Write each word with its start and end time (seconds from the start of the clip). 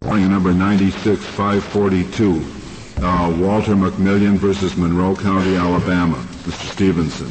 Calling 0.00 0.30
number 0.30 0.54
96542, 0.54 3.04
uh, 3.04 3.36
Walter 3.40 3.74
McMillian 3.74 4.36
versus 4.36 4.76
Monroe 4.76 5.16
County, 5.16 5.56
Alabama. 5.56 6.18
Mr. 6.44 6.72
Stevenson. 6.72 7.26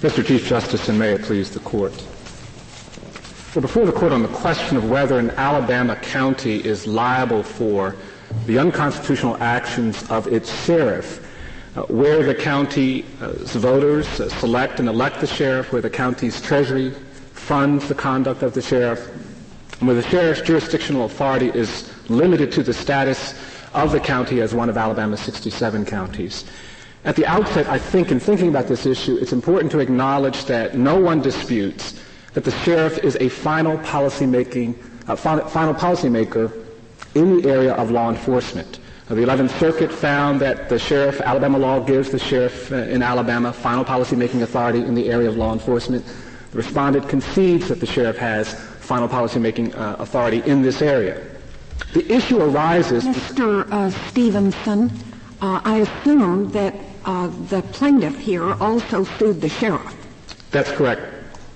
Mr. 0.00 0.26
Chief 0.26 0.44
Justice, 0.44 0.88
and 0.88 0.98
may 0.98 1.12
it 1.12 1.22
please 1.22 1.52
the 1.52 1.60
court. 1.60 1.92
Well, 3.54 3.62
before 3.62 3.86
the 3.86 3.92
court 3.92 4.10
on 4.10 4.22
the 4.22 4.28
question 4.28 4.76
of 4.76 4.90
whether 4.90 5.20
an 5.20 5.30
Alabama 5.30 5.94
county 5.94 6.64
is 6.64 6.88
liable 6.88 7.44
for 7.44 7.94
the 8.46 8.58
unconstitutional 8.58 9.36
actions 9.36 10.10
of 10.10 10.26
its 10.26 10.52
sheriff, 10.64 11.24
uh, 11.76 11.82
where 11.82 12.24
the 12.24 12.34
county's 12.34 13.04
voters 13.54 14.08
select 14.08 14.80
and 14.80 14.88
elect 14.88 15.20
the 15.20 15.28
sheriff, 15.28 15.72
where 15.72 15.80
the 15.80 15.90
county's 15.90 16.42
treasury 16.42 16.90
funds 17.34 17.86
the 17.86 17.94
conduct 17.94 18.42
of 18.42 18.52
the 18.52 18.62
sheriff, 18.62 19.08
and 19.80 19.88
where 19.88 19.96
the 19.96 20.08
sheriff's 20.08 20.42
jurisdictional 20.42 21.06
authority 21.06 21.48
is 21.48 21.90
limited 22.10 22.52
to 22.52 22.62
the 22.62 22.72
status 22.72 23.34
of 23.72 23.92
the 23.92 24.00
county 24.00 24.42
as 24.42 24.54
one 24.54 24.68
of 24.68 24.76
Alabama's 24.76 25.20
67 25.20 25.86
counties. 25.86 26.44
At 27.04 27.16
the 27.16 27.24
outset, 27.24 27.66
I 27.66 27.78
think 27.78 28.10
in 28.10 28.20
thinking 28.20 28.50
about 28.50 28.68
this 28.68 28.84
issue, 28.84 29.16
it's 29.16 29.32
important 29.32 29.72
to 29.72 29.78
acknowledge 29.78 30.44
that 30.44 30.76
no 30.76 31.00
one 31.00 31.22
disputes 31.22 31.98
that 32.34 32.44
the 32.44 32.50
sheriff 32.50 32.98
is 32.98 33.16
a 33.20 33.30
final 33.30 33.78
policymaking, 33.78 34.76
uh, 35.08 35.16
final 35.16 35.74
policymaker 35.74 36.52
in 37.14 37.40
the 37.40 37.48
area 37.48 37.72
of 37.74 37.90
law 37.90 38.10
enforcement. 38.10 38.80
Uh, 39.08 39.14
the 39.14 39.22
11th 39.22 39.58
Circuit 39.58 39.90
found 39.90 40.40
that 40.40 40.68
the 40.68 40.78
sheriff, 40.78 41.22
Alabama 41.22 41.58
law 41.58 41.80
gives 41.80 42.10
the 42.10 42.18
sheriff 42.18 42.70
uh, 42.70 42.76
in 42.76 43.02
Alabama 43.02 43.52
final 43.52 43.84
policymaking 43.84 44.42
authority 44.42 44.80
in 44.80 44.94
the 44.94 45.10
area 45.10 45.28
of 45.28 45.36
law 45.36 45.54
enforcement. 45.54 46.04
The 46.52 46.58
respondent 46.58 47.08
concedes 47.08 47.68
that 47.68 47.80
the 47.80 47.86
sheriff 47.86 48.18
has 48.18 48.69
final 48.90 49.08
policymaking 49.08 49.72
uh, 49.76 49.94
authority 50.00 50.42
in 50.50 50.62
this 50.62 50.82
area. 50.82 51.24
The 51.94 52.04
issue 52.12 52.42
arises. 52.42 53.04
Mr. 53.04 53.64
Uh, 53.70 53.88
Stevenson, 54.08 54.90
uh, 55.40 55.60
I 55.64 55.76
assume 55.86 56.50
that 56.50 56.74
uh, 57.04 57.28
the 57.48 57.62
plaintiff 57.70 58.18
here 58.18 58.52
also 58.54 59.04
sued 59.04 59.40
the 59.40 59.48
sheriff. 59.48 59.94
That's 60.50 60.72
correct. 60.72 61.02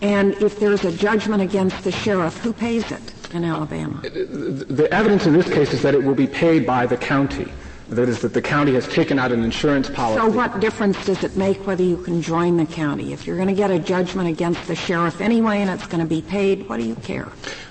And 0.01 0.35
if 0.35 0.61
there's 0.61 0.85
a 0.85 0.93
judgment 0.93 1.43
against 1.43 1.83
the 1.83 1.91
sheriff, 1.91 2.37
who 2.39 2.53
pays 2.53 2.93
it 2.93 3.03
in 3.35 3.43
Alabama? 3.43 4.01
The 4.03 4.89
evidence 4.93 5.27
in 5.27 5.33
this 5.33 5.49
case 5.53 5.73
is 5.73 5.83
that 5.83 5.93
it 5.93 6.05
will 6.05 6.15
be 6.15 6.29
paid 6.29 6.65
by 6.65 6.87
the 6.87 6.97
county. 6.97 7.53
That 7.89 8.09
is, 8.09 8.21
that 8.21 8.33
the 8.33 8.41
county 8.41 8.73
has 8.75 8.89
taken 8.89 9.19
out 9.19 9.31
an 9.31 9.45
insurance 9.45 9.91
policy. 9.91 10.21
So 10.21 10.29
what 10.29 10.59
difference 10.59 11.05
does 11.05 11.23
it 11.23 11.37
make 11.37 11.67
whether 11.67 11.83
you 11.83 11.99
can 11.99 12.23
join 12.23 12.57
the 12.57 12.65
county? 12.65 13.13
If 13.13 13.27
you're 13.27 13.37
going 13.37 13.49
to 13.49 13.55
get 13.55 13.71
a 13.71 13.79
judgment 13.79 14.29
against 14.29 14.67
the 14.67 14.75
sheriff 14.75 15.21
anyway 15.21 15.59
and 15.61 15.69
it's 15.69 15.87
going 15.87 16.01
to 16.01 16.09
be 16.09 16.23
paid, 16.23 16.67
what 16.69 16.79
do 16.79 16.87
you 16.87 16.95
care? 16.97 17.29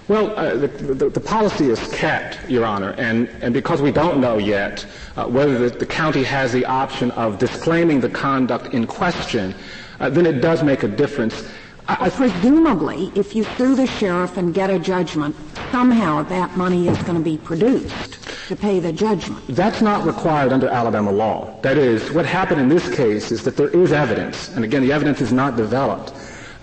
Well, 0.08 0.38
uh, 0.38 0.56
the, 0.56 0.68
the, 0.68 1.10
the, 1.10 1.20
policy 1.20 1.70
is 1.70 1.80
kept, 1.94 2.50
Your 2.50 2.66
Honor, 2.66 2.92
and, 2.98 3.28
and 3.42 3.54
because 3.54 3.82
we 3.82 3.92
don't 3.92 4.20
know 4.20 4.38
yet 4.38 4.86
uh, 5.16 5.26
whether 5.26 5.58
the, 5.58 5.78
the, 5.78 5.86
county 5.86 6.24
has 6.24 6.52
the 6.52 6.66
option 6.66 7.10
of 7.12 7.40
disclaiming 7.40 8.02
the 8.02 8.10
conduct 8.10 8.74
in 8.74 8.86
question, 8.86 9.56
uh, 10.00 10.10
then 10.10 10.26
it 10.26 10.42
does 10.42 10.62
make 10.62 10.84
a 10.84 10.90
difference. 10.90 11.48
I, 11.88 12.10
presumably, 12.10 13.12
if 13.14 13.36
you 13.36 13.44
sue 13.58 13.76
the 13.76 13.88
sheriff 13.88 14.38
and 14.38 14.54
get 14.54 14.70
a 14.70 14.80
judgment, 14.80 15.36
somehow 15.72 16.24
that 16.24 16.56
money 16.56 16.88
is 16.88 16.98
going 17.00 17.18
to 17.18 17.24
be 17.24 17.38
produced 17.38 18.20
to 18.48 18.56
pay 18.56 18.80
the 18.80 18.94
judgment. 18.94 19.46
That's 19.48 19.82
not 19.82 20.06
required 20.06 20.54
under 20.54 20.68
Alabama 20.68 21.12
law. 21.12 21.60
That 21.62 21.78
is, 21.78 22.12
what 22.12 22.26
happened 22.26 22.62
in 22.62 22.70
this 22.70 22.94
case 22.96 23.32
is 23.32 23.44
that 23.44 23.58
there 23.58 23.70
is 23.70 23.92
evidence, 23.92 24.50
and 24.56 24.64
again, 24.64 24.82
the 24.82 24.94
evidence 24.94 25.20
is 25.20 25.34
not 25.34 25.58
developed, 25.58 26.14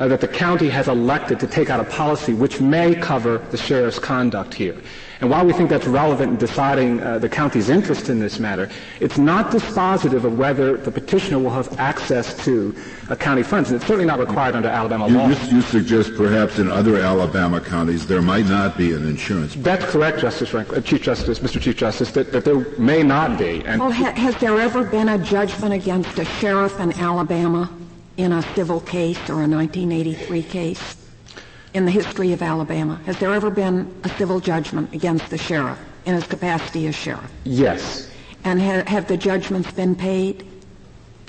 uh, 0.01 0.09
that 0.09 0.21
the 0.21 0.29
county 0.29 0.69
has 0.69 0.89
elected 0.89 1.39
to 1.39 1.47
take 1.47 1.71
out 1.71 1.79
a 1.79 1.85
policy 1.85 2.33
which 2.33 2.61
may 2.61 2.95
cover 2.95 3.39
the 3.51 3.57
sheriff's 3.57 3.99
conduct 3.99 4.55
here. 4.55 4.77
And 5.21 5.29
while 5.29 5.45
we 5.45 5.53
think 5.53 5.69
that's 5.69 5.87
relevant 5.87 6.33
in 6.33 6.39
deciding 6.39 7.03
uh, 7.03 7.19
the 7.19 7.29
county's 7.29 7.69
interest 7.69 8.09
in 8.09 8.19
this 8.19 8.39
matter, 8.39 8.71
it's 9.01 9.19
not 9.19 9.51
dispositive 9.51 10.25
of 10.25 10.39
whether 10.39 10.79
the 10.79 10.91
petitioner 10.91 11.39
will 11.39 11.51
have 11.51 11.79
access 11.79 12.43
to 12.47 12.75
uh, 13.11 13.17
county 13.17 13.43
funds. 13.43 13.69
And 13.69 13.77
it's 13.77 13.87
certainly 13.87 14.07
not 14.07 14.19
required 14.19 14.57
under 14.57 14.71
Alabama 14.71 15.09
you, 15.09 15.19
law. 15.19 15.29
You, 15.29 15.57
you, 15.57 15.61
suggest 15.61 16.15
perhaps 16.17 16.59
in 16.59 16.71
other 16.71 16.97
Alabama 16.97 17.61
counties 17.61 18.07
there 18.07 18.23
might 18.23 18.47
not 18.47 18.79
be 18.79 18.95
an 18.95 19.07
insurance. 19.07 19.55
That's 19.57 19.85
correct, 19.85 20.21
Justice 20.21 20.49
Frank, 20.49 20.73
uh, 20.73 20.81
Chief 20.81 21.03
Justice, 21.03 21.41
Mr. 21.41 21.61
Chief 21.61 21.77
Justice, 21.77 22.11
that, 22.13 22.33
that 22.33 22.47
there 22.47 22.61
may 22.79 23.03
not 23.03 23.39
be. 23.39 23.63
And 23.67 23.83
well, 23.83 23.93
ha- 23.93 24.15
has 24.15 24.35
there 24.39 24.59
ever 24.59 24.85
been 24.85 25.11
a 25.11 25.19
judgment 25.19 25.75
against 25.75 26.19
a 26.19 26.25
sheriff 26.25 26.81
in 26.81 26.95
Alabama 26.95 27.71
in 28.23 28.33
a 28.33 28.43
civil 28.55 28.81
case 28.81 29.19
or 29.29 29.43
a 29.43 29.49
1983 29.49 30.43
case? 30.43 30.97
in 31.75 31.85
the 31.85 31.91
history 31.91 32.33
of 32.33 32.43
Alabama? 32.43 33.01
Has 33.07 33.19
there 33.19 33.33
ever 33.33 33.51
been 33.51 33.93
a 34.05 34.09
civil 34.11 34.41
judgment 34.41 34.93
against 34.93 35.31
the 35.31 35.39
sheriff 35.39 35.79
in 36.05 36.15
his 36.15 36.27
capacity 36.27 36.87
as 36.87 36.95
sheriff? 36.95 37.31
Yes. 37.45 38.11
And 38.45 38.61
ha- 38.61 38.85
have 38.87 39.07
the 39.07 39.17
judgments 39.17 39.71
been 39.73 39.95
paid? 39.95 40.47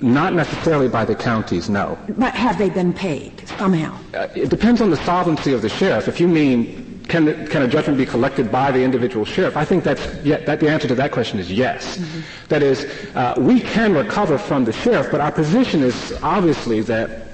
Not 0.02 0.34
necessarily 0.34 0.88
by 0.88 1.06
the 1.06 1.14
counties, 1.14 1.70
no. 1.70 1.98
But 2.18 2.34
have 2.34 2.58
they 2.58 2.70
been 2.70 2.92
paid 2.92 3.48
somehow? 3.60 3.98
Uh, 4.16 4.28
it 4.36 4.50
depends 4.50 4.82
on 4.82 4.90
the 4.90 4.98
solvency 4.98 5.54
of 5.54 5.62
the 5.62 5.70
sheriff. 5.70 6.08
If 6.08 6.20
you 6.20 6.28
mean, 6.28 6.91
can, 7.12 7.26
the, 7.26 7.34
can 7.48 7.62
a 7.62 7.68
judgment 7.68 7.98
be 7.98 8.06
collected 8.06 8.50
by 8.50 8.72
the 8.72 8.82
individual 8.82 9.26
sheriff? 9.26 9.58
I 9.58 9.66
think 9.66 9.84
that's 9.84 10.02
yeah, 10.24 10.38
that 10.46 10.62
the 10.62 10.70
answer 10.70 10.88
to 10.88 10.96
that 10.96 11.12
question 11.12 11.40
is 11.40 11.52
yes. 11.52 11.98
Mm-hmm. 11.98 12.22
That 12.48 12.64
is, 12.64 12.86
uh, 13.16 13.36
we 13.38 13.60
can 13.60 13.94
recover 13.94 14.38
from 14.38 14.64
the 14.64 14.72
sheriff, 14.72 15.12
but 15.12 15.20
our 15.20 15.32
position 15.32 15.84
is 15.84 16.14
obviously 16.24 16.80
that 16.82 17.28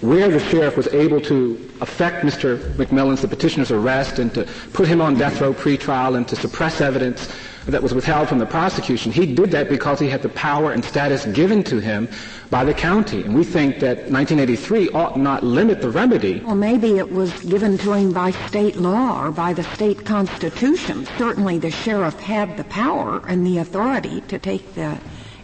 where 0.00 0.28
the 0.28 0.38
sheriff 0.38 0.76
was 0.76 0.86
able 0.88 1.20
to 1.22 1.58
affect 1.80 2.24
Mr. 2.24 2.58
McMillian's, 2.74 3.22
the 3.22 3.28
petitioner's 3.28 3.72
arrest, 3.72 4.20
and 4.20 4.32
to 4.34 4.46
put 4.72 4.86
him 4.86 5.00
on 5.00 5.16
death 5.16 5.40
row 5.40 5.52
pretrial 5.52 6.16
and 6.16 6.28
to 6.28 6.36
suppress 6.36 6.80
evidence 6.80 7.28
that 7.66 7.82
was 7.82 7.94
withheld 7.94 8.28
from 8.28 8.38
the 8.38 8.46
prosecution. 8.46 9.10
He 9.10 9.26
did 9.26 9.50
that 9.52 9.68
because 9.68 9.98
he 9.98 10.08
had 10.08 10.22
the 10.22 10.28
power 10.30 10.72
and 10.72 10.84
status 10.84 11.24
given 11.26 11.62
to 11.64 11.78
him 11.78 12.08
by 12.50 12.64
the 12.64 12.74
county. 12.74 13.22
And 13.22 13.34
we 13.34 13.44
think 13.44 13.80
that 13.80 14.10
1983 14.10 14.90
ought 14.90 15.18
not 15.18 15.42
limit 15.42 15.80
the 15.80 15.90
remedy. 15.90 16.40
Well, 16.40 16.54
maybe 16.54 16.98
it 16.98 17.10
was 17.10 17.32
given 17.44 17.78
to 17.78 17.92
him 17.92 18.12
by 18.12 18.32
state 18.48 18.76
law 18.76 19.24
or 19.24 19.30
by 19.30 19.54
the 19.54 19.64
state 19.74 20.04
constitution. 20.04 21.06
Certainly 21.16 21.58
the 21.58 21.70
sheriff 21.70 22.18
had 22.20 22.56
the 22.56 22.64
power 22.64 23.22
and 23.26 23.46
the 23.46 23.58
authority 23.58 24.20
to 24.22 24.38
take 24.38 24.74
the 24.74 24.98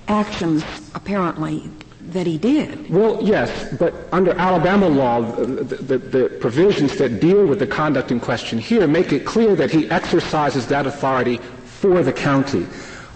actions 0.09 0.65
apparently 0.95 1.71
that 2.13 2.27
he 2.27 2.39
did. 2.39 2.91
Well, 2.91 3.19
yes, 3.23 3.73
but 3.79 3.95
under 4.13 4.33
Alabama 4.33 4.89
law, 4.89 5.21
the, 5.21 5.47
the, 5.47 5.99
the, 5.99 6.29
provisions 6.41 6.97
that 6.97 7.21
deal 7.21 7.47
with 7.47 7.59
the 7.59 7.67
conduct 7.67 8.11
in 8.11 8.19
question 8.19 8.59
here 8.59 8.87
make 8.87 9.13
it 9.13 9.25
clear 9.25 9.55
that 9.55 9.71
he 9.71 9.89
exercises 9.91 10.67
that 10.69 10.87
authority 10.87 11.39
for 11.81 12.03
the 12.03 12.13
county. 12.13 12.67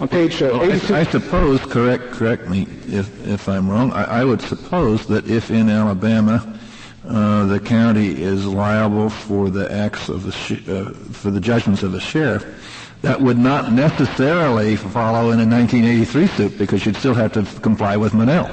On 0.01 0.09
page 0.09 0.43
uh, 0.43 0.49
well, 0.53 0.73
I, 0.73 1.01
I, 1.01 1.05
suppose, 1.05 1.61
correct, 1.61 2.13
correct 2.13 2.49
me 2.49 2.63
if, 2.87 3.27
if 3.29 3.47
I'm 3.47 3.69
wrong, 3.69 3.93
I, 3.93 4.21
I 4.21 4.25
would 4.25 4.41
suppose 4.41 5.07
that 5.07 5.29
if 5.29 5.51
in 5.51 5.69
Alabama 5.69 6.59
uh, 7.07 7.45
the 7.45 7.61
county 7.61 8.23
is 8.23 8.47
liable 8.47 9.11
for 9.11 9.51
the 9.51 9.71
acts 9.71 10.09
of 10.09 10.25
the, 10.25 10.33
sh- 10.33 10.67
uh, 10.67 10.91
for 11.13 11.31
the 11.31 11.41
judgments 11.41 11.83
of 11.83 11.93
the 11.93 12.01
sheriff, 12.01 12.45
that 13.03 13.21
would 13.21 13.39
not 13.39 13.71
necessarily 13.73 14.77
follow 14.77 15.31
in 15.31 15.41
a 15.41 15.47
1983 15.47 16.27
suit 16.29 16.59
because 16.59 16.87
you'd 16.87 16.97
still 16.97 17.15
have 17.15 17.35
to 17.35 17.45
comply 17.61 17.99
with 17.99 18.15
Monell. 18.15 18.51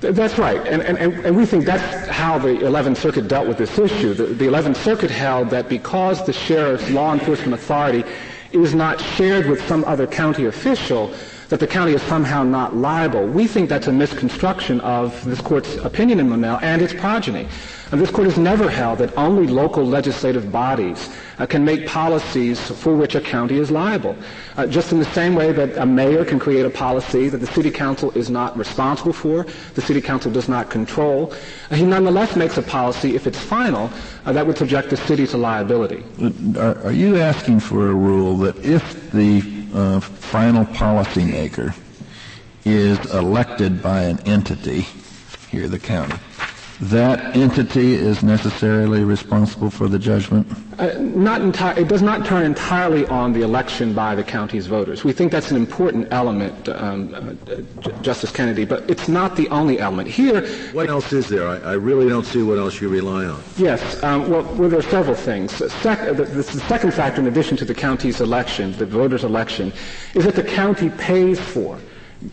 That's 0.00 0.36
right. 0.36 0.58
And, 0.66 0.82
and, 0.82 0.98
and 1.24 1.36
we 1.36 1.46
think 1.46 1.64
that's 1.64 2.08
how 2.08 2.38
the 2.38 2.48
11th 2.48 2.96
Circuit 2.96 3.28
dealt 3.28 3.46
with 3.46 3.56
this 3.56 3.78
issue. 3.78 4.14
The, 4.14 4.24
the 4.24 4.46
11th 4.46 4.76
Circuit 4.78 5.12
held 5.12 5.50
that 5.50 5.68
because 5.68 6.26
the 6.26 6.32
sheriff's 6.32 6.90
law 6.90 7.12
enforcement 7.12 7.54
authority 7.54 8.02
is 8.52 8.74
not 8.74 9.00
shared 9.00 9.46
with 9.46 9.60
some 9.66 9.84
other 9.84 10.06
county 10.06 10.46
official, 10.46 11.14
that 11.52 11.60
the 11.60 11.66
county 11.66 11.92
is 11.92 12.00
somehow 12.04 12.42
not 12.42 12.74
liable. 12.74 13.26
We 13.26 13.46
think 13.46 13.68
that's 13.68 13.86
a 13.86 13.92
misconstruction 13.92 14.80
of 14.80 15.22
this 15.26 15.42
court's 15.42 15.76
opinion 15.76 16.18
in 16.18 16.30
Monell 16.30 16.58
and 16.62 16.80
its 16.80 16.94
progeny. 16.94 17.46
And 17.90 18.00
this 18.00 18.10
court 18.10 18.26
has 18.26 18.38
never 18.38 18.70
held 18.70 19.00
that 19.00 19.14
only 19.18 19.46
local 19.46 19.84
legislative 19.84 20.50
bodies 20.50 21.10
uh, 21.38 21.44
can 21.44 21.62
make 21.62 21.86
policies 21.86 22.58
for 22.58 22.96
which 22.96 23.14
a 23.16 23.20
county 23.20 23.58
is 23.58 23.70
liable. 23.70 24.16
Uh, 24.56 24.66
just 24.66 24.92
in 24.92 24.98
the 24.98 25.04
same 25.04 25.34
way 25.34 25.52
that 25.52 25.76
a 25.76 25.84
mayor 25.84 26.24
can 26.24 26.38
create 26.38 26.64
a 26.64 26.70
policy 26.70 27.28
that 27.28 27.36
the 27.36 27.46
city 27.48 27.70
council 27.70 28.10
is 28.12 28.30
not 28.30 28.56
responsible 28.56 29.12
for, 29.12 29.44
the 29.74 29.82
city 29.82 30.00
council 30.00 30.32
does 30.32 30.48
not 30.48 30.70
control, 30.70 31.34
uh, 31.70 31.74
he 31.74 31.84
nonetheless 31.84 32.34
makes 32.34 32.56
a 32.56 32.62
policy, 32.62 33.14
if 33.14 33.26
it's 33.26 33.38
final, 33.38 33.90
uh, 34.24 34.32
that 34.32 34.46
would 34.46 34.56
subject 34.56 34.88
the 34.88 34.96
city 34.96 35.26
to 35.26 35.36
liability. 35.36 36.02
Are, 36.56 36.78
are, 36.86 36.92
you 36.92 37.18
asking 37.18 37.60
for 37.60 37.90
a 37.90 37.94
rule 37.94 38.38
that 38.38 38.56
if 38.64 39.12
the 39.12 39.51
uh, 39.74 40.00
final 40.00 40.64
policymaker 40.64 41.74
is 42.64 42.98
elected 43.12 43.82
by 43.82 44.02
an 44.02 44.20
entity, 44.20 44.86
here 45.50 45.68
the 45.68 45.78
county, 45.78 46.16
that 46.82 47.36
entity 47.36 47.94
is 47.94 48.24
necessarily 48.24 49.04
responsible 49.04 49.70
for 49.70 49.86
the 49.86 50.00
judgment? 50.00 50.48
Uh, 50.80 50.92
not 50.98 51.40
enti- 51.40 51.76
it 51.78 51.86
does 51.86 52.02
not 52.02 52.26
turn 52.26 52.44
entirely 52.44 53.06
on 53.06 53.32
the 53.32 53.42
election 53.42 53.94
by 53.94 54.16
the 54.16 54.24
county's 54.24 54.66
voters. 54.66 55.04
We 55.04 55.12
think 55.12 55.30
that's 55.30 55.52
an 55.52 55.56
important 55.56 56.08
element, 56.10 56.68
um, 56.70 57.14
uh, 57.14 57.54
J- 57.82 57.92
Justice 58.02 58.32
Kennedy, 58.32 58.64
but 58.64 58.90
it's 58.90 59.06
not 59.06 59.36
the 59.36 59.48
only 59.50 59.78
element. 59.78 60.08
Here, 60.08 60.44
what 60.72 60.88
else 60.88 61.12
is 61.12 61.28
there? 61.28 61.46
I, 61.46 61.58
I 61.58 61.72
really 61.74 62.08
don't 62.08 62.26
see 62.26 62.42
what 62.42 62.58
else 62.58 62.80
you 62.80 62.88
rely 62.88 63.26
on. 63.26 63.40
Yes, 63.56 64.02
um, 64.02 64.28
well, 64.28 64.42
well, 64.56 64.68
there 64.68 64.80
are 64.80 64.82
several 64.82 65.14
things. 65.14 65.52
Sec- 65.52 66.16
the, 66.16 66.24
the, 66.24 66.42
second 66.42 66.92
factor, 66.92 67.20
in 67.20 67.28
addition 67.28 67.56
to 67.58 67.64
the 67.64 67.74
county's 67.74 68.20
election, 68.20 68.72
the 68.72 68.86
voters' 68.86 69.22
election, 69.22 69.72
is 70.14 70.24
that 70.24 70.34
the 70.34 70.42
county 70.42 70.90
pays 70.90 71.38
for 71.38 71.78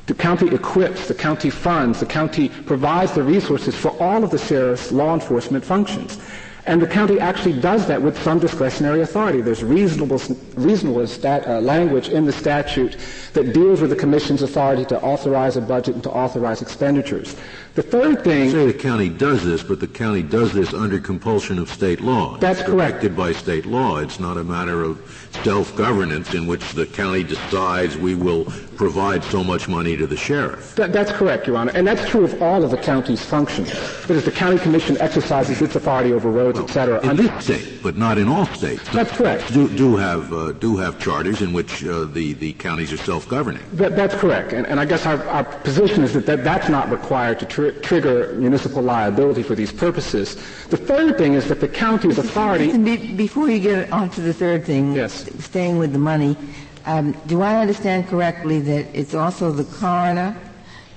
the 0.06 0.14
county 0.14 0.54
equips, 0.54 1.08
the 1.08 1.14
county 1.14 1.50
funds, 1.50 2.00
the 2.00 2.06
county 2.06 2.50
provides 2.50 3.14
the 3.14 3.24
resources 3.24 3.76
for 3.76 3.90
all 4.02 4.24
of 4.24 4.32
the 4.32 4.38
sheriff's 4.38 4.92
law 4.92 5.14
enforcement 5.14 5.64
functions. 5.64 6.20
And 6.66 6.80
the 6.80 6.88
county 6.88 7.20
actually 7.20 7.60
does 7.60 7.88
that 7.88 8.00
with 8.00 8.22
some 8.22 8.38
discretionary 8.38 9.02
authority. 9.02 9.42
There's 9.42 9.64
reasonable, 9.64 10.22
reasonable 10.56 11.08
stat, 11.08 11.48
uh, 11.48 11.60
language 11.62 12.10
in 12.10 12.26
the 12.26 12.32
statute 12.32 12.98
that 13.34 13.54
deals 13.54 13.82
with 13.82 13.90
the 13.90 13.96
commission's 13.96 14.44
authority 14.44 14.86
to 14.86 15.02
authorize 15.02 15.58
a 15.58 15.62
budget 15.62 15.96
and 15.96 16.04
to 16.04 16.12
authorize 16.12 16.62
expenditures. 16.62 17.36
The 17.76 17.84
third 17.84 18.24
thing. 18.24 18.46
You 18.46 18.52
say 18.52 18.66
the 18.66 18.74
county 18.74 19.10
does 19.10 19.44
this, 19.46 19.64
but 19.64 19.80
the 19.80 19.88
county 19.88 20.24
does 20.24 20.54
this 20.54 20.74
under 20.74 21.00
compulsion 21.00 21.60
of 21.60 21.70
state 21.70 22.02
law. 22.02 22.38
That's 22.38 22.60
it's 22.60 22.70
correct. 22.70 23.02
Directed 23.02 23.16
by 23.16 23.32
state 23.34 23.66
law. 23.66 23.98
It's 23.98 24.20
not 24.20 24.38
a 24.38 24.44
matter 24.44 24.84
of 24.84 25.00
self-governance 25.44 26.34
in 26.34 26.48
which 26.48 26.74
the 26.74 26.86
county 26.86 27.24
decides 27.24 27.96
we 27.96 28.16
will 28.16 28.46
provide 28.76 29.24
so 29.26 29.44
much 29.44 29.68
money 29.68 29.96
to 29.96 30.08
the 30.08 30.18
sheriff. 30.18 30.76
That, 30.76 30.92
that's 30.92 31.12
correct, 31.12 31.46
Your 31.48 31.58
Honor. 31.58 31.72
And 31.76 31.86
that's 31.86 32.08
true 32.10 32.24
of 32.24 32.42
all 32.42 32.64
of 32.64 32.72
the 32.72 32.78
county's 32.78 33.24
functions. 33.24 33.70
But 34.08 34.18
as 34.18 34.26
the 34.26 34.32
county 34.32 34.58
commission 34.58 34.98
exercises 35.00 35.62
its 35.62 35.76
authority 35.76 36.14
over 36.14 36.32
roads, 36.32 36.58
well, 36.58 36.68
et 36.68 36.74
cetera. 36.74 37.10
In 37.10 37.18
this 37.18 37.44
state, 37.44 37.84
but 37.84 37.98
not 37.98 38.18
in 38.18 38.28
all 38.28 38.46
states. 38.48 38.88
That's 38.92 39.12
correct. 39.12 39.54
Do, 39.54 39.70
do 39.76 39.96
have, 39.98 40.34
uh, 40.34 40.54
do 40.54 40.78
have 40.78 41.00
charters 41.00 41.42
in 41.42 41.54
which 41.54 41.84
uh, 41.84 42.06
the, 42.06 42.34
the 42.34 42.54
counties 42.54 42.92
are 42.92 42.98
self-governing. 42.98 43.64
That, 43.74 43.96
that's 43.96 44.16
correct. 44.16 44.54
And, 44.54 44.66
and 44.66 44.80
I 44.80 44.86
guess 44.86 45.06
our, 45.06 45.24
our, 45.28 45.44
position 45.44 46.04
is 46.04 46.14
that, 46.14 46.26
that 46.26 46.44
that's 46.44 46.70
not 46.70 46.90
required 46.90 47.38
to 47.40 47.46
tr- 47.60 47.80
trigger 47.82 48.34
municipal 48.34 48.82
liability 48.82 49.44
for 49.44 49.56
these 49.56 49.72
purposes. 49.72 50.36
The 50.70 50.78
third 50.78 51.18
thing 51.18 51.34
is 51.34 51.48
that 51.50 51.60
the 51.60 51.68
county's 51.68 52.18
authority. 52.18 52.78
Before 53.16 53.50
you 53.50 53.60
get 53.60 53.92
on 53.92 54.10
to 54.12 54.22
the 54.22 54.34
third 54.34 54.66
thing, 54.66 54.94
yes. 54.94 55.30
staying 55.44 55.78
with 55.78 55.92
the 55.94 56.00
money, 56.00 56.38
um, 56.86 57.12
do 57.28 57.42
I 57.42 57.58
understand 57.58 58.08
correctly 58.08 58.60
that 58.62 58.88
it's 58.94 59.14
also 59.14 59.52
the 59.52 59.66
coroner 59.66 60.36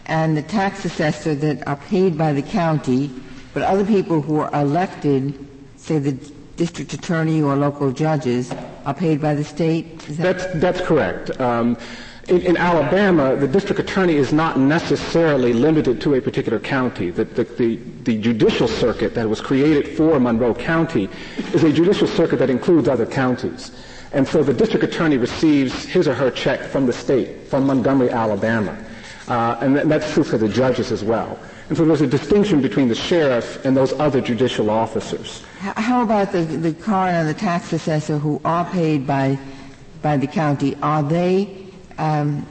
and 0.06 0.37
the 0.37 0.43
tax 0.43 0.85
assessor 0.85 1.35
that 1.35 1.67
are 1.67 1.76
paid 1.76 2.17
by 2.17 2.32
the 2.32 2.43
county, 2.43 3.11
but 3.55 3.62
other 3.62 3.85
people 3.85 4.20
who 4.20 4.41
are 4.41 4.50
elected, 4.55 5.47
say 5.76 5.99
the 5.99 6.12
district 6.56 6.93
attorney 6.93 7.43
or 7.43 7.56
local 7.56 7.93
judges, 7.93 8.53
are 8.85 8.94
paid 8.94 9.20
by 9.20 9.35
the 9.35 9.44
state? 9.44 9.99
That 10.00 10.38
that's, 10.38 10.61
that's 10.61 10.81
correct. 10.81 11.41
Um, 11.41 11.76
in, 12.28 12.40
in, 12.42 12.56
Alabama, 12.56 13.34
the 13.34 13.48
district 13.48 13.80
attorney 13.80 14.14
is 14.14 14.32
not 14.32 14.58
necessarily 14.58 15.52
limited 15.52 16.00
to 16.02 16.14
a 16.14 16.20
particular 16.20 16.60
county. 16.60 17.10
The, 17.10 17.24
the, 17.24 17.44
the, 17.44 17.76
the, 18.04 18.19
judicial 18.19 18.69
circuit 18.69 19.14
that 19.14 19.28
was 19.28 19.40
created 19.40 19.96
for 19.96 20.20
Monroe 20.20 20.54
County 20.54 21.08
is 21.52 21.64
a 21.64 21.72
judicial 21.72 22.06
circuit 22.06 22.38
that 22.38 22.48
includes 22.48 22.86
other 22.86 23.06
counties. 23.06 23.72
And 24.12 24.26
so 24.26 24.44
the 24.44 24.54
district 24.54 24.84
attorney 24.84 25.16
receives 25.16 25.84
his 25.84 26.06
or 26.06 26.14
her 26.14 26.30
check 26.30 26.60
from 26.60 26.86
the 26.86 26.92
state, 26.92 27.48
from 27.48 27.66
Montgomery, 27.66 28.10
Alabama. 28.10 28.78
Uh, 29.26 29.56
and 29.60 29.75
th- 29.75 29.86
that's 29.86 30.12
true 30.12 30.25
for 30.25 30.38
the 30.38 30.48
judges 30.48 30.92
as 30.92 31.02
well. 31.02 31.38
And 31.68 31.76
so 31.76 31.84
there's 31.84 32.02
a 32.02 32.06
distinction 32.06 32.60
between 32.60 32.88
the 32.88 32.94
sheriff 32.94 33.64
and 33.64 33.76
those 33.76 33.92
other 33.94 34.20
judicial 34.20 34.70
officers. 34.70 35.42
How 35.58 36.02
about 36.02 36.30
the, 36.30 36.42
the 36.42 36.75
coroner 36.75 37.18
and 37.18 37.28
the 37.28 37.34
tax 37.34 37.72
assessor 37.72 38.18
who 38.18 38.40
are 38.44 38.64
paid 38.66 39.06
by, 39.06 39.38
by 40.02 40.16
the 40.16 40.26
county? 40.26 40.76
Are 40.82 41.02
they 41.02 41.62
um, 42.02 42.46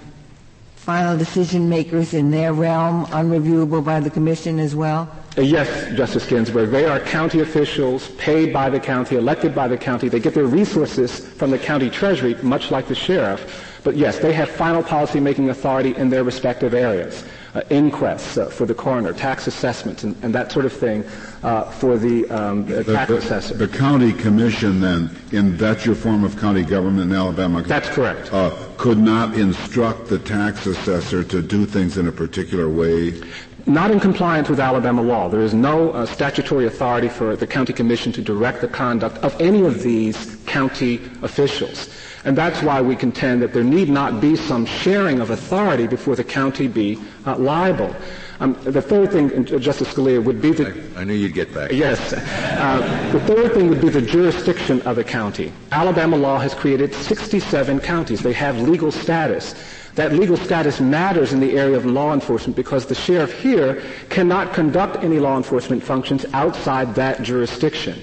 final 0.76 1.18
decision 1.18 1.70
makers 1.70 2.14
in 2.14 2.32
their 2.32 2.54
realm, 2.54 3.06
unreviewable 3.08 3.84
by 3.84 4.00
the 4.00 4.10
commission 4.10 4.60
as 4.60 4.76
well? 4.76 5.10
Uh, 5.38 5.42
yes, 5.42 5.96
Justice 5.96 6.26
Ginsburg. 6.26 6.72
They 6.72 6.86
are 6.86 7.00
county 7.00 7.42
officials 7.42 8.10
paid 8.12 8.52
by 8.52 8.70
the 8.70 8.80
county, 8.80 9.16
elected 9.18 9.54
by 9.54 9.68
the 9.68 9.78
county. 9.78 10.10
They 10.10 10.20
get 10.20 10.34
their 10.34 10.46
resources 10.46 11.20
from 11.36 11.52
the 11.52 11.60
county 11.60 11.90
treasury, 11.90 12.36
much 12.42 12.72
like 12.72 12.88
the 12.88 12.96
sheriff. 12.96 13.80
But 13.84 13.96
yes, 13.96 14.20
they 14.20 14.34
have 14.34 14.50
final 14.50 14.84
policy-making 14.84 15.50
authority 15.50 15.96
in 15.96 16.10
their 16.10 16.24
respective 16.24 16.74
areas. 16.74 17.24
Uh, 17.54 17.62
inquests 17.70 18.38
uh, 18.38 18.46
for 18.46 18.66
the 18.66 18.74
coroner, 18.74 19.12
tax 19.12 19.46
assessments, 19.46 20.06
and, 20.06 20.16
and 20.24 20.34
that 20.34 20.50
sort 20.50 20.64
of 20.64 20.72
thing 20.72 21.04
uh, 21.44 21.64
for 21.66 21.98
the, 21.98 22.26
um, 22.30 22.66
the 22.66 22.82
tax 22.82 23.10
the, 23.10 23.18
assessor. 23.18 23.54
The 23.56 23.68
county 23.68 24.14
commission, 24.14 24.80
then, 24.80 25.14
in 25.34 25.58
that's 25.58 25.86
your 25.86 25.96
form 25.96 26.24
of 26.24 26.40
county 26.40 26.64
government 26.64 27.12
in 27.12 27.18
Alabama. 27.18 27.62
That's 27.62 27.90
correct. 27.90 28.32
Uh, 28.32 28.56
could 28.78 29.00
not 29.00 29.38
instruct 29.38 30.08
the 30.08 30.18
tax 30.18 30.66
assessor 30.66 31.26
to 31.26 31.42
do 31.42 31.66
things 31.66 31.98
in 31.98 32.08
a 32.08 32.12
particular 32.12 32.70
way 32.70 33.22
not 33.68 33.92
in 33.92 34.00
compliance 34.00 34.50
with 34.50 34.60
Alabama 34.60 35.02
law. 35.02 35.30
There 35.30 35.42
is 35.42 35.54
no 35.54 35.92
uh, 35.92 36.06
statutory 36.08 36.66
authority 36.66 37.10
for 37.10 37.36
the 37.36 37.46
county 37.46 37.74
commission 37.74 38.12
to 38.14 38.22
direct 38.22 38.62
the 38.62 38.68
conduct 38.68 39.18
of 39.20 39.40
any 39.40 39.64
of 39.64 39.84
these 39.84 40.38
county 40.48 41.00
officials. 41.22 41.90
And 42.24 42.38
that's 42.38 42.62
why 42.62 42.82
we 42.82 42.96
contend 42.96 43.42
that 43.42 43.52
there 43.52 43.64
need 43.64 43.90
not 43.90 44.22
be 44.22 44.36
some 44.36 44.66
sharing 44.66 45.20
of 45.20 45.32
authority 45.32 45.88
before 45.88 46.16
the 46.16 46.24
county 46.24 46.68
be 46.68 47.00
uh, 47.26 47.36
liable. 47.38 47.96
Um, 48.40 48.54
the 48.64 48.82
third 48.82 49.12
thing, 49.12 49.32
uh, 49.32 49.58
Justice 49.60 49.94
Scalia, 49.94 50.24
would 50.24 50.42
be 50.42 50.52
the. 50.52 50.68
I, 50.96 51.02
I 51.02 51.04
knew 51.04 51.14
you'd 51.14 51.34
get 51.34 51.54
back. 51.54 51.72
Yes. 51.72 52.14
Uh, 52.14 53.10
the 53.12 53.20
third 53.22 53.54
thing 53.54 53.70
would 53.70 53.82
be 53.82 53.90
the 53.90 54.02
jurisdiction 54.02 54.82
of 54.82 54.96
the 54.96 55.04
county. 55.04 55.52
Alabama 55.72 56.18
law 56.18 56.40
has 56.40 56.54
created 56.54 56.94
67 56.94 57.80
counties. 57.80 58.22
They 58.22 58.34
have 58.34 58.60
legal 58.60 58.92
status. 58.92 59.56
That 59.96 60.14
legal 60.14 60.38
status 60.38 60.80
matters 60.80 61.34
in 61.34 61.40
the 61.40 61.58
area 61.58 61.76
of 61.76 61.86
law 61.86 62.14
enforcement 62.14 62.56
because 62.56 62.86
the 62.86 62.96
sheriff 62.96 63.34
here 63.42 63.84
cannot 64.10 64.54
conduct 64.54 65.04
any 65.04 65.20
law 65.20 65.38
enforcement 65.38 65.84
functions 65.84 66.26
outside 66.34 66.96
that 66.96 67.22
jurisdiction. 67.22 68.00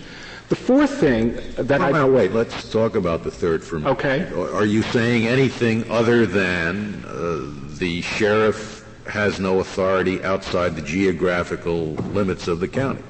The 0.49 0.57
fourth 0.57 0.99
thing 0.99 1.35
that 1.57 1.81
well, 1.81 1.83
I... 1.85 1.91
Now, 1.93 2.11
wait, 2.11 2.33
let's 2.33 2.71
talk 2.71 2.95
about 2.95 3.23
the 3.23 3.31
third 3.31 3.63
for 3.63 3.77
a 3.77 3.81
minute. 3.81 3.99
Okay. 3.99 4.33
Are 4.33 4.65
you 4.65 4.83
saying 4.83 5.27
anything 5.27 5.91
other 5.91 6.25
than 6.25 7.05
uh, 7.07 7.53
the 7.79 8.01
sheriff 8.01 8.87
has 9.07 9.39
no 9.39 9.61
authority 9.61 10.23
outside 10.25 10.75
the 10.75 10.83
geographical 10.83 11.95
limits 12.15 12.49
of 12.49 12.61
the 12.61 12.69
county? 12.69 13.03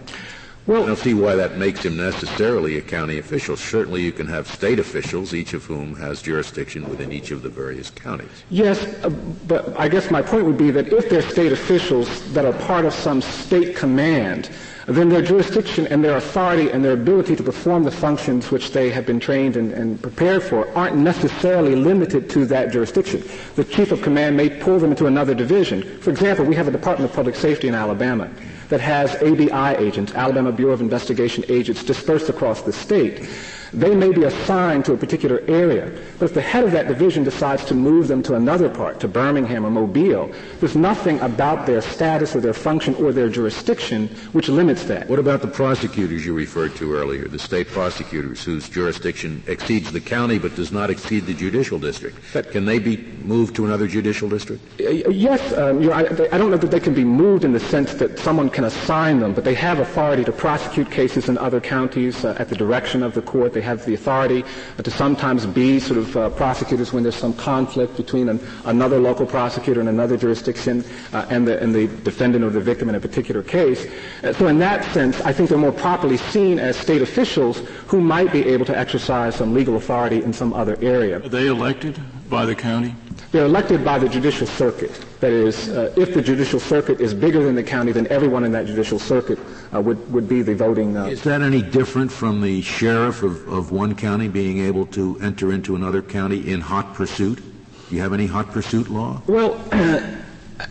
Well, 0.67 0.83
I 0.83 0.87
don't 0.87 0.99
see 0.99 1.15
why 1.15 1.35
that 1.37 1.57
makes 1.57 1.83
him 1.83 1.97
necessarily 1.97 2.77
a 2.77 2.83
county 2.83 3.19
official. 3.19 3.57
Certainly 3.57 4.03
you 4.03 4.13
can 4.13 4.27
have 4.27 4.47
state 4.47 4.79
officials, 4.79 5.33
each 5.33 5.55
of 5.55 5.65
whom 5.65 5.95
has 5.97 6.21
jurisdiction 6.21 6.87
within 6.91 7.11
each 7.11 7.31
of 7.31 7.41
the 7.41 7.49
various 7.49 7.89
counties. 7.89 8.29
Yes, 8.51 8.85
uh, 9.03 9.09
but 9.47 9.75
I 9.81 9.89
guess 9.89 10.11
my 10.11 10.21
point 10.21 10.45
would 10.45 10.59
be 10.59 10.71
that 10.73 10.93
if 10.93 11.09
they're 11.09 11.23
state 11.23 11.53
officials 11.53 12.31
that 12.35 12.45
are 12.45 12.53
part 12.53 12.85
of 12.85 12.93
some 12.93 13.23
state 13.23 13.77
command, 13.77 14.51
then 14.97 15.11
their 15.11 15.21
jurisdiction 15.21 15.87
and 15.89 16.03
their 16.03 16.17
authority 16.17 16.71
and 16.71 16.83
their 16.83 16.95
ability 16.95 17.37
to 17.37 17.43
perform 17.43 17.85
the 17.85 17.91
functions 17.91 18.51
which 18.51 18.73
they 18.73 18.91
have 18.91 19.05
been 19.05 19.21
trained 19.21 19.57
and, 19.57 19.73
and, 19.73 20.01
prepared 20.01 20.43
for 20.43 20.67
aren't 20.77 20.97
necessarily 20.97 21.75
limited 21.75 22.31
to 22.31 22.47
that 22.47 22.73
jurisdiction. 22.73 23.23
The 23.57 23.65
chief 23.65 23.93
of 23.93 24.01
command 24.01 24.37
may 24.37 24.49
pull 24.49 24.79
them 24.79 24.91
into 24.91 25.07
another 25.07 25.35
division. 25.35 25.83
For 26.01 26.11
example, 26.11 26.47
we 26.47 26.55
have 26.55 26.69
a 26.69 26.71
Department 26.71 27.11
of 27.11 27.15
Public 27.15 27.35
Safety 27.35 27.69
in 27.69 27.75
Alabama 27.75 28.31
that 28.71 28.81
has 28.81 29.15
ABI 29.17 29.77
agents, 29.85 30.15
Alabama 30.15 30.53
Bureau 30.53 30.73
of 30.73 30.81
Investigation 30.81 31.45
agents, 31.49 31.85
dispersed 31.85 32.31
across 32.31 32.63
the 32.63 32.73
state. 32.73 33.29
They 33.73 33.95
may 33.95 34.13
be 34.13 34.25
assigned 34.25 34.85
to 34.87 34.93
a 34.93 34.97
particular 34.97 35.43
area, 35.49 35.93
but 36.19 36.27
if 36.27 36.35
the 36.35 36.41
head 36.41 36.65
of 36.65 36.73
that 36.73 36.89
division 36.89 37.25
decides 37.25 37.65
to 37.67 37.75
move 37.75 38.09
them 38.09 38.23
to 38.25 38.35
another 38.35 38.69
part, 38.69 39.01
to 39.01 39.09
Birmingham 39.09 39.65
or 39.65 39.71
Mobile, 39.71 40.33
there's 40.61 40.77
nothing 40.77 41.21
about 41.21 41.67
their 41.67 41.83
status 41.83 42.35
or 42.35 42.41
their 42.41 42.55
function 42.55 42.95
or 42.97 43.13
their 43.13 43.29
jurisdiction 43.29 44.09
which 44.33 44.49
limits 44.49 44.85
that. 44.85 45.09
What 45.09 45.19
about 45.19 45.43
the 45.43 45.49
prosecutors 45.49 46.25
you 46.25 46.35
referred 46.35 46.75
to 46.77 46.95
earlier, 46.95 47.29
the 47.29 47.39
state 47.39 47.69
prosecutors 47.69 48.43
whose 48.43 48.69
jurisdiction 48.69 49.43
exceeds 49.47 49.93
the 49.93 50.01
county 50.01 50.39
but 50.39 50.55
does 50.55 50.73
not 50.73 50.91
exceed 50.91 51.27
the 51.27 51.35
judicial 51.35 51.79
district? 51.79 52.19
Can 52.51 52.65
they 52.65 52.79
be 52.79 52.97
moved 53.23 53.55
to 53.57 53.67
another 53.67 53.87
judicial 53.87 54.29
district? 54.29 54.63
Yes, 54.79 55.53
um, 55.53 55.83
you 55.83 55.89
know, 55.89 55.95
I, 55.95 56.01
I, 56.33 56.39
don't 56.39 56.51
know 56.51 56.57
that 56.57 56.71
they 56.71 56.81
can 56.81 56.95
be 56.95 57.05
moved 57.05 57.45
in 57.45 57.53
the 57.53 57.61
sense 57.61 57.95
that 57.95 58.19
someone 58.19 58.49
can 58.49 58.65
assign 58.65 59.21
them, 59.21 59.35
but 59.35 59.45
they 59.45 59.55
have 59.55 59.79
authority 59.81 60.25
to 60.25 60.33
prosecute 60.33 60.91
cases 60.91 61.29
in 61.29 61.37
other 61.39 61.61
counties 61.61 62.25
uh, 62.25 62.37
at 62.39 62.49
the 62.49 62.57
direction 62.57 63.03
of 63.03 63.15
the 63.15 63.23
court. 63.23 63.53
They 63.59 63.63
have 63.63 63.85
the 63.85 63.95
authority 63.95 64.45
to 64.81 64.89
sometimes 64.89 65.45
be 65.45 65.81
sort 65.81 65.99
of 65.99 66.17
uh, 66.17 66.31
prosecutors 66.31 66.93
when 66.93 67.03
there's 67.03 67.17
some 67.17 67.35
conflict 67.35 67.97
between 67.97 68.29
an, 68.29 68.39
another 68.67 69.01
local 69.01 69.27
prosecutor 69.27 69.81
in 69.81 69.89
another 69.89 70.17
jurisdiction 70.17 70.85
uh, 71.13 71.27
and, 71.29 71.45
the, 71.45 71.61
and 71.61 71.75
the 71.75 71.89
defendant 72.05 72.45
or 72.45 72.51
the 72.51 72.61
victim 72.61 72.89
in 72.89 72.95
a 72.95 73.01
particular 73.01 73.43
case. 73.43 73.85
Uh, 74.23 74.33
so 74.33 74.47
in 74.47 74.61
that 74.61 74.85
sense, 74.95 75.21
I 75.23 75.33
think 75.33 75.49
they're 75.49 75.59
more 75.59 75.73
properly 75.73 76.19
seen 76.19 76.61
as 76.61 76.77
state 76.77 77.03
officials 77.03 77.59
who 77.89 78.01
might 78.01 78.31
be 78.31 78.47
able 78.47 78.65
to 78.67 78.79
exercise 78.79 79.35
some 79.35 79.53
legal 79.53 79.75
authority 79.75 80.23
in 80.23 80.33
some 80.33 80.53
other 80.53 80.79
area. 80.81 81.17
Are 81.17 81.29
they 81.29 81.49
elected? 81.49 81.99
by 82.29 82.45
the 82.45 82.55
county? 82.55 82.95
They're 83.31 83.45
elected 83.45 83.85
by 83.85 83.99
the 83.99 84.09
judicial 84.09 84.47
circuit. 84.47 85.05
That 85.21 85.33
is, 85.33 85.69
uh, 85.69 85.93
if 85.97 86.15
the 86.15 86.23
judicial 86.23 86.59
circuit 86.59 86.99
is 87.01 87.13
bigger 87.13 87.45
than 87.45 87.55
the 87.55 87.63
county, 87.63 87.93
then 87.93 88.07
everyone 88.07 88.43
in 88.45 88.53
that 88.53 88.67
judicial 88.67 88.99
circuit 88.99 89.39
uh, 89.75 89.83
would, 89.83 90.11
would 90.11 90.29
be 90.29 90.41
the 90.41 90.55
voting. 90.55 90.97
Uh, 90.97 91.07
is 91.07 91.23
that 91.25 91.43
any 91.43 91.61
different 91.61 92.11
from 92.11 92.41
the 92.41 92.63
sheriff 92.63 93.23
of, 93.23 93.47
of 93.49 93.71
one 93.71 93.95
county 93.95 94.29
being 94.29 94.61
able 94.61 94.87
to 94.87 95.19
enter 95.21 95.53
into 95.53 95.77
another 95.77 96.01
county 96.01 96.51
in 96.51 96.63
hot 96.63 96.95
pursuit? 96.95 97.43
Do 97.91 97.97
you 97.97 98.01
have 98.01 98.15
any 98.15 98.27
hot 98.27 98.51
pursuit 98.51 98.89
law? 98.89 99.21
Well, 99.27 99.61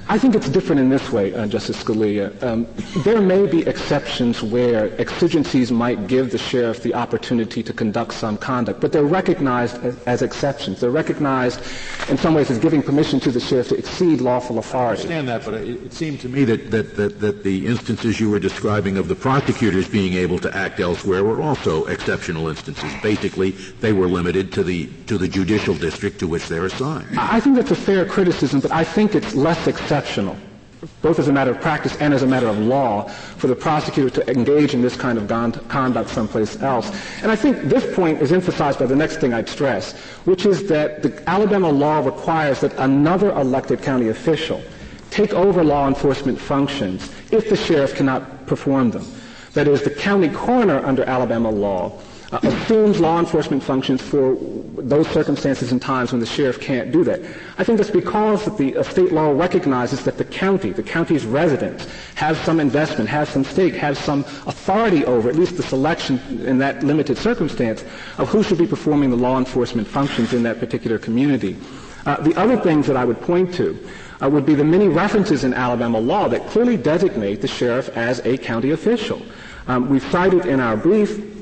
I 0.09 0.17
think 0.17 0.35
it's 0.35 0.47
different 0.47 0.79
in 0.79 0.87
this 0.87 1.11
way, 1.11 1.33
uh, 1.33 1.47
Justice 1.47 1.83
Scalia. 1.83 2.31
Um, 2.41 2.65
there 3.03 3.19
may 3.19 3.45
be 3.45 3.67
exceptions 3.67 4.41
where 4.41 4.89
exigencies 5.01 5.69
might 5.69 6.07
give 6.07 6.31
the 6.31 6.37
sheriff 6.37 6.81
the 6.81 6.93
opportunity 6.93 7.61
to 7.61 7.73
conduct 7.73 8.13
some 8.13 8.37
conduct, 8.37 8.79
but 8.79 8.93
they're 8.93 9.03
recognized 9.03 9.83
as, 9.83 10.01
as, 10.03 10.21
exceptions. 10.21 10.79
They're 10.79 10.91
recognized 10.91 11.59
in 12.09 12.17
some 12.17 12.33
ways 12.33 12.49
as 12.49 12.57
giving 12.57 12.81
permission 12.81 13.19
to 13.19 13.31
the 13.31 13.41
sheriff 13.41 13.67
to 13.69 13.77
exceed 13.77 14.21
lawful 14.21 14.59
authority. 14.59 15.01
I 15.09 15.17
understand 15.17 15.27
that, 15.27 15.43
but 15.43 15.53
it, 15.55 15.83
it 15.87 15.93
seemed 15.93 16.21
to 16.21 16.29
me 16.29 16.45
that, 16.45 16.71
that, 16.71 16.95
that, 16.95 17.19
that 17.19 17.43
the 17.43 17.67
instances 17.67 18.17
you 18.17 18.29
were 18.29 18.39
describing 18.39 18.97
of 18.97 19.09
the 19.09 19.15
prosecutors 19.15 19.89
being 19.89 20.13
able 20.13 20.39
to 20.39 20.55
act 20.55 20.79
elsewhere 20.79 21.25
were 21.25 21.41
also 21.41 21.85
exceptional 21.85 22.47
instances. 22.47 22.93
Basically, 23.03 23.51
they 23.81 23.91
were 23.91 24.07
limited 24.07 24.53
to 24.53 24.63
the, 24.63 24.87
to 25.07 25.17
the 25.17 25.27
judicial 25.27 25.75
district 25.75 26.19
to 26.19 26.27
which 26.27 26.47
they're 26.47 26.65
assigned. 26.65 27.19
I 27.19 27.41
think 27.41 27.57
that's 27.57 27.71
a 27.71 27.75
fair 27.75 28.05
criticism, 28.05 28.61
but 28.61 28.71
I 28.71 28.85
think 28.85 29.13
it's 29.13 29.35
less 29.35 29.67
exceptional, 29.67 29.96
both 31.01 31.19
as 31.19 31.27
a 31.27 31.33
matter 31.33 31.51
of 31.51 31.59
practice 31.59 31.95
and 31.97 32.13
as 32.13 32.23
a 32.23 32.27
matter 32.27 32.47
of 32.47 32.57
law, 32.59 33.07
for 33.07 33.47
the 33.47 33.55
prosecutor 33.55 34.09
to 34.09 34.29
engage 34.29 34.73
in 34.73 34.81
this 34.81 34.95
kind 34.95 35.17
of 35.17 35.27
conduct 35.67 36.09
someplace 36.09 36.61
else. 36.61 36.91
And 37.21 37.31
I 37.31 37.35
think 37.35 37.63
this 37.63 37.95
point 37.95 38.21
is 38.21 38.31
emphasized 38.31 38.79
by 38.79 38.85
the 38.85 38.95
next 38.95 39.17
thing 39.17 39.33
I'd 39.33 39.49
stress, 39.49 39.93
which 40.25 40.45
is 40.45 40.67
that 40.69 41.01
the 41.01 41.29
Alabama 41.29 41.69
law 41.69 41.99
requires 41.99 42.61
that 42.61 42.73
another 42.77 43.31
elected 43.31 43.81
county 43.81 44.09
official 44.09 44.61
take 45.09 45.33
over 45.33 45.63
law 45.63 45.87
enforcement 45.87 46.39
functions 46.39 47.09
if 47.31 47.49
the 47.49 47.55
sheriff 47.55 47.95
cannot 47.95 48.45
perform 48.45 48.91
them. 48.91 49.05
That 49.53 49.67
is, 49.67 49.81
the 49.81 49.89
county 49.89 50.29
coroner 50.29 50.85
under 50.85 51.03
Alabama 51.03 51.49
law 51.49 51.99
uh, 52.31 52.39
assumes 52.43 52.99
law 52.99 53.19
enforcement 53.19 53.63
functions 53.63 54.01
for 54.01 54.35
those 54.77 55.07
circumstances 55.09 55.71
and 55.71 55.81
times 55.81 56.11
when 56.11 56.19
the 56.19 56.25
sheriff 56.25 56.59
can't 56.59 56.91
do 56.91 57.03
that. 57.03 57.21
I 57.57 57.63
think 57.63 57.77
that's 57.77 57.89
because 57.89 58.43
that 58.45 58.57
the 58.57 58.75
uh, 58.75 58.83
state 58.83 59.11
law 59.13 59.31
recognizes 59.31 60.03
that 60.03 60.17
the 60.17 60.25
county, 60.25 60.71
the 60.71 60.83
county's 60.83 61.25
residents, 61.25 61.87
have 62.15 62.37
some 62.39 62.59
investment, 62.59 63.09
have 63.09 63.29
some 63.29 63.43
stake, 63.43 63.75
have 63.75 63.97
some 63.97 64.21
authority 64.45 65.05
over 65.05 65.29
at 65.29 65.35
least 65.35 65.55
the 65.55 65.63
selection 65.63 66.19
in 66.45 66.57
that 66.57 66.83
limited 66.83 67.17
circumstance 67.17 67.85
of 68.17 68.27
who 68.27 68.43
should 68.43 68.57
be 68.57 68.67
performing 68.67 69.09
the 69.09 69.15
law 69.15 69.37
enforcement 69.37 69.87
functions 69.87 70.33
in 70.33 70.43
that 70.43 70.59
particular 70.59 70.99
community. 70.99 71.57
Uh, 72.05 72.19
the 72.21 72.35
other 72.35 72.57
things 72.57 72.87
that 72.87 72.97
I 72.97 73.05
would 73.05 73.21
point 73.21 73.53
to 73.55 73.77
uh, 74.21 74.29
would 74.29 74.45
be 74.45 74.55
the 74.55 74.63
many 74.63 74.87
references 74.89 75.43
in 75.43 75.53
Alabama 75.53 75.99
law 75.99 76.27
that 76.27 76.45
clearly 76.47 76.75
designate 76.75 77.41
the 77.41 77.47
sheriff 77.47 77.89
as 77.95 78.19
a 78.25 78.37
county 78.37 78.71
official. 78.71 79.21
Um, 79.67 79.89
we've 79.89 80.03
cited 80.11 80.45
in 80.45 80.59
our 80.59 80.77
brief 80.77 81.36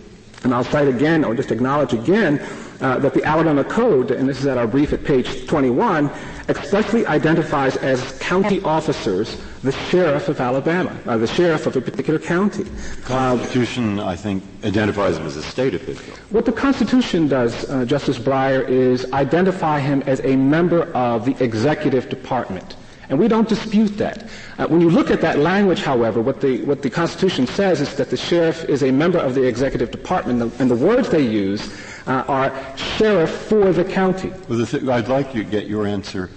and 0.46 0.54
I'll 0.54 0.64
cite 0.64 0.88
again, 0.88 1.26
or 1.26 1.36
just 1.36 1.52
acknowledge 1.52 1.94
again, 1.94 2.40
uh, 2.80 3.00
that 3.00 3.14
the 3.14 3.24
Alabama 3.24 3.64
Code, 3.64 4.12
and 4.12 4.30
this 4.30 4.40
is 4.40 4.46
at 4.46 4.58
our 4.58 4.68
brief 4.68 4.94
at 4.94 5.04
page 5.04 5.48
21, 5.48 6.10
expressly 6.48 7.06
identifies 7.08 7.76
as 7.78 8.18
county 8.20 8.62
officers 8.62 9.42
the 9.64 9.72
sheriff 9.72 10.30
of 10.30 10.40
Alabama, 10.40 10.96
uh, 11.08 11.18
the 11.18 11.26
sheriff 11.26 11.66
of 11.66 11.76
a 11.76 11.82
particular 11.82 12.20
county. 12.20 12.64
The 12.64 13.02
Constitution, 13.02 14.00
uh, 14.00 14.06
I 14.06 14.16
think, 14.16 14.44
identifies 14.64 15.18
him 15.18 15.26
as 15.26 15.36
a 15.36 15.42
state 15.42 15.74
official. 15.74 16.14
What 16.30 16.46
the 16.46 16.52
Constitution 16.52 17.28
does, 17.28 17.68
uh, 17.70 17.84
Justice 17.86 18.20
Breyer, 18.20 18.68
is 18.70 19.12
identify 19.14 19.80
him 19.80 20.04
as 20.06 20.22
a 20.24 20.36
member 20.36 20.84
of 20.94 21.26
the 21.26 21.36
executive 21.44 22.08
department. 22.10 22.76
And 23.10 23.20
we 23.20 23.28
don't 23.28 23.48
dispute 23.48 23.98
that. 23.98 24.24
Uh, 24.58 24.68
when 24.68 24.82
you 24.82 24.90
look 24.90 25.12
at 25.12 25.22
that 25.22 25.40
language, 25.40 25.82
however, 25.82 26.22
what 26.22 26.42
the, 26.42 26.64
what 26.64 26.82
the 26.82 26.90
Constitution 26.90 27.46
says 27.48 27.82
is 27.82 27.96
that 27.96 28.10
the 28.10 28.18
sheriff 28.18 28.66
is 28.66 28.84
a 28.84 28.92
member 28.92 29.20
of 29.20 29.36
the 29.36 29.44
executive 29.44 29.92
department, 29.92 30.42
and 30.60 30.72
the 30.72 30.76
words 30.76 31.10
they 31.10 31.22
use 31.22 31.72
uh, 32.08 32.24
are 32.28 32.78
sheriff 32.78 33.30
for 33.30 33.72
the 33.72 33.84
county. 33.84 34.30
Well, 34.50 34.60
the 34.60 34.92
I'd 34.92 35.08
like 35.08 35.32
to 35.34 35.44
get 35.44 35.68
your 35.68 35.86
answer 35.86 36.30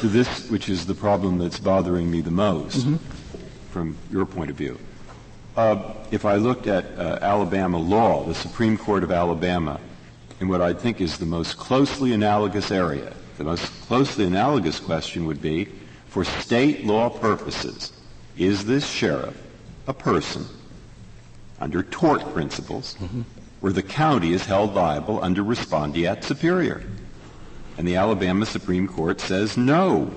to 0.00 0.08
this, 0.08 0.50
which 0.50 0.68
is 0.68 0.86
the 0.86 0.94
problem 0.94 1.38
that's 1.38 1.58
bothering 1.58 2.10
me 2.10 2.20
the 2.20 2.30
most 2.30 2.78
mm-hmm. 2.78 2.96
from 3.70 3.96
your 4.10 4.26
point 4.26 4.50
of 4.50 4.56
view. 4.56 4.78
Uh, 5.56 5.94
if 6.10 6.24
I 6.24 6.34
looked 6.36 6.66
at 6.66 6.84
uh, 6.98 7.18
Alabama 7.22 7.78
law, 7.78 8.24
the 8.24 8.34
Supreme 8.34 8.76
Court 8.76 9.04
of 9.04 9.12
Alabama, 9.12 9.80
in 10.40 10.48
what 10.48 10.60
I 10.60 10.74
think 10.74 11.00
is 11.00 11.18
the 11.18 11.26
most 11.26 11.56
closely 11.56 12.12
analogous 12.12 12.70
area, 12.70 13.12
the 13.38 13.44
most 13.44 13.66
closely 13.86 14.26
analogous 14.26 14.80
question 14.80 15.26
would 15.26 15.40
be 15.40 15.68
for 16.14 16.22
state 16.22 16.86
law 16.86 17.10
purposes, 17.10 17.92
is 18.38 18.66
this 18.66 18.88
sheriff 18.88 19.36
a 19.88 19.92
person 19.92 20.46
under 21.58 21.82
tort 21.82 22.20
principles 22.32 22.94
mm-hmm. 23.00 23.22
where 23.58 23.72
the 23.72 23.82
county 23.82 24.32
is 24.32 24.44
held 24.44 24.74
liable 24.74 25.20
under 25.24 25.42
respondeat 25.42 26.22
superior? 26.22 26.84
And 27.76 27.88
the 27.88 27.96
Alabama 27.96 28.46
Supreme 28.46 28.86
Court 28.86 29.20
says 29.20 29.56
no. 29.56 30.08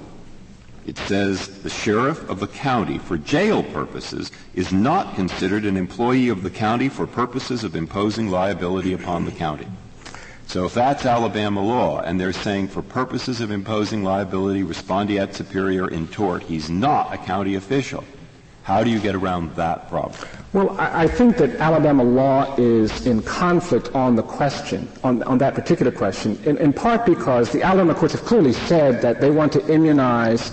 It 0.86 1.00
says 1.00 1.64
the 1.64 1.70
sheriff 1.72 2.30
of 2.30 2.42
the 2.42 2.48
county 2.48 3.00
for 3.00 3.18
jail 3.18 3.64
purposes 3.64 4.32
is 4.54 4.72
not 4.72 5.16
considered 5.16 5.66
an 5.66 5.78
employee 5.78 6.30
of 6.30 6.44
the 6.44 6.52
county 6.52 6.90
for 6.90 7.08
purposes 7.08 7.64
of 7.64 7.76
imposing 7.76 8.30
liability 8.30 8.94
upon 8.94 9.26
the 9.26 9.32
county. 9.32 9.66
So 10.48 10.66
if 10.66 10.74
that's 10.74 11.06
Alabama 11.06 11.62
law, 11.62 12.00
and 12.00 12.18
they're 12.18 12.32
saying 12.32 12.70
for 12.70 12.82
purposes 12.82 13.42
of 13.42 13.52
imposing 13.52 14.02
liability, 14.04 14.64
respondeat 14.64 15.34
superior 15.34 15.90
in 15.90 16.08
tort, 16.08 16.42
he's 16.42 16.70
not 16.70 17.14
a 17.14 17.18
county 17.18 17.56
official. 17.56 18.06
How 18.64 18.82
do 18.82 18.90
you 18.90 19.00
get 19.00 19.14
around 19.14 19.54
that 19.58 19.90
problem? 19.90 20.20
Well, 20.54 20.74
I 20.80 21.08
think 21.08 21.36
that 21.38 21.56
Alabama 21.58 22.04
law 22.04 22.56
is 22.58 23.06
in 23.06 23.22
conflict 23.24 23.94
on 23.94 24.16
the 24.16 24.24
question, 24.24 24.88
on, 25.04 25.22
on 25.24 25.38
that 25.40 25.54
particular 25.54 25.92
question, 25.92 26.40
in, 26.46 26.58
in, 26.58 26.72
part 26.72 27.06
because 27.06 27.52
the 27.52 27.62
Alabama 27.62 27.94
courts 27.94 28.14
have 28.14 28.24
clearly 28.24 28.54
said 28.54 29.02
that 29.02 29.20
they 29.20 29.32
want 29.32 29.52
to 29.54 29.66
immunize 29.74 30.52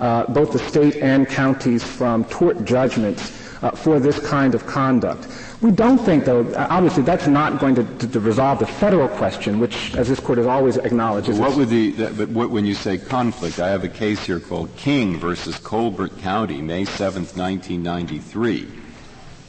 uh, 0.00 0.26
both 0.26 0.52
the 0.52 0.58
state 0.58 0.96
and 0.96 1.28
counties 1.28 1.84
from 1.84 2.24
tort 2.24 2.64
judgments 2.64 3.45
uh, 3.62 3.70
for 3.70 3.98
this 4.00 4.18
kind 4.18 4.54
of 4.54 4.66
conduct. 4.66 5.28
We 5.62 5.70
don't 5.70 5.98
think, 5.98 6.24
though, 6.24 6.52
obviously 6.56 7.02
that's 7.02 7.26
not 7.26 7.58
going 7.60 7.74
to, 7.76 7.84
to, 7.84 8.08
to, 8.08 8.20
resolve 8.20 8.58
the 8.58 8.66
federal 8.66 9.08
question, 9.08 9.58
which, 9.58 9.94
as 9.94 10.08
this 10.08 10.20
court 10.20 10.38
has 10.38 10.46
always 10.46 10.76
acknowledged, 10.76 11.28
is. 11.28 11.38
What 11.38 11.56
would 11.56 11.68
the, 11.68 11.92
but 12.12 12.28
what, 12.28 12.50
when 12.50 12.66
you 12.66 12.74
say 12.74 12.98
conflict, 12.98 13.58
I 13.58 13.68
have 13.68 13.82
a 13.82 13.88
case 13.88 14.24
here 14.24 14.40
called 14.40 14.74
King 14.76 15.18
versus 15.18 15.58
Colbert 15.58 16.18
County, 16.18 16.60
May 16.60 16.84
7th, 16.84 17.36
1993. 17.36 18.85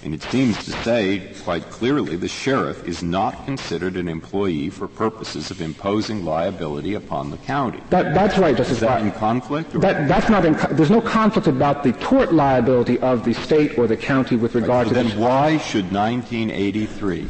And 0.08 0.16
it 0.16 0.24
seems 0.24 0.64
to 0.64 0.72
say 0.84 1.34
quite 1.44 1.70
clearly 1.70 2.16
the 2.16 2.30
sheriff 2.30 2.88
is 2.88 3.04
not 3.04 3.44
considered 3.44 3.98
an 3.98 4.08
employee 4.08 4.70
for 4.70 4.88
purposes 4.88 5.52
of 5.52 5.60
imposing 5.60 6.24
liability 6.24 6.94
upon 6.94 7.30
the 7.30 7.36
county. 7.36 7.84
That, 7.90 8.14
that's 8.14 8.38
right, 8.38 8.56
Justice 8.56 8.78
Is 8.78 8.80
that 8.80 9.02
in 9.02 9.12
conflict? 9.12 9.74
That, 9.82 10.08
that's 10.08 10.30
not 10.30 10.46
in, 10.46 10.54
there's 10.78 10.90
no 10.90 11.02
conflict 11.02 11.50
about 11.50 11.84
the 11.84 11.92
tort 11.92 12.34
liability 12.34 12.98
of 13.00 13.26
the 13.26 13.34
state 13.34 13.78
or 13.78 13.86
the 13.86 13.98
county 13.98 14.38
with 14.38 14.56
regard 14.56 14.88
right, 14.88 14.96
so 14.96 15.04
to 15.04 15.10
then 15.10 15.20
why 15.20 15.58
should 15.58 15.92
1983 15.92 17.28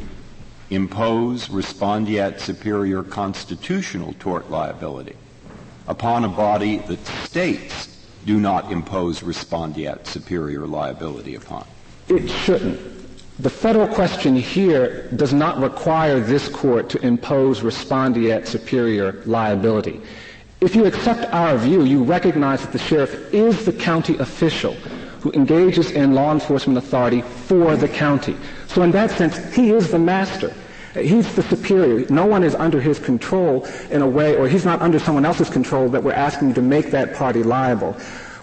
impose 0.70 1.48
respondeat 1.48 2.40
superior 2.40 3.02
constitutional 3.02 4.14
tort 4.20 4.52
liability 4.52 5.16
upon 5.88 6.24
a 6.24 6.30
body 6.30 6.78
that 6.78 7.04
states 7.08 8.06
do 8.24 8.40
not 8.40 8.72
impose 8.72 9.22
respondeat 9.22 10.06
superior 10.06 10.68
liability 10.68 11.34
upon? 11.34 11.66
It 12.10 12.30
shouldn't. 12.30 12.80
The 13.40 13.50
federal 13.50 13.88
question 13.88 14.36
here 14.36 15.08
does 15.16 15.34
not 15.34 15.62
require 15.62 16.20
this 16.20 16.50
court 16.50 16.90
to 16.90 17.06
impose 17.06 17.62
respondeat 17.62 18.48
superior 18.48 19.22
liability. 19.26 20.02
If 20.60 20.76
you 20.76 20.86
accept 20.86 21.32
our 21.32 21.56
view, 21.58 21.84
you 21.84 22.04
recognize 22.04 22.62
that 22.62 22.72
the 22.72 22.80
sheriff 22.80 23.32
is 23.32 23.66
the 23.66 23.74
county 23.74 24.18
official 24.18 24.74
who 25.22 25.32
engages 25.34 25.92
in 25.92 26.16
law 26.16 26.32
enforcement 26.32 26.78
authority 26.78 27.22
for 27.22 27.76
the 27.76 27.88
county. 27.88 28.36
So 28.68 28.82
in 28.82 28.92
that 28.92 29.12
sense, 29.12 29.54
he 29.54 29.70
is 29.70 29.92
the 29.92 30.00
master. 30.00 30.54
He's 30.94 31.36
the 31.36 31.44
superior. 31.44 32.08
No 32.10 32.26
one 32.26 32.44
is 32.44 32.56
under 32.56 32.82
his 32.82 32.98
control 32.98 33.68
in 33.92 34.02
a 34.02 34.08
way, 34.08 34.36
or 34.36 34.48
he's 34.48 34.66
not 34.66 34.82
under 34.82 34.98
someone 34.98 35.26
else's 35.26 35.50
control 35.50 35.90
that 35.90 36.02
we're 36.02 36.14
asking 36.14 36.50
you 36.50 36.54
to 36.56 36.62
make 36.62 36.90
that 36.92 37.14
party 37.14 37.44
liable. 37.44 37.96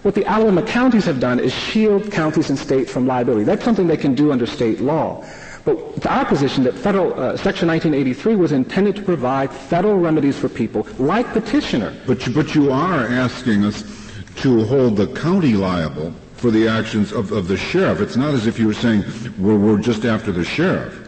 What 0.05 0.13
the 0.13 0.23
Alabama 0.27 0.61
counties 0.61 1.05
have 1.05 1.19
done 1.19 1.39
is 1.39 1.51
shield 1.51 2.11
counties 2.11 2.51
and 2.51 2.59
states 2.59 2.91
from 2.91 3.07
liability. 3.07 3.43
That's 3.43 3.63
something 3.65 3.87
they 3.87 3.97
can 3.97 4.13
do 4.13 4.31
under 4.31 4.45
state 4.45 4.79
law. 4.79 5.25
But 5.63 5.79
it's 5.95 6.05
our 6.05 6.23
position 6.23 6.63
that 6.65 6.75
federal 6.75 7.11
uh, 7.19 7.35
Section 7.37 7.67
1983 7.69 8.35
was 8.35 8.51
intended 8.51 8.95
to 8.97 9.01
provide 9.01 9.51
federal 9.51 9.97
remedies 9.97 10.37
for 10.37 10.47
people 10.47 10.87
like 10.99 11.25
petitioner. 11.33 11.91
But 12.05 12.27
you, 12.27 12.33
but 12.35 12.53
you 12.53 12.71
are 12.71 13.07
asking 13.07 13.65
us 13.65 13.81
to 14.43 14.63
hold 14.65 14.95
the 14.95 15.07
county 15.07 15.53
liable 15.53 16.13
for 16.35 16.51
the 16.51 16.67
actions 16.67 17.11
of, 17.11 17.31
of 17.31 17.47
the 17.47 17.57
sheriff. 17.57 17.99
It's 17.99 18.15
not 18.15 18.35
as 18.35 18.45
if 18.45 18.59
you 18.59 18.67
were 18.67 18.75
saying 18.75 19.03
we're, 19.39 19.57
we're 19.57 19.79
just 19.79 20.05
after 20.05 20.31
the 20.31 20.43
sheriff. 20.43 21.01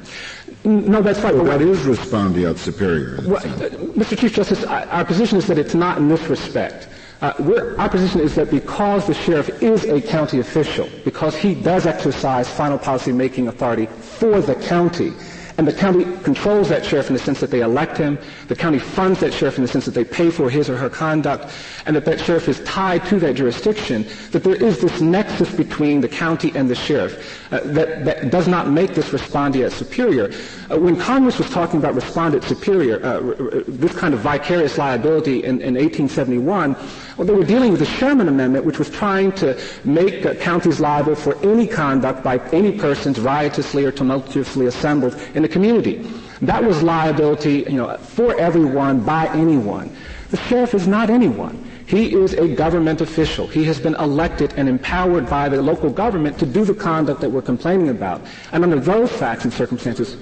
No, 0.66 1.04
that's 1.04 1.20
right. 1.20 1.36
Well, 1.36 1.46
what 1.46 1.62
is 1.62 1.82
respondeat 1.82 2.58
superior? 2.58 3.20
Well, 3.28 3.38
uh, 3.38 3.70
Mr. 3.94 4.18
Chief 4.18 4.34
Justice, 4.34 4.64
our 4.64 5.06
position 5.06 5.38
is 5.38 5.46
that 5.46 5.60
it's 5.60 5.76
not 5.76 6.00
in 6.00 6.08
this 6.08 6.24
respect. 6.24 6.90
Uh, 7.20 7.74
our 7.80 7.90
position 7.90 8.22
is 8.22 8.36
that 8.36 8.52
because 8.52 9.08
the 9.08 9.14
sheriff 9.14 9.50
is 9.64 9.86
a 9.86 10.00
county 10.00 10.40
official, 10.40 10.88
because 11.04 11.36
he 11.36 11.56
does 11.56 11.88
exercise 11.88 12.48
final 12.48 12.78
policy 12.78 13.12
making 13.12 13.48
authority 13.48 13.88
for 13.88 14.40
the 14.40 14.54
county, 14.54 15.12
and 15.58 15.68
the 15.68 15.74
county 15.74 16.06
controls 16.24 16.70
that 16.70 16.86
sheriff 16.86 17.08
in 17.08 17.14
the 17.14 17.20
sense 17.20 17.40
that 17.40 17.50
they 17.50 17.62
elect 17.62 17.98
him. 17.98 18.20
The 18.48 18.56
county 18.56 18.78
funds 18.78 19.20
that 19.22 19.34
sheriff 19.34 19.58
in 19.58 19.64
the 19.64 19.68
sense 19.68 19.86
that 19.86 19.96
they 19.96 20.06
pay 20.06 20.30
for 20.30 20.50
his 20.50 20.70
or 20.70 20.78
her 20.78 20.90
conduct, 20.90 21.52
and 21.88 21.96
that 21.96 22.06
that 22.06 22.20
sheriff 22.20 22.48
is 22.48 22.60
tied 22.64 23.06
to 23.08 23.20
that 23.20 23.36
jurisdiction. 23.36 24.06
That 24.32 24.44
there 24.44 24.56
is 24.56 24.82
this 24.82 25.02
nexus 25.02 25.52
between 25.52 26.02
the 26.02 26.10
county 26.10 26.52
and 26.56 26.70
the 26.70 26.76
sheriff 26.76 27.52
uh, 27.52 27.62
that, 27.62 28.06
that 28.06 28.30
does 28.30 28.48
not 28.48 28.70
make 28.70 28.94
this 28.94 29.10
respondeat 29.10 29.72
superior. 29.72 30.32
Uh, 30.70 30.80
when 30.80 30.96
Congress 30.96 31.40
was 31.40 31.50
talking 31.50 31.80
about 31.80 31.96
respondeat 31.96 32.44
superior, 32.44 33.04
uh, 33.04 33.64
this 33.68 33.96
kind 33.96 34.14
of 34.14 34.20
vicarious 34.20 34.78
liability 34.78 35.44
in, 35.44 35.62
in 35.62 35.74
1871, 35.74 36.76
well, 37.18 37.26
they 37.26 37.34
were 37.34 37.44
dealing 37.44 37.72
with 37.72 37.80
the 37.80 37.86
Sherman 37.88 38.28
Amendment, 38.28 38.64
which 38.64 38.78
was 38.78 38.92
trying 38.92 39.32
to 39.34 39.60
make 39.84 40.24
uh, 40.24 40.36
counties 40.36 40.80
liable 40.80 41.16
for 41.16 41.36
any 41.44 41.66
conduct 41.66 42.24
by 42.24 42.38
any 42.50 42.78
persons 42.78 43.20
riotously 43.20 43.86
or 43.86 43.92
tumultuously 43.92 44.68
assembled 44.68 45.16
in 45.34 45.47
the 45.48 45.54
community. 45.54 45.96
That 46.42 46.64
was 46.64 46.84
liability, 46.84 47.66
you 47.70 47.78
know, 47.78 47.98
for 47.98 48.40
everyone, 48.40 49.00
by 49.02 49.28
anyone. 49.28 49.96
The 50.30 50.38
sheriff 50.38 50.74
is 50.74 50.88
not 50.88 51.10
anyone. 51.10 51.64
He 51.88 52.14
is 52.14 52.34
a 52.34 52.54
government 52.54 53.00
official. 53.00 53.48
He 53.48 53.64
has 53.64 53.80
been 53.80 53.96
elected 53.96 54.54
and 54.58 54.68
empowered 54.68 55.30
by 55.30 55.48
the 55.48 55.62
local 55.62 55.90
government 55.90 56.38
to 56.40 56.46
do 56.46 56.66
the 56.66 56.74
conduct 56.74 57.22
that 57.22 57.30
we're 57.30 57.42
complaining 57.42 57.90
about. 57.90 58.22
And 58.52 58.64
under 58.64 58.80
those 58.80 59.10
facts 59.12 59.46
and 59.46 59.54
circumstances, 59.54 60.18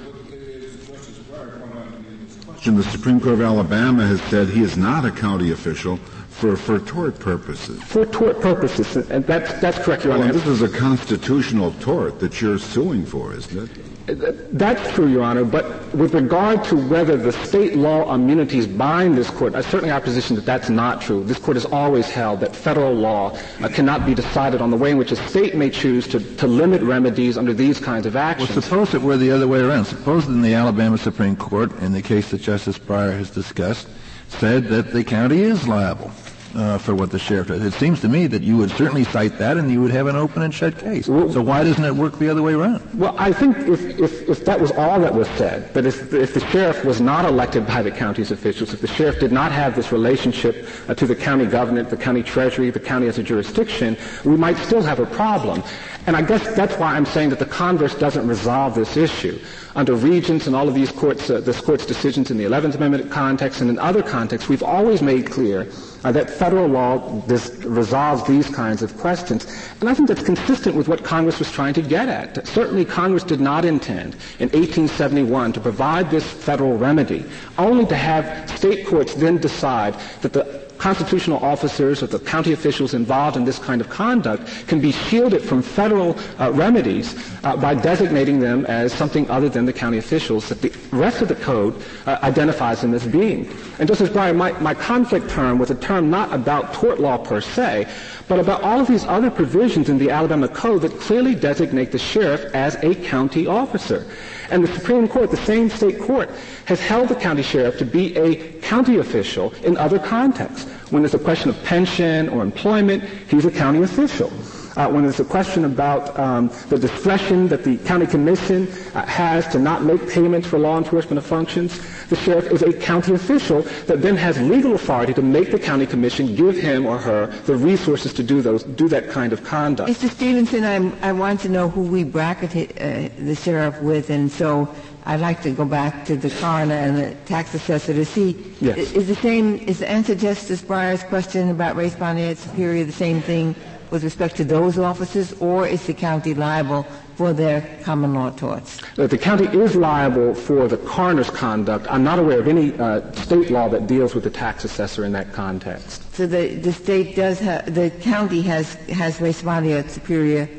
the 2.64 2.84
Supreme 2.84 3.20
Court 3.20 3.34
of 3.34 3.42
Alabama 3.42 4.08
has 4.08 4.22
said 4.24 4.50
he 4.50 4.64
is 4.64 4.76
not 4.76 5.06
a 5.06 5.12
county 5.12 5.52
official 5.52 5.98
for, 6.30 6.56
for 6.56 6.80
tort 6.80 7.20
purposes. 7.20 7.82
For 7.84 8.06
tort 8.06 8.42
purposes, 8.42 8.96
and 9.10 9.26
that's, 9.26 9.54
that's 9.62 9.78
correct, 9.80 10.04
Your 10.04 10.14
Honor. 10.14 10.26
Well, 10.26 10.34
this 10.34 10.48
is 10.48 10.62
a 10.64 10.70
constitutional 10.70 11.72
tort 11.74 12.20
that 12.20 12.42
you're 12.42 12.58
suing 12.58 13.06
for, 13.06 13.34
isn't 13.34 13.70
it? 13.70 13.95
That's 14.06 14.94
true, 14.94 15.08
Your 15.08 15.24
Honor, 15.24 15.44
but 15.44 15.66
with 15.96 16.14
regard 16.14 16.64
to 16.66 16.76
whether 16.76 17.18
the 17.18 17.32
state 17.32 17.76
law 17.76 18.14
immunities 18.14 18.68
bind 18.68 19.18
this 19.18 19.32
court, 19.32 19.56
uh, 19.56 19.64
certainly 19.64 19.92
our 19.92 20.00
position 20.00 20.36
that 20.36 20.46
that's 20.46 20.70
not 20.70 21.02
true. 21.02 21.24
This 21.24 21.40
court 21.40 21.58
has 21.58 21.66
always 21.66 22.08
held 22.08 22.40
that 22.42 22.56
federal 22.56 22.94
law 22.94 23.36
uh, 23.62 23.68
cannot 23.70 24.06
be 24.06 24.14
decided 24.14 24.62
on 24.62 24.70
the 24.70 24.78
way 24.78 24.92
in 24.92 24.98
which 24.98 25.12
a 25.12 25.16
state 25.16 25.56
may 25.56 25.72
choose 25.72 26.08
to, 26.10 26.20
to 26.38 26.46
limit 26.46 26.84
remedies 26.84 27.36
under 27.36 27.52
these 27.52 27.80
kinds 27.80 28.06
of 28.06 28.16
actions. 28.16 28.52
Well, 28.52 28.62
suppose 28.62 28.94
it 28.94 29.02
were 29.02 29.18
the 29.18 29.32
other 29.32 29.48
way 29.48 29.60
around. 29.60 29.86
Suppose 29.86 30.28
in 30.28 30.44
the 30.44 30.54
Alabama 30.54 31.00
Supreme 31.00 31.36
Court, 31.36 31.72
in 31.80 31.92
the 31.92 32.02
case 32.02 32.30
that 32.30 32.42
Justice 32.42 32.78
Breyer 32.78 33.18
has 33.18 33.32
discussed, 33.32 33.88
said 34.30 34.66
that 34.66 34.92
the 34.92 35.04
county 35.04 35.42
is 35.42 35.68
liable 35.68 36.12
uh, 36.56 36.78
for 36.78 36.96
what 36.96 37.12
the 37.12 37.20
sheriff 37.20 37.48
does. 37.48 37.64
It 37.64 37.74
seems 37.74 38.02
to 38.02 38.10
me 38.10 38.28
that 38.28 38.42
you 38.42 38.58
would 38.58 38.72
certainly 38.72 39.04
cite 39.04 39.38
that 39.38 39.58
and 39.58 39.70
you 39.70 39.82
would 39.82 39.92
have 39.92 40.08
an 40.08 40.16
open 40.16 40.42
and 40.42 40.54
shut 40.54 40.78
case. 40.78 41.08
Well, 41.08 41.32
so 41.32 41.42
why 41.42 41.64
doesn't 41.64 41.84
it 41.84 41.94
work 41.94 42.18
the 42.18 42.30
other 42.30 42.42
way 42.42 42.54
around? 42.54 42.82
Well, 42.98 43.16
I 43.18 43.34
think 43.34 43.58
if, 43.68 43.82
if, 44.00 44.30
if 44.30 44.46
that 44.46 44.60
was 44.60 44.72
all 44.72 45.00
that 45.02 45.14
was 45.14 45.28
said, 45.30 45.74
that 45.74 45.86
if, 45.86 46.14
if 46.14 46.34
the 46.34 46.40
sheriff 46.48 46.86
was 46.86 47.02
not 47.02 47.26
elected 47.26 47.68
by 47.68 47.82
the 47.82 47.92
county's 47.92 48.32
officials, 48.32 48.74
if 48.74 48.82
the 48.82 48.88
sheriff 48.88 49.20
did 49.20 49.32
not 49.32 49.52
have 49.52 49.76
this 49.76 49.92
relationship 49.92 50.68
uh, 50.88 50.96
to 50.96 51.06
the 51.06 51.16
county 51.16 51.46
government, 51.46 51.90
the 51.90 51.98
county 51.98 52.24
treasury, 52.24 52.70
the 52.70 52.80
county 52.80 53.08
as 53.08 53.20
a 53.20 53.24
jurisdiction, 53.24 53.98
we 54.24 54.38
might 54.38 54.58
still 54.58 54.82
have 54.82 55.00
a 55.00 55.06
problem. 55.06 55.62
And 56.08 56.16
I 56.16 56.22
guess 56.22 56.56
that's 56.56 56.76
why 56.76 56.96
I'm 56.96 57.06
saying 57.06 57.30
that 57.30 57.40
the 57.40 57.46
converse 57.46 57.96
doesn't 57.96 58.28
resolve 58.28 58.76
this 58.76 58.96
issue. 58.96 59.40
Under 59.76 59.96
Regents 59.96 60.48
and 60.48 60.56
all 60.56 60.70
of 60.70 60.76
these 60.76 60.92
courts, 60.92 61.30
uh, 61.30 61.42
this 61.42 61.60
court's 61.60 61.86
decisions 61.86 62.32
in 62.32 62.38
the 62.38 62.46
11th 62.46 62.76
Amendment 62.76 63.12
context 63.12 63.60
and 63.60 63.70
in 63.70 63.80
other 63.80 64.04
contexts, 64.04 64.48
we've 64.48 64.64
always 64.64 65.02
made 65.02 65.30
clear 65.30 65.68
uh, 66.06 66.12
that 66.12 66.30
federal 66.30 66.68
law 66.68 67.00
this, 67.26 67.50
resolves 67.66 68.24
these 68.28 68.48
kinds 68.48 68.84
of 68.84 68.96
questions. 69.00 69.48
And 69.82 69.90
I 69.90 69.96
think 69.96 70.08
that's 70.08 70.22
consistent 70.22 70.76
with 70.76 70.88
what 70.88 71.04
Congress 71.04 71.40
was 71.40 71.52
trying 71.52 71.74
to 71.74 71.82
get 71.82 72.08
at. 72.10 72.48
Certainly 72.48 72.86
Congress 72.86 73.24
did 73.24 73.42
not 73.42 73.66
intend 73.66 74.14
in 74.38 74.50
1871 74.50 75.54
to 75.54 75.60
provide 75.60 76.12
this 76.12 76.30
federal 76.30 76.78
remedy, 76.78 77.26
only 77.58 77.88
to 77.88 77.96
have 77.96 78.48
state 78.52 78.86
courts 78.86 79.16
then 79.16 79.38
decide 79.38 79.96
that 80.22 80.32
the 80.32 80.65
constitutional 80.78 81.44
officers 81.44 82.04
or 82.04 82.08
the 82.08 82.20
county 82.20 82.54
officials 82.54 82.94
involved 82.94 83.38
in 83.38 83.46
this 83.46 83.60
kind 83.60 83.82
of 83.82 83.90
conduct 83.90 84.68
can 84.68 84.80
be 84.80 84.92
shielded 84.92 85.42
from 85.42 85.62
federal 85.62 86.18
uh, 86.40 86.52
remedies 86.52 87.16
uh, 87.44 87.56
by 87.58 87.74
designating 87.74 88.40
them 88.40 88.66
as 88.66 88.94
something 88.94 89.30
other 89.30 89.50
than 89.50 89.66
the 89.66 89.74
county 89.74 89.98
officials 89.98 90.50
that 90.50 90.62
the 90.62 90.72
rest 90.96 91.22
of 91.22 91.28
the 91.28 91.36
code 91.36 91.76
uh, 92.06 92.18
identifies 92.24 92.82
them 92.82 92.94
as 92.94 93.06
being. 93.06 93.50
And 93.80 93.88
Justice 93.88 94.10
Breyer, 94.10 94.36
my, 94.36 94.52
my 94.60 94.74
conflict 94.74 95.30
term 95.30 95.60
was 95.60 95.72
a 95.72 95.76
term 95.76 96.10
not 96.10 96.34
about 96.34 96.74
tort 96.74 97.00
law 97.00 97.18
per 97.18 97.42
se, 97.42 97.88
but 98.28 98.40
about 98.40 98.62
all 98.64 98.80
of 98.80 98.88
these 98.88 99.06
other 99.06 99.30
provisions 99.30 99.90
in 99.90 99.98
the 99.98 100.10
Alabama 100.10 100.48
Code 100.48 100.82
that 100.82 101.00
clearly 101.00 101.36
designate 101.36 101.92
the 101.92 102.00
sheriff 102.00 102.44
as 102.56 102.76
a 102.84 102.96
county 102.96 103.48
officer. 103.48 104.06
And 104.50 104.64
the 104.64 104.74
Supreme 104.74 105.08
Court, 105.08 105.32
the 105.32 105.38
same 105.38 105.70
state 105.70 106.00
court, 106.00 106.30
has 106.66 106.80
held 106.80 107.10
the 107.10 107.16
county 107.16 107.44
sheriff 107.44 107.78
to 107.80 107.86
be 107.86 108.16
a 108.16 108.36
county 108.62 108.98
official 108.98 109.54
in 109.64 109.78
other 109.78 110.00
contexts. 110.00 110.70
When 110.90 111.02
there's 111.02 111.16
a 111.16 111.20
question 111.20 111.50
of 111.50 111.62
pension 111.64 112.30
or 112.30 112.44
employment, 112.44 113.04
he's 113.30 113.46
a 113.46 113.52
county 113.52 113.82
official 113.82 114.32
uh, 114.76 114.90
when 114.90 115.04
there's 115.04 115.20
a 115.20 115.26
question 115.26 115.66
about 115.66 116.18
um, 116.20 116.50
the 116.70 116.78
discretion 116.78 117.48
that 117.48 117.64
the 117.64 117.78
county 117.80 118.06
commission 118.06 118.68
uh, 118.94 119.06
has 119.06 119.48
to 119.48 119.60
not 119.60 119.84
make 119.84 120.10
payments 120.10 120.48
for 120.48 120.60
law 120.60 120.78
enforcement 120.78 121.24
functions, 121.24 121.80
the 122.08 122.16
sheriff 122.16 122.52
is 122.52 122.62
a 122.62 122.74
county 122.74 123.14
official 123.14 123.62
that 123.88 124.02
then 124.02 124.16
has 124.16 124.40
legal 124.42 124.76
authority 124.76 125.14
to 125.14 125.22
make 125.22 125.52
the 125.52 125.60
county 125.60 125.86
commission 125.86 126.36
give 126.36 126.56
him 126.56 126.86
or 126.86 126.98
her 126.98 127.28
the 127.46 127.56
resources 127.56 128.14
to 128.14 128.24
do 128.24 128.42
those, 128.42 128.64
do 128.64 128.88
that 128.88 129.10
kind 129.10 129.34
of 129.34 129.44
conduct. 129.44 129.90
Mr. 129.90 130.10
Stevenson, 130.10 130.64
I'm, 130.64 130.94
i 131.02 131.12
want 131.12 131.40
to 131.42 131.50
know 131.50 131.70
who 131.70 131.82
we 131.82 132.04
bracket 132.04 132.56
uh, 132.56 133.10
the 133.18 133.36
sheriff 133.36 133.80
with, 133.82 134.10
and 134.10 134.32
so 134.32 134.74
I'd 135.06 135.20
like 135.20 135.42
to 135.44 135.52
go 135.52 135.66
back 135.66 136.04
to 136.06 136.18
the 136.18 136.32
coroner 136.32 136.74
and 136.74 136.98
the 136.98 137.16
tax 137.26 137.54
assessor 137.54 137.94
to 137.94 138.06
see 138.06 138.56
yes. 138.60 138.92
is 138.94 139.08
the 139.08 139.16
same 139.16 139.58
is 139.58 139.80
the 139.80 139.90
answer 139.90 140.16
Justice 140.16 140.62
Breyer's 140.62 141.04
question 141.04 141.50
about 141.50 141.76
race 141.76 141.96
bond 141.96 142.18
respondeat 142.18 142.38
superior 142.38 142.84
the 142.86 142.92
same 142.92 143.22
thing 143.22 143.56
with 143.92 144.04
respect 144.04 144.36
to 144.38 144.44
those 144.44 144.78
officers, 144.78 145.34
or 145.42 145.68
is 145.68 145.86
the 145.86 145.94
county 145.94 146.34
liable 146.34 146.84
for 147.16 147.34
their 147.34 147.62
common 147.84 148.14
law 148.14 148.30
torts? 148.32 148.82
The 148.96 149.18
county 149.18 149.46
is 149.58 149.76
liable 149.76 150.34
for 150.36 150.68
the 150.68 150.78
coroner's 150.78 151.30
conduct. 151.30 151.88
I'm 151.90 152.04
not 152.04 152.20
aware 152.20 152.40
of 152.40 152.48
any 152.48 152.74
uh, 152.78 153.12
state 153.14 153.50
law 153.50 153.70
that 153.70 153.88
deals 153.88 154.16
with 154.16 154.24
the 154.24 154.30
tax 154.30 154.66
assessor 154.66 155.06
in 155.06 155.12
that 155.14 155.32
context. 155.32 156.14
So 156.14 156.28
the, 156.28 156.56
the 156.56 156.74
state 156.74 157.16
does 157.16 157.40
have, 157.40 157.74
the 157.74 157.90
county 158.02 158.42
has, 158.44 158.74
has 158.90 159.20
respondeat 159.20 159.90
superior 159.90 160.50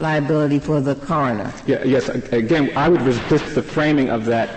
liability 0.00 0.58
for 0.58 0.80
the 0.80 0.94
coroner. 0.94 1.52
Yeah, 1.66 1.82
yes, 1.84 2.08
again, 2.08 2.76
I 2.76 2.88
would 2.88 3.02
resist 3.02 3.54
the 3.54 3.62
framing 3.62 4.10
of 4.10 4.24
that, 4.26 4.50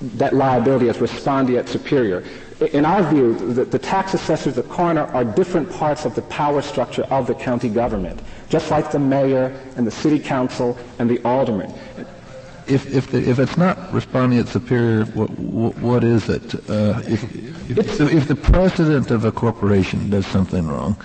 that 0.00 0.34
liability 0.34 0.88
as 0.88 0.98
respondeat 0.98 1.68
superior 1.68 2.24
in 2.60 2.84
our 2.84 3.02
view, 3.10 3.34
the, 3.34 3.64
the, 3.64 3.78
tax 3.78 4.14
assessors, 4.14 4.54
the 4.54 4.62
coroner, 4.62 5.06
are 5.06 5.24
different 5.24 5.70
parts 5.70 6.04
of 6.04 6.14
the 6.14 6.22
power 6.22 6.62
structure 6.62 7.02
of 7.04 7.26
the 7.26 7.34
county 7.34 7.68
government, 7.68 8.20
just 8.48 8.70
like 8.70 8.92
the 8.92 8.98
mayor 8.98 9.46
and 9.76 9.86
the 9.86 9.90
city 9.90 10.18
council 10.18 10.78
and 10.98 11.10
the 11.10 11.20
alderman. 11.24 11.72
If, 12.66 12.86
if, 12.94 13.10
the, 13.10 13.18
if 13.28 13.38
it's 13.38 13.56
not 13.56 13.92
responding 13.92 14.42
respondeat 14.42 14.48
superior, 14.48 15.04
what, 15.06 15.30
what, 15.38 15.76
what 15.78 16.04
is 16.04 16.28
it? 16.28 16.54
Uh, 16.70 17.02
if, 17.06 17.22
if, 17.70 18.00
if, 18.00 18.28
the 18.28 18.36
president 18.36 19.10
of 19.10 19.24
a 19.24 19.32
corporation 19.32 20.08
does 20.08 20.26
something 20.26 20.66
wrong 20.66 20.96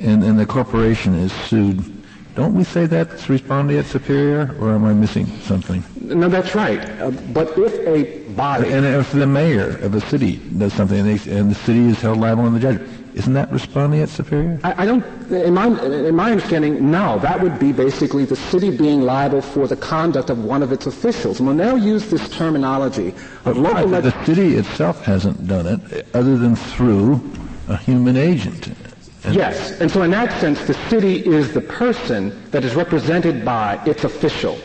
and, 0.00 0.24
and 0.24 0.38
the 0.38 0.46
corporation 0.46 1.14
is 1.14 1.32
sued, 1.32 2.03
don't 2.34 2.54
we 2.54 2.64
say 2.64 2.86
that's 2.86 3.26
respondeat 3.26 3.84
superior, 3.84 4.54
or 4.60 4.74
am 4.74 4.84
I 4.84 4.92
missing 4.92 5.26
something? 5.42 5.84
No, 6.00 6.28
that's 6.28 6.54
right. 6.54 6.80
Uh, 7.00 7.10
but 7.32 7.56
if 7.56 7.74
a 7.86 8.24
body. 8.34 8.72
And 8.72 8.84
if 8.84 9.12
the 9.12 9.26
mayor 9.26 9.78
of 9.78 9.94
a 9.94 10.00
city 10.00 10.36
does 10.58 10.72
something 10.72 10.98
and, 10.98 11.18
they, 11.18 11.30
and 11.30 11.50
the 11.50 11.54
city 11.54 11.86
is 11.86 12.00
held 12.00 12.18
liable 12.18 12.46
in 12.46 12.54
the 12.54 12.60
judgment, 12.60 12.90
isn't 13.14 13.32
that 13.34 13.50
respondeat 13.50 14.08
superior? 14.08 14.58
I, 14.64 14.82
I, 14.82 14.86
don't, 14.86 15.04
in 15.30 15.54
my, 15.54 15.66
in 15.84 16.16
my 16.16 16.32
understanding, 16.32 16.90
no. 16.90 17.20
That 17.20 17.40
would 17.40 17.60
be 17.60 17.70
basically 17.70 18.24
the 18.24 18.36
city 18.36 18.76
being 18.76 19.02
liable 19.02 19.40
for 19.40 19.68
the 19.68 19.76
conduct 19.76 20.30
of 20.30 20.44
one 20.44 20.64
of 20.64 20.72
its 20.72 20.86
officials. 20.86 21.38
And 21.38 21.46
Monell 21.46 21.78
used 21.78 22.10
this 22.10 22.28
terminology 22.28 23.14
of 23.44 23.56
local... 23.56 23.86
Right, 23.86 24.02
the 24.02 24.24
city 24.24 24.56
itself 24.56 25.04
hasn't 25.04 25.46
done 25.46 25.66
it 25.66 26.06
other 26.14 26.36
than 26.36 26.56
through 26.56 27.22
a 27.68 27.76
human 27.76 28.16
agent. 28.16 28.68
And 29.24 29.34
yes, 29.34 29.80
and 29.80 29.90
so 29.90 30.02
in 30.02 30.10
that 30.10 30.38
sense, 30.40 30.64
the 30.66 30.74
city 30.88 31.24
is 31.24 31.52
the 31.52 31.60
person 31.60 32.50
that 32.50 32.64
is 32.64 32.74
represented 32.74 33.44
by 33.44 33.82
its 33.86 34.04
official. 34.04 34.58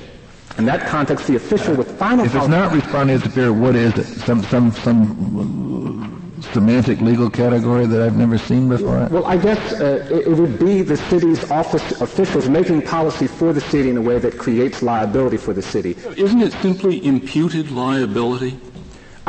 In 0.58 0.66
that 0.66 0.86
context, 0.88 1.28
the 1.28 1.38
official 1.38 1.76
with 1.76 1.98
final 1.98 2.26
If 2.26 2.36
it's 2.36 2.48
not 2.48 2.74
respondeat 2.74 3.24
superior, 3.24 3.54
what 3.54 3.76
is 3.76 3.98
it? 3.98 4.04
Some, 4.04 4.44
some, 4.44 4.72
some 4.74 6.20
semantic 6.42 7.00
legal 7.02 7.30
category 7.30 7.86
that 7.86 8.02
I've 8.02 8.18
never 8.18 8.38
seen 8.38 8.70
before? 8.70 9.08
Well, 9.10 9.26
I 9.26 9.38
guess 9.38 9.74
uh, 9.74 10.06
it, 10.10 10.28
it, 10.28 10.38
would 10.38 10.60
be 10.60 10.82
the 10.82 10.98
city's 10.98 11.50
office 11.52 12.02
officials 12.02 12.50
making 12.50 12.82
policy 12.84 13.28
for 13.28 13.54
the 13.54 13.62
city 13.62 13.90
in 13.90 13.98
a 13.98 14.02
way 14.02 14.20
that 14.20 14.38
creates 14.38 14.82
liability 14.82 15.38
for 15.38 15.54
the 15.54 15.62
city. 15.62 15.96
Isn't 16.18 16.42
it 16.42 16.54
simply 16.54 17.06
imputed 17.06 17.72
liability? 17.72 18.60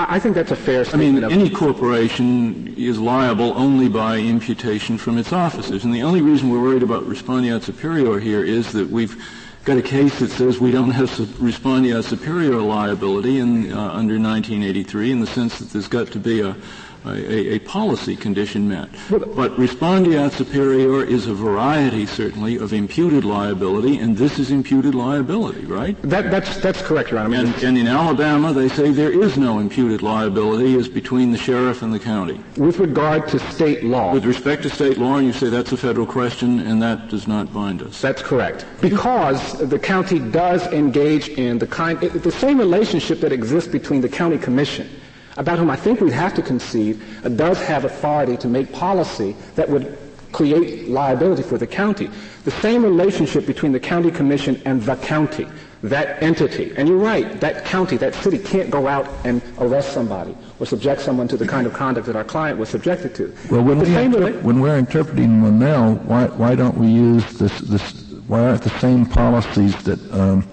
I, 0.08 0.18
think 0.18 0.34
that's 0.34 0.50
a 0.50 0.56
fair 0.56 0.84
statement. 0.84 1.24
I 1.24 1.28
mean, 1.28 1.40
any 1.40 1.50
corporation 1.50 2.74
is 2.76 2.98
liable 2.98 3.52
only 3.56 3.88
by 3.88 4.18
imputation 4.18 4.98
from 4.98 5.18
its 5.18 5.32
officers. 5.32 5.84
And 5.84 5.94
the 5.94 6.02
only 6.02 6.22
reason 6.22 6.50
we're 6.50 6.62
worried 6.62 6.82
about 6.82 7.04
respondeat 7.04 7.62
superior 7.62 8.18
here 8.18 8.44
is 8.44 8.72
that 8.72 8.88
we've 8.88 9.22
got 9.64 9.76
a 9.76 9.82
case 9.82 10.18
that 10.20 10.30
says 10.30 10.58
we 10.58 10.70
don't 10.70 10.90
have 10.90 11.14
to 11.16 11.22
respondeat 11.22 12.04
superior 12.04 12.56
liability 12.60 13.38
in, 13.38 13.72
uh, 13.72 13.76
under 13.76 14.18
1983 14.18 15.12
in 15.12 15.20
the 15.20 15.26
sense 15.26 15.58
that 15.58 15.70
there's 15.70 15.88
got 15.88 16.08
to 16.08 16.18
be 16.18 16.40
a 16.40 16.56
a, 17.04 17.54
a, 17.54 17.58
policy 17.60 18.16
condition 18.16 18.68
met. 18.68 18.88
But 19.08 19.56
respondeat 19.56 20.32
superior 20.32 21.04
is 21.04 21.26
a 21.26 21.34
variety, 21.34 22.06
certainly, 22.06 22.56
of 22.56 22.72
imputed 22.72 23.24
liability, 23.24 23.98
and 23.98 24.16
this 24.16 24.38
is 24.38 24.50
imputed 24.50 24.94
liability, 24.94 25.64
right? 25.66 26.00
That, 26.02 26.30
that's, 26.30 26.58
that's 26.58 26.82
correct, 26.82 27.10
Your 27.10 27.20
Honor. 27.20 27.36
And, 27.36 27.54
and, 27.62 27.78
in 27.78 27.86
Alabama, 27.86 28.52
they 28.52 28.68
say 28.68 28.90
there 28.90 29.12
is 29.12 29.38
no 29.38 29.58
imputed 29.58 30.02
liability 30.02 30.76
as 30.76 30.88
between 30.88 31.32
the 31.32 31.38
sheriff 31.38 31.82
and 31.82 31.92
the 31.92 31.98
county. 31.98 32.40
With 32.56 32.78
regard 32.78 33.28
to 33.28 33.38
state 33.38 33.84
law. 33.84 34.12
With 34.12 34.24
respect 34.24 34.62
to 34.64 34.70
state 34.70 34.98
law, 34.98 35.18
you 35.18 35.32
say 35.32 35.48
that's 35.48 35.72
a 35.72 35.76
federal 35.76 36.06
question, 36.06 36.60
and 36.60 36.82
that 36.82 37.08
does 37.08 37.26
not 37.26 37.52
bind 37.52 37.82
us. 37.82 38.00
That's 38.00 38.22
correct. 38.22 38.66
Because 38.80 39.58
the 39.68 39.78
county 39.78 40.18
does 40.18 40.66
engage 40.68 41.28
in 41.28 41.58
the 41.58 41.66
kind, 41.66 41.98
the 42.00 42.32
same 42.32 42.58
relationship 42.58 43.20
that 43.20 43.32
exists 43.32 43.70
between 43.70 44.00
the 44.00 44.08
county 44.08 44.38
commission 44.38 44.99
about 45.40 45.59
whom 45.59 45.70
I 45.70 45.76
think 45.76 46.00
we'd 46.00 46.12
have 46.12 46.35
to 46.35 46.42
concede 46.42 47.00
uh, 47.24 47.31
does 47.31 47.59
have 47.62 47.87
authority 47.87 48.37
to 48.37 48.46
make 48.46 48.70
policy 48.72 49.35
that 49.55 49.68
would 49.68 49.96
create 50.33 50.88
liability 50.88 51.42
for 51.42 51.57
the 51.57 51.66
county. 51.66 52.11
The 52.44 52.50
same 52.50 52.85
relationship 52.85 53.46
between 53.46 53.72
the 53.72 53.81
county 53.81 54.11
commission 54.11 54.61
and 54.66 54.83
the 54.83 54.96
county, 54.96 55.48
that 55.83 56.22
entity. 56.22 56.72
And 56.76 56.87
you're 56.87 56.98
right, 56.98 57.40
that 57.40 57.64
county, 57.64 57.96
that 57.96 58.14
city 58.14 58.38
can't 58.38 58.70
go 58.70 58.87
out 58.87 59.09
and 59.24 59.42
arrest 59.59 59.94
somebody 59.94 60.37
or 60.59 60.66
subject 60.66 61.00
someone 61.00 61.26
to 61.29 61.38
the 61.38 61.48
kind 61.48 61.66
of 61.66 61.72
conduct 61.72 62.07
that 62.07 62.16
our 62.16 62.24
client 62.24 62.59
was 62.59 62.68
subjected 62.68 63.14
to. 63.14 63.35
Well, 63.50 63.64
when, 63.64 63.79
we 63.79 63.87
rela- 63.87 64.42
when 64.42 64.61
we're 64.61 64.76
interpreting 64.76 65.40
Monell, 65.40 65.94
why, 66.05 66.26
why 66.26 66.55
don't 66.55 66.76
we 66.76 66.88
use 66.88 67.24
this, 67.38 67.59
this, 67.61 68.12
why 68.29 68.40
aren't 68.40 68.62
the 68.62 68.79
same 68.79 69.07
policies 69.07 69.74
that 69.85 69.98
um, 70.12 70.46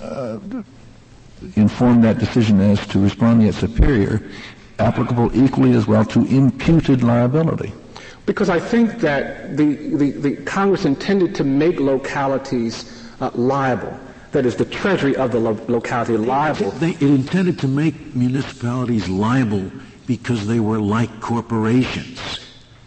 uh, 0.00 0.38
inform 1.56 2.00
that 2.02 2.18
decision 2.18 2.60
as 2.60 2.86
to 2.88 2.98
respondeat 2.98 3.54
superior 3.54 4.22
applicable 4.78 5.30
equally 5.36 5.72
as 5.72 5.86
well 5.86 6.04
to 6.06 6.24
imputed 6.26 7.02
liability? 7.02 7.72
Because 8.26 8.48
I 8.48 8.60
think 8.60 9.00
that 9.00 9.56
the, 9.56 9.74
the, 9.74 10.10
the 10.10 10.36
Congress 10.44 10.84
intended 10.84 11.34
to 11.36 11.44
make 11.44 11.80
localities 11.80 13.10
uh, 13.20 13.30
liable. 13.34 13.98
That 14.30 14.46
is, 14.46 14.56
the 14.56 14.64
treasury 14.64 15.14
of 15.16 15.32
the 15.32 15.40
lo- 15.40 15.58
locality 15.68 16.16
liable. 16.16 16.70
They, 16.72 16.90
it 16.90 17.02
intended 17.02 17.58
to 17.60 17.68
make 17.68 18.14
municipalities 18.14 19.08
liable 19.08 19.70
because 20.06 20.46
they 20.46 20.60
were 20.60 20.78
like 20.78 21.20
corporations. 21.20 22.40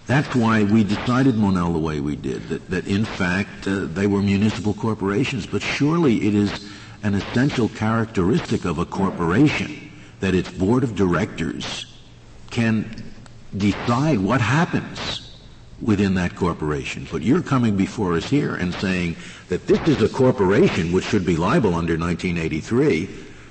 That's 0.08 0.36
why 0.36 0.64
we 0.64 0.84
decided 0.84 1.36
Monell 1.36 1.74
the 1.74 1.80
way 1.80 2.00
we 2.00 2.16
did, 2.16 2.48
that, 2.50 2.70
that 2.70 2.88
in 2.88 3.06
fact 3.06 3.68
uh, 3.68 3.86
they 3.86 4.08
were 4.08 4.22
municipal 4.22 4.74
corporations. 4.74 5.46
But 5.46 5.62
surely 5.62 6.28
it 6.28 6.36
is 6.36 6.72
an 7.06 7.14
essential 7.14 7.70
characteristic 7.70 8.66
of 8.66 8.80
a 8.80 8.86
corporation 8.86 9.92
that 10.22 10.34
its 10.34 10.50
board 10.50 10.84
of 10.84 10.96
directors 10.96 11.86
can 12.50 12.84
decide 13.56 14.18
what 14.18 14.42
happens 14.42 15.38
within 15.80 16.16
that 16.16 16.36
corporation. 16.36 17.08
But 17.12 17.22
you're 17.22 17.44
coming 17.44 17.78
before 17.78 18.14
us 18.14 18.28
here 18.28 18.56
and 18.56 18.74
saying 18.74 19.18
that 19.50 19.68
this 19.68 19.88
is 19.88 20.02
a 20.02 20.10
corporation 20.10 20.92
which 20.92 21.06
should 21.06 21.28
be 21.28 21.36
liable 21.36 21.76
under 21.76 21.96
1983. 21.96 23.08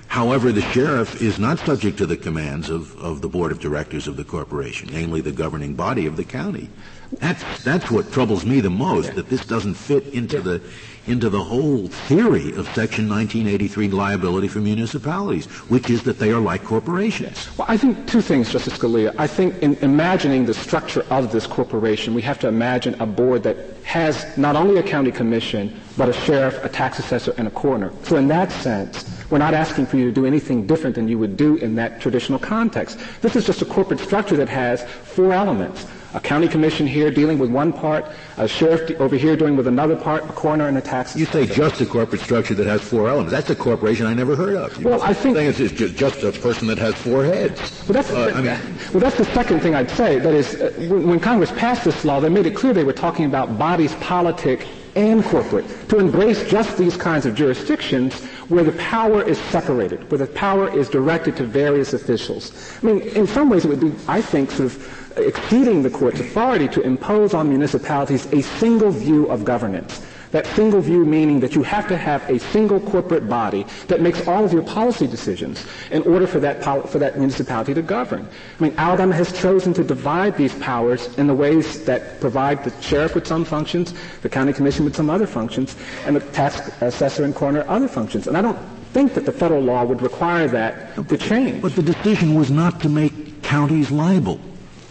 However, 0.08 0.50
the 0.50 0.62
sheriff 0.72 1.22
is 1.22 1.38
not 1.38 1.60
subject 1.60 1.96
to 1.98 2.06
the 2.06 2.16
commands 2.16 2.70
of, 2.70 2.96
of 2.98 3.20
the 3.20 3.28
board 3.28 3.52
of 3.52 3.60
directors 3.60 4.08
of 4.08 4.16
the 4.16 4.24
corporation, 4.24 4.88
namely 4.92 5.20
the 5.20 5.32
governing 5.32 5.74
body 5.74 6.06
of 6.06 6.16
the 6.16 6.24
county. 6.24 6.70
That's, 7.18 7.62
that's 7.62 7.88
what 7.90 8.10
troubles 8.10 8.44
me 8.44 8.60
the 8.60 8.70
most, 8.70 9.14
that 9.14 9.28
this 9.28 9.46
doesn't 9.46 9.74
fit 9.74 10.08
into 10.08 10.40
the 10.40 10.60
into 11.06 11.28
the 11.28 11.42
whole 11.42 11.86
theory 11.86 12.48
of 12.56 12.66
Section 12.74 13.08
1983 13.08 13.88
liability 13.88 14.48
for 14.48 14.60
municipalities, 14.60 15.46
which 15.68 15.90
is 15.90 16.02
that 16.04 16.18
they 16.18 16.30
are 16.30 16.40
like 16.40 16.64
corporations. 16.64 17.48
Well, 17.58 17.66
I 17.68 17.76
think 17.76 18.08
two 18.08 18.20
things, 18.20 18.50
Justice 18.50 18.78
Scalia. 18.78 19.14
I 19.18 19.26
think 19.26 19.62
in 19.62 19.74
imagining 19.76 20.46
the 20.46 20.54
structure 20.54 21.04
of 21.10 21.30
this 21.32 21.46
corporation, 21.46 22.14
we 22.14 22.22
have 22.22 22.38
to 22.40 22.48
imagine 22.48 22.94
a 23.00 23.06
board 23.06 23.42
that 23.42 23.56
has 23.84 24.36
not 24.38 24.56
only 24.56 24.78
a 24.78 24.82
county 24.82 25.12
commission, 25.12 25.78
but 25.96 26.08
a 26.08 26.12
sheriff, 26.12 26.64
a 26.64 26.68
tax 26.68 26.98
assessor, 26.98 27.34
and 27.36 27.46
a 27.46 27.50
coroner. 27.50 27.92
So 28.02 28.16
in 28.16 28.28
that 28.28 28.50
sense, 28.50 29.10
we're 29.30 29.38
not 29.38 29.54
asking 29.54 29.86
for 29.86 29.96
you 29.96 30.06
to 30.06 30.12
do 30.12 30.26
anything 30.26 30.66
different 30.66 30.94
than 30.96 31.08
you 31.08 31.18
would 31.18 31.36
do 31.36 31.56
in 31.56 31.74
that 31.76 32.00
traditional 32.00 32.38
context. 32.38 32.98
This 33.20 33.36
is 33.36 33.44
just 33.44 33.62
a 33.62 33.66
corporate 33.66 34.00
structure 34.00 34.36
that 34.36 34.48
has 34.48 34.84
four 34.84 35.32
elements 35.32 35.86
a 36.14 36.20
county 36.20 36.48
commission 36.48 36.86
here 36.86 37.10
dealing 37.10 37.38
with 37.38 37.50
one 37.50 37.72
part, 37.72 38.06
a 38.36 38.46
sheriff 38.46 38.90
over 39.00 39.16
here 39.16 39.36
dealing 39.36 39.56
with 39.56 39.66
another 39.66 39.96
part, 39.96 40.24
a 40.24 40.32
coroner 40.32 40.68
and 40.68 40.78
a 40.78 40.80
tax. 40.80 41.16
You 41.16 41.26
say 41.26 41.44
just 41.44 41.80
a 41.80 41.86
corporate 41.86 42.22
structure 42.22 42.54
that 42.54 42.66
has 42.66 42.80
four 42.80 43.08
elements. 43.08 43.32
That's 43.32 43.50
a 43.50 43.56
corporation 43.56 44.06
I 44.06 44.14
never 44.14 44.36
heard 44.36 44.54
of. 44.54 44.78
You 44.78 44.88
well, 44.88 45.02
I 45.02 45.12
think 45.12 45.36
it's 45.36 45.58
just, 45.58 45.96
just 45.96 46.22
a 46.22 46.32
person 46.32 46.68
that 46.68 46.78
has 46.78 46.94
four 46.94 47.24
heads. 47.24 47.60
Well, 47.88 47.94
that's, 47.94 48.10
uh, 48.10 48.32
I 48.34 48.40
mean, 48.40 48.76
well, 48.92 49.00
that's 49.00 49.18
the 49.18 49.24
second 49.26 49.60
thing 49.60 49.74
I'd 49.74 49.90
say. 49.90 50.18
That 50.20 50.34
is, 50.34 50.54
uh, 50.54 50.72
when 50.88 51.18
Congress 51.18 51.50
passed 51.52 51.84
this 51.84 52.04
law, 52.04 52.20
they 52.20 52.28
made 52.28 52.46
it 52.46 52.54
clear 52.54 52.72
they 52.72 52.84
were 52.84 52.92
talking 52.92 53.24
about 53.24 53.58
bodies 53.58 53.94
politic 53.96 54.66
and 54.96 55.24
corporate 55.24 55.66
to 55.88 55.98
embrace 55.98 56.48
just 56.48 56.78
these 56.78 56.96
kinds 56.96 57.26
of 57.26 57.34
jurisdictions 57.34 58.22
where 58.48 58.62
the 58.62 58.72
power 58.72 59.22
is 59.22 59.38
separated, 59.38 60.08
where 60.10 60.18
the 60.18 60.26
power 60.26 60.72
is 60.72 60.88
directed 60.88 61.36
to 61.36 61.44
various 61.44 61.92
officials. 61.94 62.52
I 62.82 62.86
mean, 62.86 63.00
in 63.00 63.26
some 63.26 63.48
ways, 63.50 63.64
it 63.64 63.68
would 63.68 63.80
be, 63.80 63.92
I 64.06 64.20
think, 64.20 64.50
sort 64.50 64.72
of 64.72 65.03
exceeding 65.16 65.82
the 65.82 65.90
court's 65.90 66.20
authority 66.20 66.68
to 66.68 66.80
impose 66.82 67.34
on 67.34 67.48
municipalities 67.48 68.26
a 68.32 68.42
single 68.42 68.90
view 68.90 69.26
of 69.26 69.44
governance. 69.44 70.04
That 70.34 70.46
single 70.48 70.80
view 70.80 71.04
meaning 71.04 71.38
that 71.40 71.54
you 71.54 71.62
have 71.62 71.86
to 71.86 71.96
have 71.96 72.28
a 72.28 72.40
single 72.40 72.80
corporate 72.80 73.28
body 73.28 73.66
that 73.86 74.00
makes 74.00 74.26
all 74.26 74.44
of 74.44 74.52
your 74.52 74.64
policy 74.64 75.06
decisions 75.06 75.64
in 75.92 76.02
order 76.02 76.26
for 76.26 76.40
that, 76.40 76.64
for 76.88 76.98
that 76.98 77.16
municipality 77.16 77.72
to 77.72 77.82
govern. 77.82 78.28
I 78.58 78.62
mean, 78.62 78.74
Alabama 78.76 79.14
has 79.14 79.32
chosen 79.32 79.72
to 79.74 79.84
divide 79.84 80.36
these 80.36 80.52
powers 80.56 81.16
in 81.18 81.28
the 81.28 81.34
ways 81.34 81.84
that 81.84 82.20
provide 82.20 82.64
the 82.64 82.72
sheriff 82.82 83.14
with 83.14 83.28
some 83.28 83.44
functions, 83.44 83.94
the 84.22 84.28
county 84.28 84.52
commission 84.52 84.84
with 84.84 84.96
some 84.96 85.08
other 85.08 85.28
functions, 85.28 85.76
and 86.04 86.16
the 86.16 86.20
tax 86.32 86.68
assessor 86.82 87.22
and 87.22 87.32
coroner 87.32 87.64
other 87.68 87.86
functions. 87.86 88.26
And 88.26 88.36
I 88.36 88.42
don't 88.42 88.58
think 88.92 89.14
that 89.14 89.26
the 89.26 89.32
federal 89.32 89.62
law 89.62 89.84
would 89.84 90.02
require 90.02 90.48
that 90.48 90.96
to 90.96 91.16
change. 91.16 91.62
But 91.62 91.76
the 91.76 91.82
decision 91.82 92.34
was 92.34 92.50
not 92.50 92.80
to 92.80 92.88
make 92.88 93.40
counties 93.42 93.92
liable. 93.92 94.40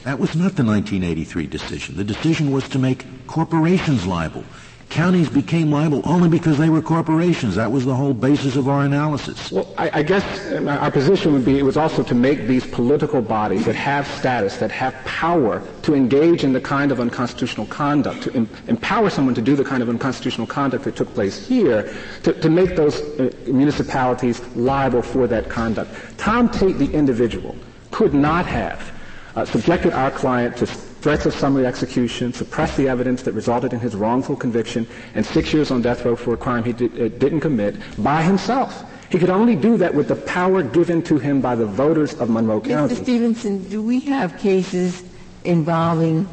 That 0.03 0.19
was 0.19 0.35
not 0.35 0.55
the 0.55 0.65
1983 0.65 1.47
decision. 1.47 1.95
The 1.95 2.03
decision 2.03 2.51
was 2.51 2.67
to 2.69 2.79
make 2.79 3.05
corporations 3.25 4.05
liable. 4.05 4.43
Counties 4.89 5.29
became 5.29 5.71
liable 5.71 6.01
only 6.03 6.27
because 6.27 6.57
they 6.57 6.69
were 6.69 6.81
corporations. 6.81 7.55
That 7.55 7.71
was 7.71 7.85
the 7.85 7.95
whole 7.95 8.13
basis 8.13 8.57
of 8.57 8.67
our 8.67 8.83
analysis. 8.83 9.51
Well, 9.51 9.73
I, 9.77 9.89
I 9.99 10.03
guess 10.03 10.23
uh, 10.51 10.77
our 10.81 10.91
position 10.91 11.33
would 11.33 11.45
be 11.45 11.57
it 11.57 11.63
was 11.63 11.77
also 11.77 12.03
to 12.03 12.13
make 12.13 12.47
these 12.47 12.67
political 12.67 13.21
bodies 13.21 13.65
that 13.65 13.75
have 13.75 14.05
status, 14.05 14.57
that 14.57 14.71
have 14.71 14.93
power 15.05 15.63
to 15.83 15.95
engage 15.95 16.43
in 16.43 16.53
the 16.53 16.61
kind 16.61 16.91
of 16.91 16.99
unconstitutional 16.99 17.65
conduct, 17.67 18.23
to 18.23 18.33
em- 18.35 18.49
empower 18.67 19.09
someone 19.09 19.33
to 19.33 19.41
do 19.41 19.55
the 19.55 19.63
kind 19.63 19.81
of 19.81 19.89
unconstitutional 19.89 20.45
conduct 20.45 20.83
that 20.83 20.95
took 20.95 21.11
place 21.15 21.47
here, 21.47 21.91
to, 22.21 22.33
to 22.33 22.49
make 22.49 22.75
those 22.75 23.01
uh, 23.19 23.31
municipalities 23.47 24.41
liable 24.55 25.01
for 25.01 25.27
that 25.27 25.49
conduct. 25.49 25.89
Tom 26.19 26.49
Tate, 26.49 26.77
the 26.77 26.91
individual, 26.93 27.55
could 27.89 28.13
not 28.13 28.45
have 28.45 28.93
uh, 29.35 29.45
subjected 29.45 29.93
our 29.93 30.11
client 30.11 30.57
to 30.57 30.65
threats 30.65 31.25
of 31.25 31.33
summary 31.33 31.65
execution, 31.65 32.31
suppressed 32.31 32.77
the 32.77 32.87
evidence 32.87 33.23
that 33.23 33.33
resulted 33.33 33.73
in 33.73 33.79
his 33.79 33.95
wrongful 33.95 34.35
conviction, 34.35 34.87
and 35.15 35.25
six 35.25 35.53
years 35.53 35.71
on 35.71 35.81
death 35.81 36.05
row 36.05 36.15
for 36.15 36.33
a 36.33 36.37
crime 36.37 36.63
he 36.63 36.71
did, 36.71 36.93
uh, 36.99 37.07
didn't 37.17 37.41
commit 37.41 37.75
by 38.01 38.21
himself. 38.21 38.85
He 39.09 39.19
could 39.19 39.29
only 39.29 39.55
do 39.55 39.77
that 39.77 39.93
with 39.93 40.07
the 40.07 40.15
power 40.15 40.63
given 40.63 41.03
to 41.03 41.19
him 41.19 41.41
by 41.41 41.55
the 41.55 41.65
voters 41.65 42.13
of 42.15 42.29
Monroe 42.29 42.61
County. 42.61 42.95
Mr. 42.95 43.03
Stevenson, 43.03 43.69
do 43.69 43.81
we 43.81 43.99
have 44.01 44.37
cases 44.39 45.03
involving 45.43 46.27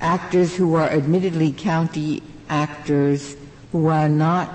actors 0.00 0.54
who 0.54 0.74
are 0.74 0.88
admittedly 0.88 1.52
county 1.52 2.22
actors 2.48 3.36
who 3.72 3.86
are 3.86 4.08
not 4.08 4.52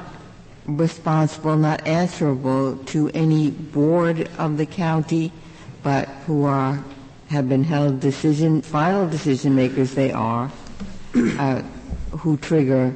responsible, 0.68 1.56
not 1.56 1.86
answerable 1.88 2.78
to 2.86 3.10
any 3.14 3.52
board 3.52 4.30
of 4.38 4.58
the 4.58 4.66
county, 4.66 5.32
but 5.84 6.08
who 6.26 6.46
are 6.46 6.84
have 7.30 7.50
been 7.50 7.64
held 7.64 8.00
decision, 8.00 8.62
final 8.62 9.08
decision 9.10 9.56
makers 9.56 9.94
they 9.94 10.12
are, 10.12 10.52
uh, 11.16 11.62
who 12.12 12.38
trigger 12.38 12.94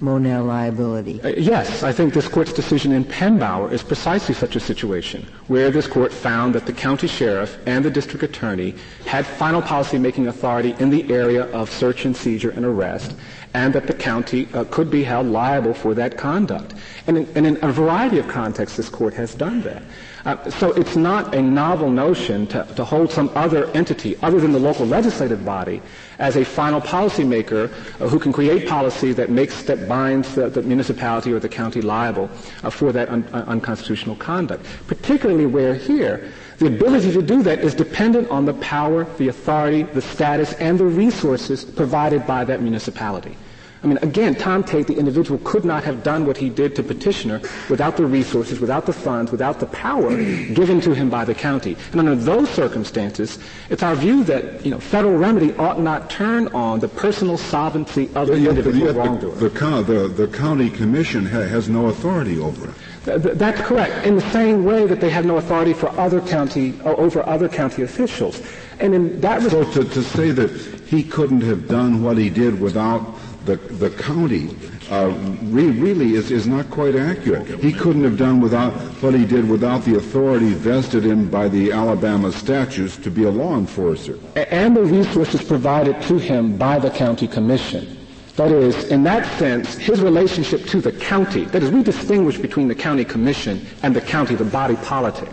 Monell 0.00 0.44
liability? 0.44 1.22
Uh, 1.22 1.28
yes, 1.28 1.84
I 1.84 1.92
think 1.92 2.12
this 2.12 2.26
court's 2.26 2.52
decision 2.52 2.90
in 2.90 3.04
Pembaur 3.04 3.70
is 3.70 3.82
precisely 3.84 4.34
such 4.34 4.56
a 4.56 4.60
situation, 4.60 5.26
where 5.46 5.70
this 5.70 5.86
court 5.86 6.12
found 6.12 6.54
that 6.56 6.66
the 6.66 6.72
county 6.72 7.06
sheriff 7.06 7.56
and 7.66 7.84
the 7.84 7.90
district 7.90 8.24
attorney 8.24 8.74
had 9.06 9.24
final 9.24 9.62
policy-making 9.62 10.26
authority 10.26 10.74
in 10.80 10.90
the 10.90 11.08
area 11.12 11.44
of 11.52 11.70
search 11.70 12.04
and 12.04 12.16
seizure 12.16 12.50
and 12.50 12.64
arrest, 12.64 13.14
and 13.54 13.72
that 13.74 13.86
the 13.86 13.94
county 13.94 14.48
uh, 14.54 14.64
could 14.64 14.90
be 14.90 15.04
held 15.04 15.26
liable 15.26 15.74
for 15.74 15.94
that 15.94 16.18
conduct. 16.18 16.74
And 17.06 17.18
in, 17.18 17.28
and 17.36 17.46
in, 17.46 17.58
a 17.62 17.70
variety 17.70 18.18
of 18.18 18.26
contexts, 18.26 18.76
this 18.76 18.88
court 18.88 19.14
has 19.14 19.34
done 19.34 19.62
that. 19.62 19.82
Uh, 20.24 20.48
so 20.50 20.72
it's 20.74 20.94
not 20.94 21.34
a 21.34 21.42
novel 21.42 21.90
notion 21.90 22.46
to, 22.46 22.64
to, 22.76 22.84
hold 22.84 23.10
some 23.10 23.28
other 23.34 23.68
entity, 23.72 24.16
other 24.22 24.38
than 24.38 24.52
the 24.52 24.58
local 24.58 24.86
legislative 24.86 25.44
body, 25.44 25.82
as 26.20 26.36
a 26.36 26.44
final 26.44 26.80
policymaker 26.80 27.64
uh, 28.00 28.08
who 28.08 28.20
can 28.20 28.32
create 28.32 28.68
policy 28.68 29.12
that 29.12 29.30
makes 29.30 29.64
that 29.64 29.88
binds 29.88 30.36
the, 30.36 30.48
the 30.48 30.62
municipality 30.62 31.32
or 31.32 31.40
the 31.40 31.48
county 31.48 31.80
liable 31.80 32.30
uh, 32.62 32.70
for 32.70 32.92
that 32.92 33.08
un, 33.08 33.24
unconstitutional 33.32 34.14
conduct. 34.14 34.64
Particularly 34.86 35.46
where 35.46 35.74
here 35.74 36.32
the 36.58 36.68
ability 36.68 37.10
to 37.12 37.22
do 37.22 37.42
that 37.42 37.58
is 37.58 37.74
dependent 37.74 38.30
on 38.30 38.44
the 38.44 38.54
power, 38.54 39.04
the 39.18 39.26
authority, 39.26 39.82
the 39.82 40.02
status, 40.02 40.52
and 40.54 40.78
the 40.78 40.84
resources 40.84 41.64
provided 41.64 42.24
by 42.28 42.44
that 42.44 42.62
municipality. 42.62 43.36
I 43.82 43.88
mean, 43.88 43.98
again, 43.98 44.36
Tom 44.36 44.62
Tate, 44.62 44.86
the 44.86 44.96
individual, 44.96 45.40
could 45.42 45.64
not 45.64 45.82
have 45.82 46.04
done 46.04 46.24
what 46.24 46.36
he 46.36 46.48
did 46.48 46.76
to 46.76 46.84
petitioner 46.84 47.40
without 47.68 47.96
the 47.96 48.06
resources, 48.06 48.60
without 48.60 48.86
the 48.86 48.92
funds, 48.92 49.32
without 49.32 49.58
the 49.58 49.66
power 49.66 50.16
given 50.54 50.80
to 50.82 50.94
him 50.94 51.10
by 51.10 51.24
the 51.24 51.34
county. 51.34 51.76
And 51.90 51.98
under 51.98 52.14
those 52.14 52.48
circumstances, 52.50 53.40
it's 53.70 53.82
our 53.82 53.96
view 53.96 54.22
that, 54.24 54.64
you 54.64 54.70
know, 54.70 54.78
federal 54.78 55.16
remedy 55.16 55.52
ought 55.56 55.80
not 55.80 56.10
turn 56.10 56.46
on 56.48 56.78
the 56.78 56.88
personal 56.88 57.36
sovereignty 57.36 58.08
of 58.14 58.28
the 58.28 58.48
individual 58.48 58.92
wrongdoer. 58.92 59.34
The, 59.34 59.48
the, 59.48 60.08
the, 60.08 60.28
county 60.28 60.70
commission 60.70 61.26
ha- 61.26 61.42
has 61.42 61.68
no 61.68 61.86
authority 61.86 62.38
over 62.38 62.68
it. 62.68 62.74
That's 63.04 63.60
correct. 63.62 64.06
In 64.06 64.14
the 64.14 64.30
same 64.30 64.64
way 64.64 64.86
that 64.86 65.00
they 65.00 65.10
have 65.10 65.26
no 65.26 65.38
authority 65.38 65.72
for 65.72 65.88
other 65.98 66.20
county, 66.20 66.80
over 66.84 67.26
other 67.26 67.48
county 67.48 67.82
officials. 67.82 68.40
And 68.78 68.94
in 68.94 69.20
that 69.20 69.42
so 69.42 69.64
to, 69.72 69.84
to 69.84 70.02
say 70.02 70.30
that 70.30 70.50
he 70.86 71.02
couldn't 71.02 71.40
have 71.40 71.66
done 71.66 72.02
what 72.02 72.16
he 72.16 72.30
did 72.30 72.60
without 72.60 73.02
the, 73.44 73.56
the 73.56 73.90
county 73.90 74.56
uh, 74.90 75.08
re- 75.44 75.70
really 75.70 76.14
is, 76.14 76.30
is 76.30 76.46
not 76.46 76.70
quite 76.70 76.94
accurate. 76.94 77.46
He 77.60 77.72
couldn't 77.72 78.04
have 78.04 78.16
done 78.16 78.40
without 78.40 78.72
what 79.02 79.14
he 79.14 79.24
did 79.24 79.48
without 79.48 79.84
the 79.84 79.96
authority 79.96 80.52
vested 80.52 81.04
in 81.04 81.28
by 81.28 81.48
the 81.48 81.72
Alabama 81.72 82.32
statutes 82.32 82.96
to 82.98 83.10
be 83.10 83.24
a 83.24 83.30
law 83.30 83.56
enforcer. 83.56 84.18
And 84.36 84.76
the 84.76 84.84
resources 84.84 85.42
provided 85.42 86.00
to 86.02 86.18
him 86.18 86.56
by 86.56 86.78
the 86.78 86.90
county 86.90 87.26
commission. 87.26 87.98
That 88.36 88.50
is, 88.50 88.84
in 88.84 89.02
that 89.04 89.26
sense, 89.38 89.74
his 89.74 90.00
relationship 90.00 90.64
to 90.66 90.80
the 90.80 90.92
county, 90.92 91.44
that 91.46 91.62
is, 91.62 91.70
we 91.70 91.82
distinguish 91.82 92.38
between 92.38 92.66
the 92.66 92.74
county 92.74 93.04
commission 93.04 93.66
and 93.82 93.94
the 93.94 94.00
county, 94.00 94.34
the 94.34 94.44
body 94.44 94.76
politic. 94.76 95.28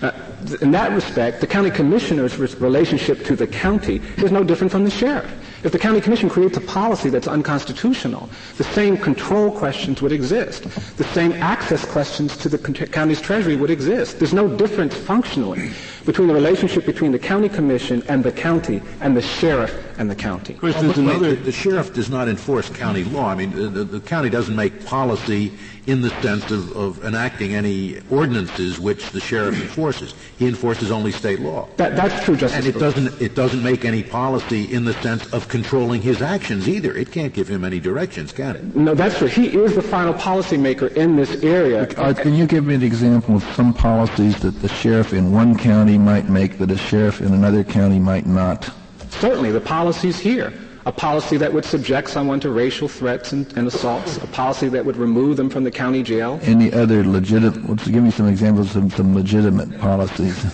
Uh, 0.00 0.12
in 0.60 0.70
that 0.70 0.92
respect, 0.92 1.40
the 1.40 1.46
county 1.46 1.70
commissioner's 1.70 2.38
relationship 2.38 3.24
to 3.24 3.34
the 3.34 3.46
county 3.46 4.00
is 4.18 4.30
no 4.30 4.44
different 4.44 4.70
from 4.70 4.84
the 4.84 4.90
sheriff. 4.90 5.30
If 5.64 5.72
the 5.72 5.78
county 5.78 6.00
commission 6.00 6.28
creates 6.28 6.56
a 6.56 6.60
policy 6.60 7.08
that's 7.08 7.26
unconstitutional, 7.26 8.28
the 8.56 8.64
same 8.64 8.96
control 8.96 9.50
questions 9.50 10.02
would 10.02 10.12
exist. 10.12 10.64
The 10.96 11.04
same 11.04 11.32
access 11.32 11.84
questions 11.84 12.36
to 12.38 12.48
the 12.48 12.58
county's 12.58 13.20
treasury 13.20 13.56
would 13.56 13.70
exist. 13.70 14.18
There's 14.18 14.34
no 14.34 14.54
difference 14.54 14.94
functionally 14.94 15.70
between 16.04 16.28
the 16.28 16.34
relationship 16.34 16.86
between 16.86 17.10
the 17.10 17.18
county 17.18 17.48
commission 17.48 18.02
and 18.08 18.22
the 18.22 18.32
county 18.32 18.80
and 19.00 19.16
the 19.16 19.22
sheriff 19.22 19.74
and 19.98 20.10
the 20.10 20.14
county. 20.14 20.58
Well, 20.62 20.74
another, 20.98 21.34
the, 21.34 21.36
the, 21.36 21.52
sheriff 21.52 21.92
does 21.92 22.08
not 22.08 22.28
enforce 22.28 22.68
county 22.68 23.04
law. 23.04 23.28
I 23.28 23.34
mean, 23.34 23.50
the, 23.50 23.84
the 23.84 24.00
county 24.00 24.30
doesn't 24.30 24.54
make 24.54 24.84
policy 24.86 25.52
in 25.86 26.00
the 26.00 26.10
sense 26.20 26.50
of, 26.50 26.76
of, 26.76 27.04
enacting 27.04 27.54
any 27.54 28.00
ordinances 28.10 28.80
which 28.80 29.10
the 29.10 29.20
sheriff 29.20 29.60
enforces. 29.60 30.14
He 30.38 30.46
enforces 30.46 30.90
only 30.90 31.12
state 31.12 31.40
law. 31.40 31.68
That, 31.76 31.94
that's 31.94 32.24
true, 32.24 32.36
Justice. 32.36 32.66
And 32.66 32.74
it 32.74 32.78
doesn't 32.78 33.20
it 33.20 33.34
doesn't 33.34 33.62
make 33.62 33.84
any 33.84 34.02
policy 34.02 34.64
in 34.72 34.84
the 34.84 34.94
sense 34.94 35.32
of 35.32 35.48
controlling 35.48 36.02
his 36.02 36.22
actions 36.22 36.68
either. 36.68 36.96
It 36.96 37.12
can't 37.12 37.32
give 37.32 37.48
him 37.48 37.64
any 37.64 37.78
directions, 37.78 38.32
can 38.32 38.56
it? 38.56 38.76
No, 38.76 38.94
that's 38.94 39.18
true. 39.18 39.28
He 39.28 39.56
is 39.56 39.74
the 39.74 39.82
final 39.82 40.14
policymaker 40.14 40.92
in 40.96 41.16
this 41.16 41.42
area. 41.42 41.88
Uh, 41.96 42.12
can 42.12 42.34
you 42.34 42.46
give 42.46 42.66
me 42.66 42.74
an 42.74 42.82
example 42.82 43.36
of 43.36 43.44
some 43.54 43.72
policies 43.72 44.38
that 44.40 44.60
the 44.62 44.68
sheriff 44.68 45.12
in 45.12 45.32
one 45.32 45.56
county 45.56 45.98
might 45.98 46.28
make 46.28 46.58
that 46.58 46.70
a 46.70 46.76
sheriff 46.76 47.20
in 47.20 47.32
another 47.32 47.62
county 47.62 47.98
might 47.98 48.26
not? 48.26 48.68
Certainly, 49.10 49.52
the 49.52 49.60
policies 49.60 50.18
here 50.18 50.52
a 50.86 50.92
policy 50.92 51.36
that 51.36 51.52
would 51.52 51.64
subject 51.64 52.08
someone 52.08 52.38
to 52.38 52.50
racial 52.50 52.86
threats 52.86 53.32
and, 53.32 53.52
and, 53.58 53.66
assaults, 53.66 54.18
a 54.18 54.26
policy 54.28 54.68
that 54.68 54.84
would 54.84 54.96
remove 54.96 55.36
them 55.36 55.50
from 55.50 55.64
the 55.64 55.70
county 55.70 56.02
jail. 56.02 56.38
Any 56.42 56.72
other 56.72 57.04
legitimate, 57.04 57.84
give 57.84 58.04
me 58.04 58.12
some 58.12 58.28
examples 58.28 58.76
of 58.76 58.94
some 58.94 59.12
legitimate 59.12 59.78
policies. 59.80 60.46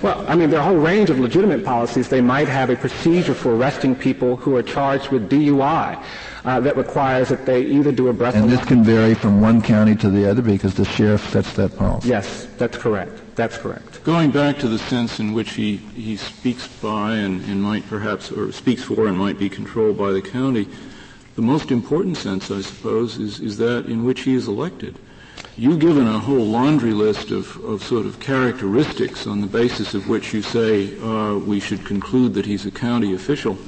Well, 0.00 0.24
I 0.26 0.34
mean, 0.36 0.50
there 0.50 0.58
are 0.58 0.62
a 0.62 0.72
whole 0.72 0.82
range 0.82 1.10
of 1.10 1.20
legitimate 1.20 1.64
policies. 1.64 2.08
They 2.08 2.22
might 2.22 2.48
have 2.48 2.70
a 2.70 2.76
procedure 2.76 3.34
for 3.34 3.54
arresting 3.54 3.94
people 3.94 4.36
who 4.36 4.56
are 4.56 4.62
charged 4.62 5.08
with 5.08 5.30
DUI. 5.30 6.02
Uh, 6.44 6.60
that 6.60 6.76
requires 6.76 7.30
that 7.30 7.46
they 7.46 7.62
either 7.62 7.90
do 7.90 8.08
a 8.08 8.12
breath. 8.12 8.34
And 8.34 8.50
this 8.50 8.62
can 8.66 8.84
vary 8.84 9.14
from 9.14 9.40
one 9.40 9.62
county 9.62 9.96
to 9.96 10.10
the 10.10 10.28
other 10.28 10.42
because 10.42 10.74
the 10.74 10.84
sheriff 10.84 11.26
sets 11.30 11.54
that 11.54 11.74
policy. 11.78 12.10
Yes, 12.10 12.46
that's 12.58 12.76
correct. 12.76 13.23
That's 13.34 13.58
correct. 13.58 14.04
Going 14.04 14.30
back 14.30 14.58
to 14.60 14.68
the 14.68 14.78
sense 14.78 15.18
in 15.18 15.32
which 15.32 15.54
he, 15.54 15.76
he 15.76 16.16
speaks 16.16 16.68
by 16.68 17.16
and, 17.16 17.42
and 17.44 17.60
might 17.60 17.86
perhaps, 17.88 18.30
or 18.30 18.52
speaks 18.52 18.84
for 18.84 19.08
and 19.08 19.18
might 19.18 19.38
be 19.38 19.48
controlled 19.48 19.98
by 19.98 20.12
the 20.12 20.22
county, 20.22 20.68
the 21.34 21.42
most 21.42 21.72
important 21.72 22.16
sense, 22.16 22.50
I 22.50 22.60
suppose, 22.60 23.18
is, 23.18 23.40
is 23.40 23.58
that 23.58 23.86
in 23.86 24.04
which 24.04 24.20
he 24.20 24.34
is 24.34 24.46
elected. 24.46 24.96
You've 25.56 25.80
given 25.80 26.06
a 26.06 26.18
whole 26.18 26.44
laundry 26.44 26.92
list 26.92 27.30
of, 27.30 27.56
of 27.64 27.82
sort 27.82 28.06
of 28.06 28.20
characteristics 28.20 29.26
on 29.26 29.40
the 29.40 29.46
basis 29.46 29.94
of 29.94 30.08
which 30.08 30.32
you 30.32 30.42
say 30.42 30.96
uh, 31.00 31.36
we 31.38 31.58
should 31.58 31.84
conclude 31.84 32.34
that 32.34 32.46
he's 32.46 32.66
a 32.66 32.70
county 32.70 33.14
official 33.14 33.58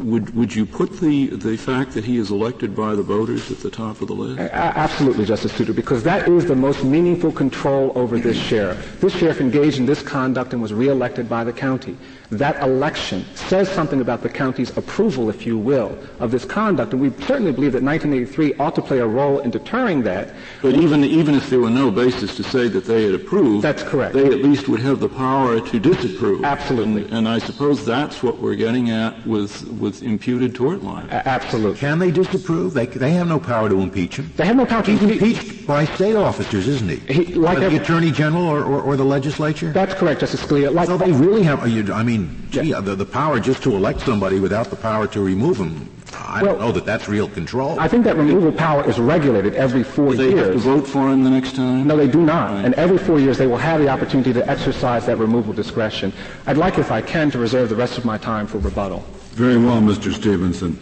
would, 0.00 0.34
would 0.34 0.54
you 0.54 0.66
put 0.66 1.00
the, 1.00 1.28
the 1.28 1.56
fact 1.56 1.92
that 1.92 2.04
he 2.04 2.16
is 2.16 2.30
elected 2.30 2.74
by 2.74 2.94
the 2.94 3.02
voters 3.02 3.50
at 3.50 3.58
the 3.58 3.70
top 3.70 4.00
of 4.00 4.08
the 4.08 4.14
list? 4.14 4.40
absolutely, 4.52 5.24
Justice 5.24 5.52
Souter, 5.52 5.72
because 5.72 6.02
that 6.02 6.28
is 6.28 6.46
the 6.46 6.56
most 6.56 6.84
meaningful 6.84 7.32
control 7.32 7.92
over 7.94 8.18
this 8.18 8.36
sheriff. 8.36 9.00
This 9.00 9.14
sheriff 9.14 9.40
engaged 9.40 9.78
in 9.78 9.86
this 9.86 10.02
conduct 10.02 10.52
and 10.52 10.62
was 10.62 10.72
reelected 10.72 11.28
by 11.28 11.44
the 11.44 11.52
county 11.52 11.96
that 12.30 12.62
election 12.62 13.24
says 13.34 13.68
something 13.68 14.00
about 14.00 14.22
the 14.22 14.28
county's 14.28 14.76
approval, 14.76 15.28
if 15.28 15.44
you 15.44 15.58
will, 15.58 15.98
of 16.20 16.30
this 16.30 16.44
conduct. 16.44 16.92
And 16.92 17.02
we 17.02 17.10
certainly 17.24 17.52
believe 17.52 17.72
that 17.72 17.82
1983 17.82 18.54
ought 18.54 18.74
to 18.76 18.82
play 18.82 18.98
a 18.98 19.06
role 19.06 19.40
in 19.40 19.50
deterring 19.50 20.02
that. 20.02 20.34
But 20.62 20.74
even, 20.74 21.02
even 21.04 21.34
if 21.34 21.50
there 21.50 21.60
were 21.60 21.70
no 21.70 21.90
basis 21.90 22.36
to 22.36 22.44
say 22.44 22.68
that 22.68 22.84
they 22.84 23.04
had 23.04 23.14
approved, 23.14 23.64
that's 23.64 23.82
correct. 23.82 24.14
They 24.14 24.26
at 24.26 24.38
least 24.38 24.68
would 24.68 24.80
have 24.80 25.00
the 25.00 25.08
power 25.08 25.60
to 25.60 25.80
disapprove. 25.80 26.44
Absolutely. 26.44 27.04
And, 27.04 27.14
and 27.14 27.28
I 27.28 27.38
suppose 27.38 27.84
that's 27.84 28.22
what 28.22 28.38
we're 28.38 28.54
getting 28.54 28.90
at 28.90 29.26
with, 29.26 29.66
with 29.68 29.89
imputed 30.02 30.54
tort 30.54 30.82
line. 30.82 31.08
absolutely. 31.10 31.78
Can 31.78 31.98
they 31.98 32.10
disapprove? 32.10 32.74
They, 32.74 32.86
they 32.86 33.12
have 33.12 33.26
no 33.26 33.40
power 33.40 33.68
to 33.68 33.80
impeach 33.80 34.16
him. 34.16 34.32
They 34.36 34.46
have 34.46 34.56
no 34.56 34.66
power 34.66 34.82
to 34.82 34.90
He's 34.90 35.02
impeached 35.02 35.66
by 35.66 35.84
state 35.84 36.16
officers, 36.16 36.68
isn't 36.68 36.88
he? 36.88 36.96
he 37.12 37.34
like 37.34 37.58
uh, 37.58 37.68
the 37.68 37.76
Attorney 37.76 38.10
General 38.10 38.44
or, 38.44 38.62
or, 38.64 38.80
or, 38.82 38.96
the 38.96 39.04
legislature? 39.04 39.72
That's 39.72 39.94
correct, 39.94 40.20
Justice 40.20 40.42
Scalia. 40.42 40.72
Like 40.72 40.86
so 40.86 40.96
they 40.96 41.12
really 41.12 41.42
have, 41.42 41.60
I 41.62 42.02
mean, 42.02 42.20
mean, 42.20 42.48
gee, 42.50 42.74
uh, 42.74 42.80
the, 42.80 42.94
the 42.94 43.06
power 43.06 43.40
just 43.40 43.62
to 43.64 43.74
elect 43.74 44.00
somebody 44.00 44.40
without 44.40 44.68
the 44.70 44.76
power 44.76 45.06
to 45.08 45.20
remove 45.20 45.58
them, 45.58 45.88
I 46.14 46.42
well, 46.42 46.52
don't 46.52 46.60
know 46.60 46.72
that 46.72 46.84
that's 46.84 47.08
real 47.08 47.28
control. 47.28 47.78
I 47.78 47.88
think 47.88 48.04
that 48.04 48.16
removal 48.16 48.52
power 48.52 48.88
is 48.88 48.98
regulated 48.98 49.54
every 49.54 49.82
four 49.82 50.10
do 50.10 50.16
they 50.16 50.30
years. 50.30 50.46
have 50.46 50.52
to 50.52 50.58
vote 50.58 50.86
for 50.86 51.08
him 51.10 51.22
the 51.22 51.30
next 51.30 51.54
time? 51.54 51.86
No, 51.86 51.96
they 51.96 52.08
do 52.08 52.20
not. 52.20 52.50
Right. 52.50 52.64
And 52.64 52.74
every 52.74 52.98
four 52.98 53.20
years 53.20 53.38
they 53.38 53.46
will 53.46 53.58
have 53.58 53.80
the 53.80 53.88
opportunity 53.88 54.32
to 54.32 54.48
exercise 54.48 55.06
that 55.06 55.18
removal 55.18 55.52
discretion. 55.52 56.12
I'd 56.46 56.56
like, 56.56 56.78
if 56.78 56.90
I 56.90 57.00
can, 57.00 57.30
to 57.30 57.38
reserve 57.38 57.68
the 57.68 57.76
rest 57.76 57.98
of 57.98 58.04
my 58.04 58.18
time 58.18 58.46
for 58.46 58.58
rebuttal. 58.58 59.04
Very 59.40 59.56
well, 59.56 59.80
Mr. 59.80 60.12
Stevenson. 60.12 60.74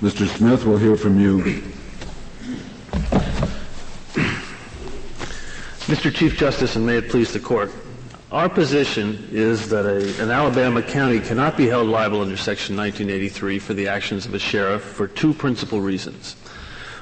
Mr. 0.00 0.26
Smith, 0.26 0.64
we'll 0.64 0.78
hear 0.78 0.96
from 0.96 1.20
you. 1.20 1.42
Mr. 5.84 6.10
Chief 6.10 6.34
Justice, 6.34 6.76
and 6.76 6.86
may 6.86 6.96
it 6.96 7.10
please 7.10 7.34
the 7.34 7.38
Court. 7.38 7.70
Our 8.32 8.48
position 8.48 9.28
is 9.32 9.68
that 9.68 9.84
a, 9.84 10.22
an 10.22 10.30
Alabama 10.30 10.80
county 10.82 11.20
cannot 11.20 11.58
be 11.58 11.66
held 11.68 11.88
liable 11.88 12.22
under 12.22 12.38
Section 12.38 12.74
1983 12.74 13.58
for 13.58 13.74
the 13.74 13.86
actions 13.86 14.24
of 14.24 14.32
a 14.32 14.38
sheriff 14.38 14.82
for 14.82 15.06
two 15.06 15.34
principal 15.34 15.82
reasons. 15.82 16.36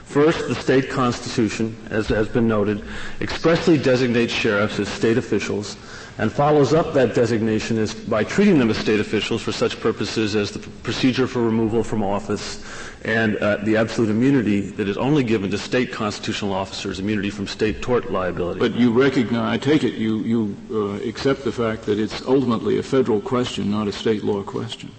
First, 0.03 0.49
the 0.49 0.57
state 0.57 0.91
constitution, 0.91 1.77
as 1.91 2.09
has 2.09 2.27
been 2.27 2.49
noted, 2.49 2.85
expressly 3.21 3.79
designates 3.79 4.33
sheriffs 4.33 4.81
as 4.81 4.89
state 4.89 5.17
officials 5.17 5.77
and 6.19 6.31
follows 6.31 6.73
up 6.73 6.93
that 6.95 7.15
designation 7.15 7.77
is 7.77 7.93
by 7.93 8.23
treating 8.23 8.59
them 8.59 8.71
as 8.71 8.79
state 8.79 9.01
officials 9.01 9.43
for 9.43 9.53
such 9.53 9.81
purposes 9.81 10.37
as 10.37 10.53
the 10.53 10.61
procedure 10.83 11.27
for 11.27 11.43
removal 11.43 11.83
from 11.83 12.03
office 12.03 12.65
and 13.05 13.37
uh, 13.37 13.57
the 13.59 13.77
absolute 13.77 14.11
immunity 14.11 14.61
that 14.61 14.89
is 14.89 14.97
only 14.97 15.25
given 15.25 15.51
to 15.51 15.59
state 15.59 15.93
constitutional 15.93 16.53
officers, 16.53 17.01
immunity 17.01 17.31
from 17.31 17.47
state 17.47 17.83
tort 17.83 18.11
liability. 18.11 18.61
But 18.61 18.75
you 18.75 18.93
recognize, 18.93 19.55
I 19.55 19.59
take 19.59 19.83
it, 19.83 19.95
you, 19.95 20.19
you 20.19 20.57
uh, 20.71 21.09
accept 21.09 21.45
the 21.45 21.53
fact 21.53 21.83
that 21.87 21.99
it's 21.99 22.23
ultimately 22.23 22.79
a 22.79 22.83
federal 22.83 23.21
question, 23.21 23.71
not 23.71 23.89
a 23.89 23.93
state 23.93 24.23
law 24.25 24.43
question. 24.43 24.91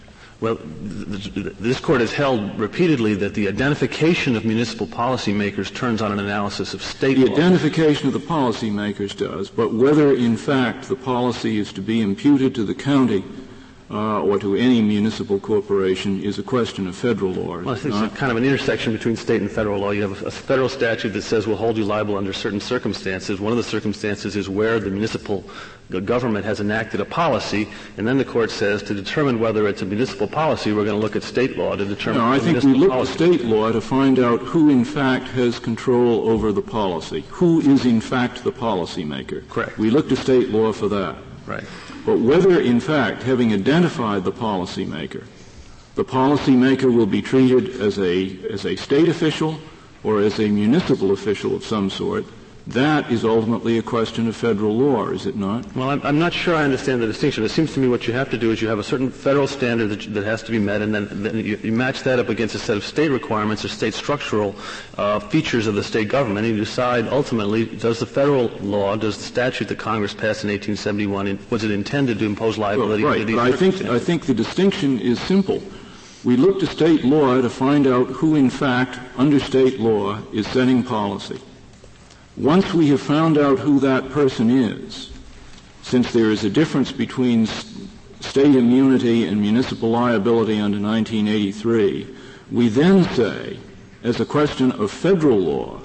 Well, 0.42 0.60
this 0.62 1.80
court 1.80 2.02
has 2.02 2.14
held 2.14 2.60
repeatedly 2.60 3.16
that 3.16 3.36
the 3.36 3.48
identification 3.48 4.36
of 4.36 4.44
municipal 4.44 4.86
policymakers 4.86 5.74
turns 5.74 6.02
on 6.02 6.12
an 6.12 6.20
analysis 6.20 6.74
of 6.74 6.84
state 6.84 7.16
the 7.16 7.26
law. 7.26 7.36
The 7.36 7.42
identification 7.42 8.08
of 8.08 8.14
the 8.14 8.20
policymakers 8.20 9.16
does, 9.16 9.50
but 9.50 9.74
whether 9.74 10.14
in 10.14 10.36
fact 10.36 10.90
the 10.90 10.96
policy 10.98 11.58
is 11.58 11.72
to 11.74 11.82
be 11.82 12.02
imputed 12.02 12.54
to 12.56 12.66
the 12.66 12.76
county 12.76 13.24
uh, 13.92 14.22
or 14.22 14.40
to 14.40 14.56
any 14.56 14.82
municipal 14.82 15.40
corporation 15.40 16.22
is 16.24 16.40
a 16.40 16.44
question 16.44 16.88
of 16.88 16.96
federal 16.96 17.32
law. 17.32 17.62
Well, 17.62 17.76
it's 17.76 18.16
kind 18.16 18.32
of 18.32 18.38
an 18.38 18.44
intersection 18.44 18.94
between 18.94 19.16
state 19.16 19.42
and 19.42 19.52
federal 19.52 19.80
law. 19.80 19.92
You 19.92 20.02
have 20.02 20.24
a, 20.24 20.28
a 20.28 20.32
federal 20.32 20.70
statute 20.70 21.10
that 21.10 21.22
says 21.22 21.46
we'll 21.46 21.58
hold 21.58 21.78
you 21.78 21.86
liable 21.86 22.18
under 22.18 22.34
certain 22.34 22.60
circumstances. 22.60 23.40
One 23.40 23.52
of 23.52 23.58
the 23.58 23.64
circumstances 23.64 24.36
is 24.36 24.50
where 24.50 24.80
the 24.80 24.90
municipal 24.90 25.44
government 26.04 26.46
has 26.46 26.60
enacted 26.60 27.00
a 27.00 27.06
policy, 27.06 27.68
and 27.98 28.08
then 28.08 28.18
the 28.18 28.26
court 28.26 28.50
says 28.50 28.82
to 28.84 28.94
determine 28.96 29.40
whether 29.40 29.68
it's 29.68 29.84
a 29.84 29.86
municipal 29.86 30.28
policy, 30.28 30.74
we're 30.74 30.84
going 30.84 30.98
to 30.98 31.02
look 31.02 31.16
at 31.16 31.22
state 31.22 31.58
law 31.58 31.76
to 31.76 31.86
determine. 31.86 32.22
No, 32.22 32.32
I 32.32 32.40
think 32.40 32.64
we 32.64 32.74
look 32.74 32.92
at 32.92 33.08
state 33.08 33.46
law 33.46 33.72
to 33.72 33.82
find 33.82 34.18
out 34.18 34.40
who 34.40 34.70
in 34.70 34.84
fact 34.84 35.28
has 35.30 35.60
control 35.60 36.28
over 36.28 36.52
the 36.52 36.62
policy, 36.62 37.24
who 37.30 37.62
is 37.62 37.86
in 37.86 38.02
fact 38.02 38.44
the 38.44 38.52
policymaker. 38.52 39.48
Correct. 39.48 39.78
We 39.78 39.92
look 39.92 40.10
to 40.10 40.16
state 40.16 40.50
law 40.50 40.74
for 40.74 40.88
that. 40.90 41.18
Right. 41.46 41.64
But 42.06 42.20
whether, 42.20 42.62
in 42.62 42.80
fact, 42.80 43.24
having 43.24 43.52
identified 43.52 44.24
the 44.24 44.32
policymaker, 44.32 45.26
the 45.96 46.06
policymaker 46.06 46.94
will 46.94 47.08
be 47.08 47.22
treated 47.22 47.82
as 47.82 47.98
a, 47.98 48.38
as 48.50 48.66
a 48.66 48.76
state 48.76 49.10
official 49.10 49.60
or 50.04 50.22
as 50.22 50.40
a 50.40 50.48
municipal 50.48 51.12
official 51.12 51.56
of 51.56 51.66
some 51.66 51.90
sort, 51.90 52.26
that 52.68 53.12
is 53.12 53.24
ultimately 53.24 53.78
a 53.78 53.84
question 53.84 54.28
of 54.28 54.36
federal 54.36 54.76
law, 54.76 55.10
is 55.10 55.28
it 55.28 55.36
not? 55.36 55.76
Well, 55.76 55.92
I'm, 55.92 56.02
I'm, 56.04 56.18
not 56.18 56.34
sure 56.34 56.56
I 56.56 56.64
understand 56.64 57.00
the 57.00 57.06
distinction. 57.06 57.44
It 57.44 57.50
seems 57.50 57.74
to 57.76 57.80
me 57.80 57.88
what 57.88 58.08
you 58.08 58.14
have 58.14 58.32
to 58.32 58.40
do 58.40 58.52
is 58.52 58.60
you 58.60 58.68
have 58.68 58.80
a 58.80 58.84
certain 58.84 59.12
federal 59.12 59.48
standard 59.48 59.90
that, 59.90 60.14
that 60.16 60.24
has 60.24 60.42
to 60.44 60.52
be 60.52 60.58
met, 60.58 60.82
and 60.82 60.94
then, 60.94 61.08
then 61.12 61.38
you, 61.38 61.58
you, 61.62 61.72
match 61.72 62.02
that 62.04 62.18
up 62.18 62.30
against 62.30 62.56
a 62.56 62.60
set 62.60 62.76
of 62.76 62.84
state 62.84 63.10
requirements 63.10 63.64
or 63.64 63.68
state 63.68 63.94
structural 63.94 64.56
uh, 64.98 65.20
features 65.20 65.68
of 65.68 65.76
the 65.76 65.84
state 65.84 66.08
government, 66.08 66.48
and 66.48 66.58
you 66.58 66.64
decide 66.64 67.08
ultimately 67.10 67.66
does 67.66 68.00
the 68.00 68.06
federal 68.06 68.48
law, 68.62 68.96
does 68.96 69.18
the 69.18 69.24
statute 69.24 69.68
that 69.68 69.78
Congress 69.78 70.14
passed 70.14 70.44
in 70.44 70.50
1871, 70.50 71.38
was 71.52 71.64
it 71.64 71.70
intended 71.70 72.18
to 72.18 72.26
impose 72.26 72.58
liability? 72.58 73.04
Well, 73.04 73.14
right, 73.14 73.28
but 73.28 73.38
I 73.38 73.52
think 73.52 73.86
I 73.86 74.00
think 74.00 74.26
the 74.26 74.34
distinction 74.34 75.00
is 75.00 75.20
simple. 75.20 75.62
We 76.24 76.36
look 76.36 76.60
to 76.62 76.66
state 76.66 77.06
law 77.06 77.40
to 77.40 77.50
find 77.52 77.86
out 77.86 78.08
who, 78.08 78.34
in 78.34 78.50
fact, 78.50 78.98
under 79.16 79.40
state 79.40 79.80
law, 79.80 80.18
is 80.34 80.48
setting 80.48 80.82
policy. 80.82 81.40
Once 82.38 82.74
we 82.74 82.90
have 82.90 83.02
found 83.02 83.38
out 83.38 83.60
who 83.60 83.80
that 83.80 84.10
person 84.10 84.50
is, 84.50 85.10
since 85.84 86.12
there 86.12 86.32
is 86.32 86.44
a 86.44 86.50
difference 86.50 86.92
between 86.92 87.46
state 88.20 88.56
immunity 88.56 89.26
and 89.26 89.40
municipal 89.40 89.90
liability 89.90 90.60
under 90.60 90.78
1983, 90.80 92.14
we 92.52 92.68
then 92.68 93.06
say, 93.16 93.58
as 94.04 94.20
a 94.20 94.26
question 94.26 94.72
of 94.74 94.92
federal 94.92 95.38
law, 95.38 95.80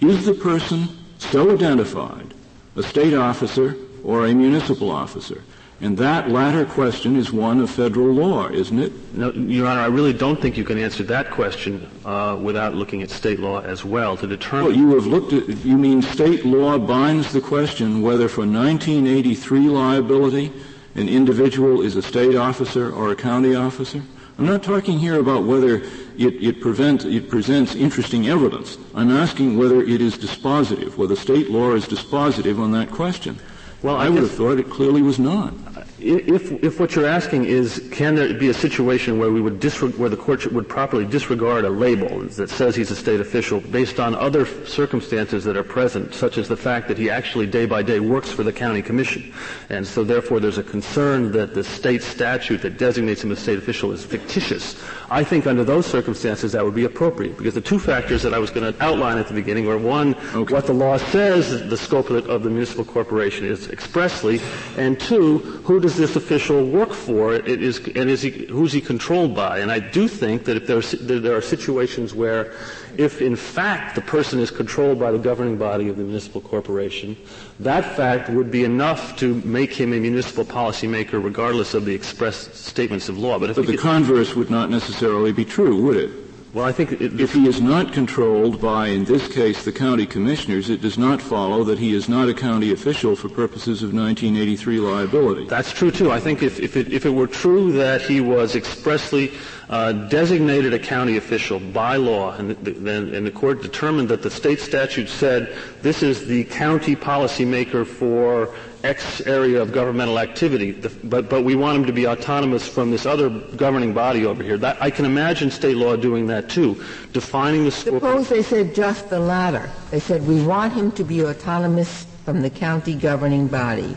is 0.00 0.24
the 0.24 0.34
person 0.34 0.88
so 1.18 1.50
identified 1.52 2.32
a 2.76 2.82
state 2.82 3.14
officer 3.14 3.76
or 4.04 4.26
a 4.26 4.34
municipal 4.34 4.90
officer? 4.90 5.42
And 5.82 5.98
that 5.98 6.30
latter 6.30 6.64
question 6.64 7.16
is 7.16 7.32
one 7.32 7.60
of 7.60 7.68
federal 7.68 8.12
law, 8.14 8.48
isn't 8.48 8.78
it? 8.78 8.92
No, 9.14 9.32
Your 9.32 9.66
Honor, 9.66 9.80
I 9.80 9.86
really 9.86 10.12
don't 10.12 10.40
think 10.40 10.56
you 10.56 10.62
can 10.62 10.78
answer 10.78 11.02
that 11.02 11.32
question 11.32 11.90
uh, 12.04 12.38
without 12.40 12.76
looking 12.76 13.02
at 13.02 13.10
state 13.10 13.40
law 13.40 13.60
as 13.62 13.84
well 13.84 14.16
to 14.18 14.28
determine. 14.28 14.66
Well, 14.66 14.76
you 14.76 14.94
have 14.94 15.06
looked 15.06 15.32
at, 15.32 15.64
you 15.64 15.76
mean 15.76 16.00
state 16.00 16.44
law 16.46 16.78
binds 16.78 17.32
the 17.32 17.40
question 17.40 18.00
whether 18.00 18.28
for 18.28 18.46
1983 18.46 19.68
liability 19.68 20.52
an 20.94 21.08
individual 21.08 21.82
is 21.82 21.96
a 21.96 22.02
state 22.02 22.36
officer 22.36 22.92
or 22.92 23.10
a 23.10 23.16
county 23.16 23.56
officer? 23.56 24.02
I'm 24.38 24.46
not 24.46 24.62
talking 24.62 25.00
here 25.00 25.18
about 25.18 25.42
whether 25.42 25.78
it, 26.16 26.34
it, 26.42 26.60
prevent, 26.60 27.04
it 27.04 27.28
presents 27.28 27.74
interesting 27.74 28.28
evidence. 28.28 28.78
I'm 28.94 29.10
asking 29.10 29.58
whether 29.58 29.82
it 29.82 30.00
is 30.00 30.16
dispositive, 30.16 30.96
whether 30.96 31.16
state 31.16 31.50
law 31.50 31.72
is 31.72 31.86
dispositive 31.86 32.60
on 32.60 32.70
that 32.70 32.92
question. 32.92 33.40
Well, 33.82 33.96
I, 33.96 34.06
I 34.06 34.08
would 34.08 34.22
have 34.22 34.32
thought 34.32 34.58
it 34.58 34.70
clearly 34.70 35.02
was 35.02 35.18
not 35.18 35.52
if, 36.02 36.52
if 36.64 36.80
what 36.80 36.94
you're 36.94 37.06
asking 37.06 37.44
is, 37.44 37.88
can 37.92 38.14
there 38.14 38.34
be 38.34 38.48
a 38.48 38.54
situation 38.54 39.18
where 39.18 39.30
we 39.30 39.40
would 39.40 39.60
disre- 39.60 39.96
where 39.96 40.10
the 40.10 40.16
court 40.16 40.44
would 40.52 40.68
properly 40.68 41.04
disregard 41.04 41.64
a 41.64 41.70
label 41.70 42.20
that 42.22 42.50
says 42.50 42.74
he's 42.74 42.90
a 42.90 42.96
state 42.96 43.20
official 43.20 43.60
based 43.60 44.00
on 44.00 44.14
other 44.14 44.44
circumstances 44.66 45.44
that 45.44 45.56
are 45.56 45.62
present, 45.62 46.14
such 46.14 46.38
as 46.38 46.48
the 46.48 46.56
fact 46.56 46.88
that 46.88 46.98
he 46.98 47.08
actually 47.08 47.46
day 47.46 47.66
by 47.66 47.82
day 47.82 48.00
works 48.00 48.30
for 48.30 48.42
the 48.42 48.52
county 48.52 48.82
commission, 48.82 49.32
and 49.70 49.86
so 49.86 50.02
therefore 50.02 50.40
there's 50.40 50.58
a 50.58 50.62
concern 50.62 51.30
that 51.32 51.54
the 51.54 51.62
state 51.62 52.02
statute 52.02 52.62
that 52.62 52.78
designates 52.78 53.22
him 53.22 53.30
as 53.30 53.38
state 53.38 53.58
official 53.58 53.92
is 53.92 54.04
fictitious. 54.04 54.82
I 55.10 55.22
think 55.22 55.46
under 55.46 55.62
those 55.62 55.86
circumstances 55.86 56.52
that 56.52 56.64
would 56.64 56.74
be 56.74 56.84
appropriate 56.84 57.36
because 57.36 57.54
the 57.54 57.60
two 57.60 57.78
factors 57.78 58.22
that 58.22 58.34
I 58.34 58.38
was 58.38 58.50
going 58.50 58.72
to 58.72 58.82
outline 58.82 59.18
at 59.18 59.28
the 59.28 59.34
beginning 59.34 59.66
were 59.66 59.78
one, 59.78 60.14
okay. 60.34 60.52
what 60.52 60.66
the 60.66 60.72
law 60.72 60.96
says 60.96 61.68
the 61.68 61.76
scope 61.76 62.10
of 62.10 62.24
the, 62.24 62.32
of 62.32 62.42
the 62.42 62.50
municipal 62.50 62.84
corporation 62.84 63.44
is 63.44 63.68
expressly, 63.68 64.40
and 64.76 64.98
two, 64.98 65.38
who 65.64 65.80
does 65.80 65.91
this 65.96 66.16
official 66.16 66.64
work 66.66 66.92
for? 66.92 67.34
It 67.34 67.62
is, 67.62 67.78
and 67.94 68.10
is 68.10 68.22
he, 68.22 68.30
who's 68.46 68.72
he 68.72 68.80
controlled 68.80 69.34
by? 69.34 69.58
And 69.58 69.70
I 69.70 69.78
do 69.78 70.08
think 70.08 70.44
that 70.44 70.56
if 70.56 70.66
there 70.66 70.78
are, 70.78 71.20
there 71.20 71.36
are 71.36 71.42
situations 71.42 72.14
where 72.14 72.52
if 72.98 73.22
in 73.22 73.36
fact 73.36 73.94
the 73.94 74.00
person 74.02 74.38
is 74.38 74.50
controlled 74.50 74.98
by 74.98 75.10
the 75.10 75.18
governing 75.18 75.56
body 75.56 75.88
of 75.88 75.96
the 75.96 76.04
municipal 76.04 76.40
corporation, 76.40 77.16
that 77.60 77.96
fact 77.96 78.28
would 78.30 78.50
be 78.50 78.64
enough 78.64 79.16
to 79.18 79.34
make 79.44 79.72
him 79.72 79.92
a 79.92 80.00
municipal 80.00 80.44
policymaker 80.44 81.22
regardless 81.22 81.74
of 81.74 81.84
the 81.84 81.94
express 81.94 82.36
statements 82.56 83.08
of 83.08 83.18
law. 83.18 83.38
But, 83.38 83.50
if 83.50 83.56
but 83.56 83.66
the 83.66 83.76
converse 83.76 84.34
would 84.34 84.50
not 84.50 84.70
necessarily 84.70 85.32
be 85.32 85.44
true, 85.44 85.82
would 85.82 85.96
it? 85.96 86.31
Well, 86.54 86.66
I 86.66 86.72
think 86.72 86.92
it, 86.92 87.18
if 87.18 87.32
he 87.32 87.48
is 87.48 87.62
not 87.62 87.94
controlled 87.94 88.60
by, 88.60 88.88
in 88.88 89.06
this 89.06 89.26
case, 89.26 89.64
the 89.64 89.72
county 89.72 90.04
commissioners, 90.04 90.68
it 90.68 90.82
does 90.82 90.98
not 90.98 91.22
follow 91.22 91.64
that 91.64 91.78
he 91.78 91.94
is 91.94 92.10
not 92.10 92.28
a 92.28 92.34
county 92.34 92.72
official 92.72 93.16
for 93.16 93.30
purposes 93.30 93.82
of 93.82 93.94
1983 93.94 94.78
liability. 94.78 95.46
That's 95.46 95.72
true 95.72 95.90
too. 95.90 96.10
I 96.10 96.20
think 96.20 96.42
if, 96.42 96.60
if, 96.60 96.76
it, 96.76 96.92
if 96.92 97.06
it 97.06 97.10
were 97.10 97.26
true 97.26 97.72
that 97.72 98.02
he 98.02 98.20
was 98.20 98.54
expressly 98.54 99.32
uh, 99.70 99.92
designated 99.92 100.74
a 100.74 100.78
county 100.78 101.16
official 101.16 101.58
by 101.58 101.96
law, 101.96 102.34
and 102.34 102.50
the, 102.50 103.16
and 103.16 103.26
the 103.26 103.30
court 103.30 103.62
determined 103.62 104.10
that 104.10 104.20
the 104.20 104.30
state 104.30 104.60
statute 104.60 105.08
said 105.08 105.56
this 105.80 106.02
is 106.02 106.26
the 106.26 106.44
county 106.44 106.94
policymaker 106.94 107.86
for 107.86 108.54
X 108.84 109.20
area 109.22 109.62
of 109.62 109.72
governmental 109.72 110.18
activity, 110.18 110.72
but, 111.04 111.28
but 111.28 111.42
we 111.42 111.54
want 111.54 111.78
him 111.78 111.84
to 111.86 111.92
be 111.92 112.06
autonomous 112.06 112.66
from 112.66 112.90
this 112.90 113.06
other 113.06 113.30
governing 113.30 113.92
body 113.94 114.26
over 114.26 114.42
here. 114.42 114.58
That, 114.58 114.80
I 114.82 114.90
can 114.90 115.04
imagine 115.04 115.50
state 115.50 115.76
law 115.76 115.94
doing 115.96 116.26
that 116.26 116.48
too, 116.48 116.82
defining 117.12 117.64
the 117.64 117.70
scope. 117.70 117.94
Suppose 117.94 118.28
they 118.28 118.42
said 118.42 118.74
just 118.74 119.08
the 119.08 119.20
latter. 119.20 119.70
They 119.90 120.00
said 120.00 120.26
we 120.26 120.44
want 120.44 120.72
him 120.72 120.90
to 120.92 121.04
be 121.04 121.24
autonomous 121.24 122.06
from 122.24 122.42
the 122.42 122.50
county 122.50 122.94
governing 122.94 123.46
body, 123.46 123.96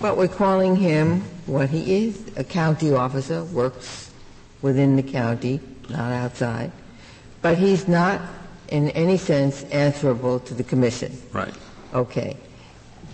but 0.00 0.16
we're 0.16 0.28
calling 0.28 0.76
him 0.76 1.20
what 1.46 1.68
he 1.68 2.06
is, 2.06 2.22
a 2.36 2.44
county 2.44 2.92
officer, 2.92 3.44
works 3.44 4.10
within 4.62 4.96
the 4.96 5.02
county, 5.02 5.60
not 5.88 6.12
outside. 6.12 6.72
But 7.42 7.58
he's 7.58 7.86
not 7.88 8.20
in 8.68 8.90
any 8.90 9.16
sense 9.16 9.64
answerable 9.64 10.40
to 10.40 10.54
the 10.54 10.64
commission. 10.64 11.16
Right. 11.32 11.54
Okay. 11.94 12.36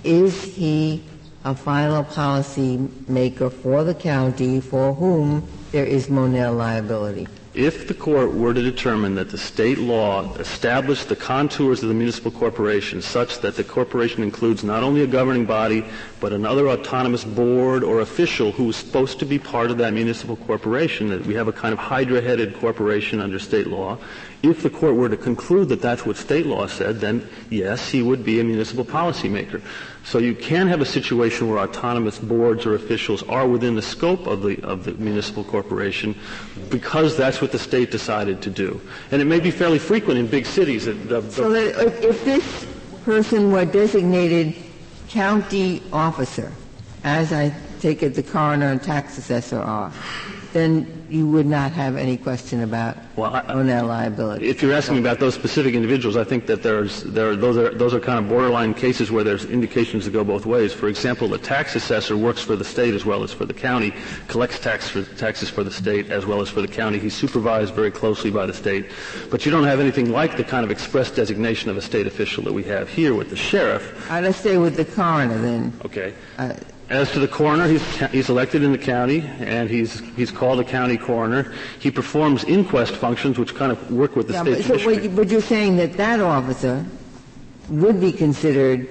Is 0.03 0.43
he 0.43 1.03
a 1.45 1.55
final 1.55 2.05
policy 2.05 2.89
maker 3.09 3.51
for 3.51 3.85
the 3.85 3.95
county 3.95 4.61
for 4.61 4.95
whom 4.95 5.47
there 5.73 5.85
is 5.85 6.09
Monell 6.09 6.55
liability? 6.55 7.27
If 7.55 7.87
the 7.87 7.95
court 7.95 8.35
were 8.35 8.53
to 8.53 8.61
determine 8.61 9.15
that 9.15 9.31
the 9.31 9.39
state 9.39 9.79
law 9.79 10.35
established 10.39 11.09
the 11.09 11.15
contours 11.15 11.85
of 11.85 11.89
the 11.89 11.95
municipal 11.95 12.33
corporation 12.33 13.01
such 13.01 13.39
that 13.43 13.55
the 13.55 13.63
corporation 13.63 14.25
includes 14.25 14.65
not 14.65 14.83
only 14.83 15.03
a 15.03 15.07
governing 15.07 15.47
body, 15.47 15.85
but 16.19 16.33
another 16.33 16.69
autonomous 16.69 17.23
board 17.23 17.85
or 17.85 18.01
official 18.01 18.51
who 18.51 18.71
is 18.71 18.77
supposed 18.77 19.21
to 19.21 19.25
be 19.25 19.39
part 19.39 19.71
of 19.71 19.79
that 19.79 19.93
municipal 19.93 20.35
corporation, 20.35 21.09
that 21.11 21.25
we 21.27 21.35
have 21.35 21.47
a 21.47 21.53
kind 21.53 21.73
of 21.73 21.79
hydra-headed 21.79 22.59
corporation 22.59 23.21
under 23.21 23.39
state 23.39 23.69
law, 23.69 23.99
if 24.45 24.63
the 24.63 24.71
court 24.71 24.95
were 24.95 25.09
to 25.09 25.17
conclude 25.17 25.69
that 25.71 25.81
that's 25.81 26.05
what 26.05 26.17
state 26.17 26.47
law 26.47 26.67
said, 26.67 27.01
then 27.01 27.27
yes, 27.51 27.89
he 27.89 28.03
would 28.03 28.25
be 28.25 28.41
a 28.41 28.45
municipal 28.45 28.85
policymaker. 28.85 29.63
So 30.05 30.19
you 30.19 30.35
can 30.35 30.67
have 30.69 30.81
a 30.83 30.87
situation 30.87 31.49
where 31.49 31.59
autonomous 31.59 32.19
boards 32.19 32.67
or 32.67 32.75
officials 32.75 33.23
are 33.25 33.49
within 33.49 33.75
the 33.75 33.83
scope 33.83 34.27
of 34.27 34.43
the, 34.43 34.63
of 34.63 34.85
the 34.85 34.93
municipal 34.95 35.45
corporation 35.45 36.15
because 36.71 37.17
that's 37.17 37.41
what 37.41 37.53
the 37.53 37.59
state 37.59 37.91
decided 37.91 38.43
to 38.43 38.51
do. 38.51 38.81
And 39.11 39.23
it 39.23 39.25
may 39.25 39.41
be 39.41 39.51
fairly 39.51 39.79
frequent 39.79 40.19
in 40.19 40.27
big 40.27 40.45
cities. 40.45 40.85
That 40.85 41.33
so 41.33 41.51
that 41.51 42.05
if 42.05 42.25
this 42.25 42.67
person 43.05 43.51
were 43.51 43.65
designated 43.65 44.55
county 45.09 45.83
officer, 45.93 46.53
as 47.03 47.33
I 47.33 47.55
take 47.81 48.03
it 48.03 48.15
the 48.15 48.23
coroner 48.23 48.67
and 48.69 48.83
tax 48.83 49.17
assessor 49.19 49.61
are, 49.61 49.91
then 50.53 51.04
you 51.15 51.29
would 51.29 51.47
not 51.47 51.71
have 51.71 51.97
any 51.97 52.17
question 52.17 52.63
about 52.63 52.97
well, 53.15 53.33
I, 53.35 53.55
Monell 53.55 53.87
liability. 53.87 54.49
If 54.49 54.61
you're 54.61 54.73
asking 54.73 54.99
about 54.99 55.21
those 55.21 55.35
specific 55.35 55.75
individuals, 55.75 56.17
I 56.17 56.25
think 56.25 56.47
that 56.47 56.63
there's 56.65 57.05
there 57.05 57.31
are, 57.31 57.37
those 57.37 57.57
are 57.57 57.73
those 57.73 57.95
are 57.95 58.01
kind 58.01 58.19
of 58.19 58.29
borderline 58.29 58.75
cases 58.75 59.13
where 59.13 59.23
there's 59.23 59.45
indications 59.45 60.05
to 60.07 60.11
go 60.11 60.25
both 60.25 60.45
ways. 60.45 60.73
For 60.73 60.89
example, 60.89 61.29
the 61.29 61.39
tax 61.39 61.77
assessor 61.77 62.17
works 62.17 62.43
for 62.43 62.57
the 62.57 62.65
state 62.65 62.95
as 62.95 63.05
well 63.05 63.23
as 63.23 63.33
for 63.33 63.47
the 63.47 63.55
county, 63.55 63.95
collects 64.27 64.59
tax 64.59 64.89
for, 64.89 65.05
taxes 65.17 65.49
for 65.49 65.63
the 65.63 65.71
state 65.71 66.11
as 66.11 66.27
well 66.27 66.41
as 66.41 66.49
for 66.49 66.61
the 66.61 66.69
county. 66.69 66.99
He's 66.99 67.15
supervised 67.15 67.75
very 67.75 67.93
closely 67.93 68.33
by 68.33 68.47
the 68.47 68.55
state, 68.55 68.91
but 69.31 69.47
you 69.47 69.53
don't 69.53 69.65
have 69.65 69.79
anything 69.79 70.11
like 70.11 70.37
the 70.37 70.45
kind 70.45 70.65
of 70.65 70.73
express 70.73 71.13
designation 71.13 71.71
of 71.71 71.77
a 71.77 71.83
state 71.83 72.09
official 72.09 72.43
that 72.45 72.53
we 72.53 72.65
have 72.65 72.89
here 72.89 73.15
with 73.15 73.31
the 73.31 73.37
sheriff. 73.37 74.11
Uh, 74.11 74.21
let's 74.21 74.39
stay 74.39 74.59
with 74.59 74.75
the 74.75 74.85
coroner 74.85 75.39
then. 75.39 75.73
Okay. 75.85 76.13
Uh, 76.39 76.55
as 76.95 77.11
to 77.13 77.19
the 77.19 77.29
coroner, 77.29 77.67
he's, 77.67 77.85
he's 78.11 78.29
elected 78.29 78.63
in 78.63 78.73
the 78.73 78.79
county, 78.79 79.23
and 79.41 79.69
he's, 79.69 80.01
he's 80.17 80.31
called 80.31 80.61
a 80.61 80.65
county 80.65 80.97
coroner. 80.97 81.53
He 81.79 81.91
performs 81.91 82.45
inquest 82.45 82.95
functions, 82.97 83.39
which 83.39 83.55
kind 83.55 83.73
of 83.73 83.91
work 83.91 84.17
with 84.17 84.29
the 84.29 84.35
yeah, 84.35 84.43
state 84.43 84.69
but, 84.69 84.81
so, 84.81 85.09
but 85.11 85.29
you're 85.29 85.41
saying 85.41 85.77
that 85.77 85.95
that 85.95 86.21
officer 86.21 86.85
would 87.69 88.01
be 88.01 88.13
considered 88.13 88.89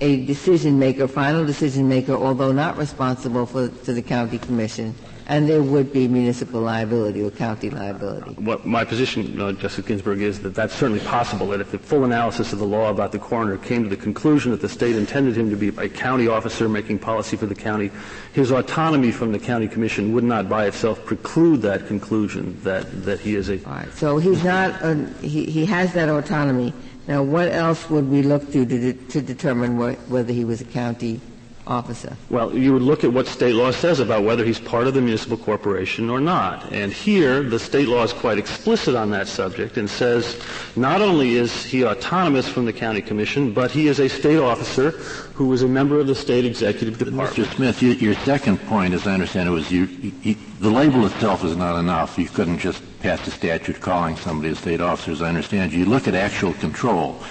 a 0.00 0.24
decision 0.26 0.78
maker, 0.78 1.08
final 1.08 1.44
decision 1.44 1.88
maker, 1.88 2.14
although 2.14 2.52
not 2.52 2.76
responsible 2.76 3.46
for, 3.46 3.68
to 3.68 3.92
the 3.92 4.02
county 4.02 4.38
commission 4.38 4.94
and 5.30 5.48
there 5.48 5.62
would 5.62 5.92
be 5.92 6.08
municipal 6.08 6.60
liability 6.60 7.22
or 7.22 7.30
county 7.30 7.70
liability. 7.70 8.32
What 8.34 8.66
my 8.66 8.84
position, 8.84 9.40
uh, 9.40 9.52
Justice 9.52 9.86
Ginsburg, 9.86 10.20
is 10.20 10.40
that 10.40 10.56
that's 10.56 10.74
certainly 10.74 10.98
possible. 11.04 11.46
That 11.46 11.60
if 11.60 11.70
the 11.70 11.78
full 11.78 12.02
analysis 12.02 12.52
of 12.52 12.58
the 12.58 12.64
law 12.66 12.90
about 12.90 13.12
the 13.12 13.20
coroner 13.20 13.56
came 13.56 13.84
to 13.84 13.88
the 13.88 13.96
conclusion 13.96 14.50
that 14.50 14.60
the 14.60 14.68
state 14.68 14.96
intended 14.96 15.36
him 15.36 15.48
to 15.48 15.56
be 15.56 15.68
a 15.68 15.88
county 15.88 16.26
officer 16.26 16.68
making 16.68 16.98
policy 16.98 17.36
for 17.36 17.46
the 17.46 17.54
county, 17.54 17.92
his 18.32 18.50
autonomy 18.50 19.12
from 19.12 19.30
the 19.30 19.38
county 19.38 19.68
commission 19.68 20.12
would 20.14 20.24
not 20.24 20.48
by 20.48 20.66
itself 20.66 21.04
preclude 21.04 21.62
that 21.62 21.86
conclusion 21.86 22.60
that, 22.64 23.04
that 23.04 23.20
he 23.20 23.36
is 23.36 23.50
a. 23.50 23.64
All 23.66 23.72
right. 23.72 23.92
So 23.94 24.18
he's 24.18 24.42
not. 24.42 24.82
A, 24.82 24.96
he, 25.22 25.44
he 25.44 25.64
has 25.66 25.92
that 25.92 26.08
autonomy. 26.08 26.74
Now, 27.06 27.22
what 27.22 27.52
else 27.52 27.88
would 27.88 28.10
we 28.10 28.22
look 28.22 28.50
to 28.50 28.66
to, 28.66 28.92
de- 28.92 28.92
to 29.12 29.22
determine 29.22 29.76
wh- 29.76 30.10
whether 30.10 30.32
he 30.32 30.44
was 30.44 30.60
a 30.60 30.64
county 30.64 31.20
officer? 31.66 32.16
Well, 32.30 32.56
you 32.56 32.72
would 32.72 32.82
look 32.82 33.04
at 33.04 33.12
what 33.12 33.26
state 33.26 33.54
law 33.54 33.70
says 33.70 34.00
about 34.00 34.24
whether 34.24 34.44
he's 34.44 34.58
part 34.58 34.86
of 34.86 34.94
the 34.94 35.00
municipal 35.00 35.36
corporation 35.36 36.10
or 36.10 36.20
not. 36.20 36.72
And 36.72 36.92
here, 36.92 37.42
the 37.42 37.58
state 37.58 37.88
law 37.88 38.02
is 38.02 38.12
quite 38.12 38.38
explicit 38.38 38.94
on 38.94 39.10
that 39.10 39.28
subject 39.28 39.76
and 39.76 39.88
says 39.88 40.40
not 40.76 41.00
only 41.00 41.34
is 41.34 41.64
he 41.64 41.84
autonomous 41.84 42.48
from 42.48 42.64
the 42.64 42.72
county 42.72 43.00
commission, 43.00 43.52
but 43.52 43.70
he 43.70 43.88
is 43.88 44.00
a 44.00 44.08
state 44.08 44.38
officer 44.38 44.90
who 45.34 45.52
is 45.52 45.62
a 45.62 45.68
member 45.68 45.98
of 45.98 46.06
the 46.06 46.14
state 46.14 46.44
executive 46.44 46.98
department. 46.98 47.30
Mr. 47.30 47.54
Smith, 47.54 47.82
you, 47.82 47.92
your 47.92 48.14
second 48.14 48.58
point, 48.66 48.94
as 48.94 49.06
I 49.06 49.14
understand 49.14 49.48
it, 49.48 49.52
was 49.52 49.70
you, 49.70 49.84
you, 50.22 50.36
the 50.60 50.70
label 50.70 51.06
itself 51.06 51.44
is 51.44 51.56
not 51.56 51.78
enough. 51.78 52.18
You 52.18 52.28
couldn't 52.28 52.58
just 52.58 52.82
pass 53.00 53.26
a 53.26 53.30
statute 53.30 53.80
calling 53.80 54.16
somebody 54.16 54.52
a 54.52 54.56
state 54.56 54.80
officer, 54.80 55.12
as 55.12 55.22
I 55.22 55.28
understand. 55.28 55.72
You 55.72 55.86
look 55.86 56.08
at 56.08 56.14
actual 56.14 56.52
control 56.54 57.22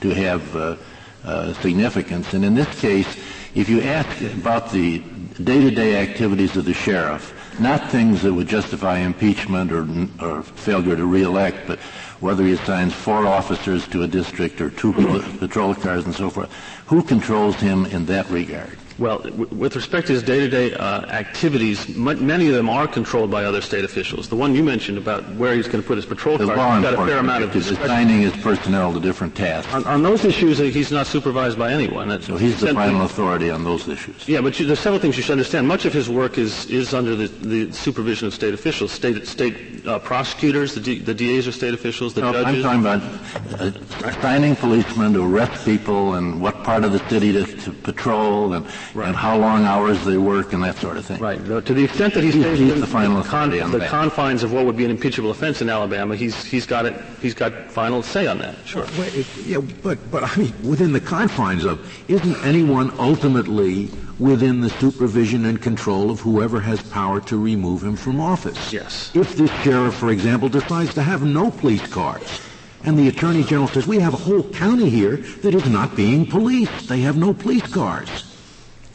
to 0.00 0.10
have 0.10 0.56
uh, 0.56 0.76
uh, 1.24 1.52
significance. 1.54 2.34
And 2.34 2.44
in 2.44 2.54
this 2.54 2.80
case, 2.80 3.16
if 3.56 3.70
you 3.70 3.80
ask 3.80 4.20
about 4.34 4.70
the 4.70 4.98
day-to-day 5.42 5.96
activities 5.96 6.56
of 6.58 6.66
the 6.66 6.74
sheriff, 6.74 7.32
not 7.58 7.90
things 7.90 8.20
that 8.20 8.32
would 8.32 8.46
justify 8.46 8.98
impeachment 8.98 9.72
or, 9.72 9.88
or 10.22 10.42
failure 10.42 10.94
to 10.94 11.06
reelect, 11.06 11.66
but 11.66 11.78
whether 12.20 12.44
he 12.44 12.52
assigns 12.52 12.92
four 12.92 13.26
officers 13.26 13.88
to 13.88 14.02
a 14.02 14.06
district 14.06 14.60
or 14.60 14.68
two 14.68 14.92
patrol 15.38 15.74
cars 15.74 16.04
and 16.04 16.14
so 16.14 16.28
forth, 16.28 16.52
who 16.86 17.02
controls 17.02 17.56
him 17.56 17.86
in 17.86 18.04
that 18.06 18.28
regard? 18.28 18.76
Well, 18.98 19.18
w- 19.18 19.46
with 19.54 19.76
respect 19.76 20.06
to 20.06 20.14
his 20.14 20.22
day-to-day 20.22 20.74
uh, 20.74 21.02
activities, 21.06 21.86
m- 21.94 22.26
many 22.26 22.48
of 22.48 22.54
them 22.54 22.70
are 22.70 22.88
controlled 22.88 23.30
by 23.30 23.44
other 23.44 23.60
state 23.60 23.84
officials. 23.84 24.28
The 24.28 24.36
one 24.36 24.54
you 24.54 24.62
mentioned 24.62 24.96
about 24.96 25.22
where 25.34 25.54
he's 25.54 25.68
going 25.68 25.82
to 25.82 25.86
put 25.86 25.96
his 25.96 26.06
patrol 26.06 26.38
cars, 26.38 26.48
he's 26.48 26.56
got 26.56 26.94
a 26.94 27.06
fair 27.06 27.18
amount 27.18 27.44
of 27.44 27.54
assigning 27.54 28.22
his 28.22 28.34
personnel 28.36 28.94
to 28.94 29.00
different 29.00 29.36
tasks. 29.36 29.72
On, 29.74 29.84
on 29.84 30.02
those 30.02 30.24
issues, 30.24 30.60
uh, 30.60 30.64
he's 30.64 30.90
not 30.90 31.06
supervised 31.06 31.58
by 31.58 31.72
anyone. 31.72 32.08
That's 32.08 32.26
so 32.26 32.36
he's 32.36 32.60
the 32.60 32.72
final 32.72 33.02
authority 33.02 33.50
on 33.50 33.64
those 33.64 33.86
issues. 33.86 34.26
Yeah, 34.26 34.40
but 34.40 34.58
you, 34.58 34.66
there's 34.66 34.80
several 34.80 35.00
things 35.00 35.16
you 35.16 35.22
should 35.22 35.32
understand. 35.32 35.68
Much 35.68 35.84
of 35.84 35.92
his 35.92 36.08
work 36.08 36.38
is 36.38 36.66
is 36.70 36.94
under 36.94 37.14
the, 37.14 37.26
the 37.26 37.72
supervision 37.72 38.26
of 38.26 38.34
state 38.34 38.54
officials, 38.54 38.92
state 38.92 39.26
state 39.26 39.86
uh, 39.86 39.98
prosecutors, 39.98 40.74
the, 40.74 40.80
D, 40.80 40.98
the 40.98 41.14
DAs 41.14 41.46
are 41.46 41.52
state 41.52 41.74
officials, 41.74 42.14
the 42.14 42.22
no, 42.22 42.32
judges. 42.32 42.64
I'm 42.64 42.82
talking 42.82 43.00
about 43.00 43.60
uh, 43.60 44.08
assigning 44.08 44.56
policemen 44.56 45.12
to 45.12 45.22
arrest 45.22 45.64
people 45.64 46.14
and 46.14 46.40
what 46.40 46.64
part 46.64 46.84
of 46.84 46.92
the 46.92 47.08
city 47.08 47.32
to, 47.32 47.44
to 47.44 47.72
patrol 47.72 48.54
and 48.54 48.66
right. 48.94 49.08
and 49.08 49.16
how 49.16 49.36
long 49.36 49.64
hours 49.64 50.04
they 50.04 50.18
work 50.18 50.52
and 50.52 50.62
that 50.62 50.76
sort 50.76 50.96
of 50.96 51.06
thing. 51.06 51.20
Right. 51.20 51.38
to 51.44 51.60
the 51.60 51.84
extent 51.84 52.14
that 52.14 52.24
he's, 52.24 52.34
he's, 52.34 52.58
he's 52.58 52.80
the 52.80 52.86
final 52.86 53.22
con- 53.22 53.50
the, 53.50 53.66
the 53.66 53.86
confines 53.86 54.42
of 54.42 54.52
what 54.52 54.64
would 54.66 54.76
be 54.76 54.84
an 54.84 54.90
impeachable 54.90 55.30
offense 55.30 55.62
in 55.62 55.68
Alabama, 55.68 56.16
he's 56.16 56.44
he's 56.44 56.66
got 56.66 56.86
it. 56.86 56.94
He's 57.20 57.34
got 57.34 57.70
final 57.70 58.02
say 58.02 58.26
on 58.26 58.38
that. 58.38 58.56
Sure. 58.64 58.86
Well, 58.98 59.10
yeah, 59.44 59.58
but 59.82 59.98
but 60.10 60.24
I 60.24 60.36
mean, 60.36 60.54
within 60.62 60.92
the 60.92 61.00
confines 61.00 61.64
of, 61.64 61.80
isn't 62.08 62.36
anyone 62.44 62.92
ultimately 62.98 63.90
within 64.18 64.60
the 64.60 64.70
supervision 64.70 65.44
and 65.44 65.60
control 65.60 66.10
of 66.10 66.20
whoever 66.20 66.60
has 66.60 66.82
power 66.82 67.20
to 67.20 67.36
remove 67.36 67.82
him 67.82 67.96
from 67.96 68.20
office? 68.20 68.72
Yes. 68.72 69.14
If 69.14 69.36
this 69.36 69.50
sheriff, 69.62 69.94
for 69.94 70.10
example, 70.10 70.48
decides 70.48 70.94
to 70.94 71.02
have 71.02 71.22
no 71.22 71.50
police 71.50 71.86
cars. 71.86 72.40
And 72.84 72.96
the 72.96 73.08
Attorney 73.08 73.42
General 73.42 73.68
says, 73.68 73.86
we 73.86 73.98
have 73.98 74.14
a 74.14 74.18
whole 74.18 74.44
county 74.44 74.88
here 74.88 75.16
that 75.16 75.54
is 75.54 75.68
not 75.68 75.96
being 75.96 76.24
policed. 76.24 76.88
They 76.88 77.00
have 77.00 77.16
no 77.16 77.34
police 77.34 77.66
cars. 77.66 78.35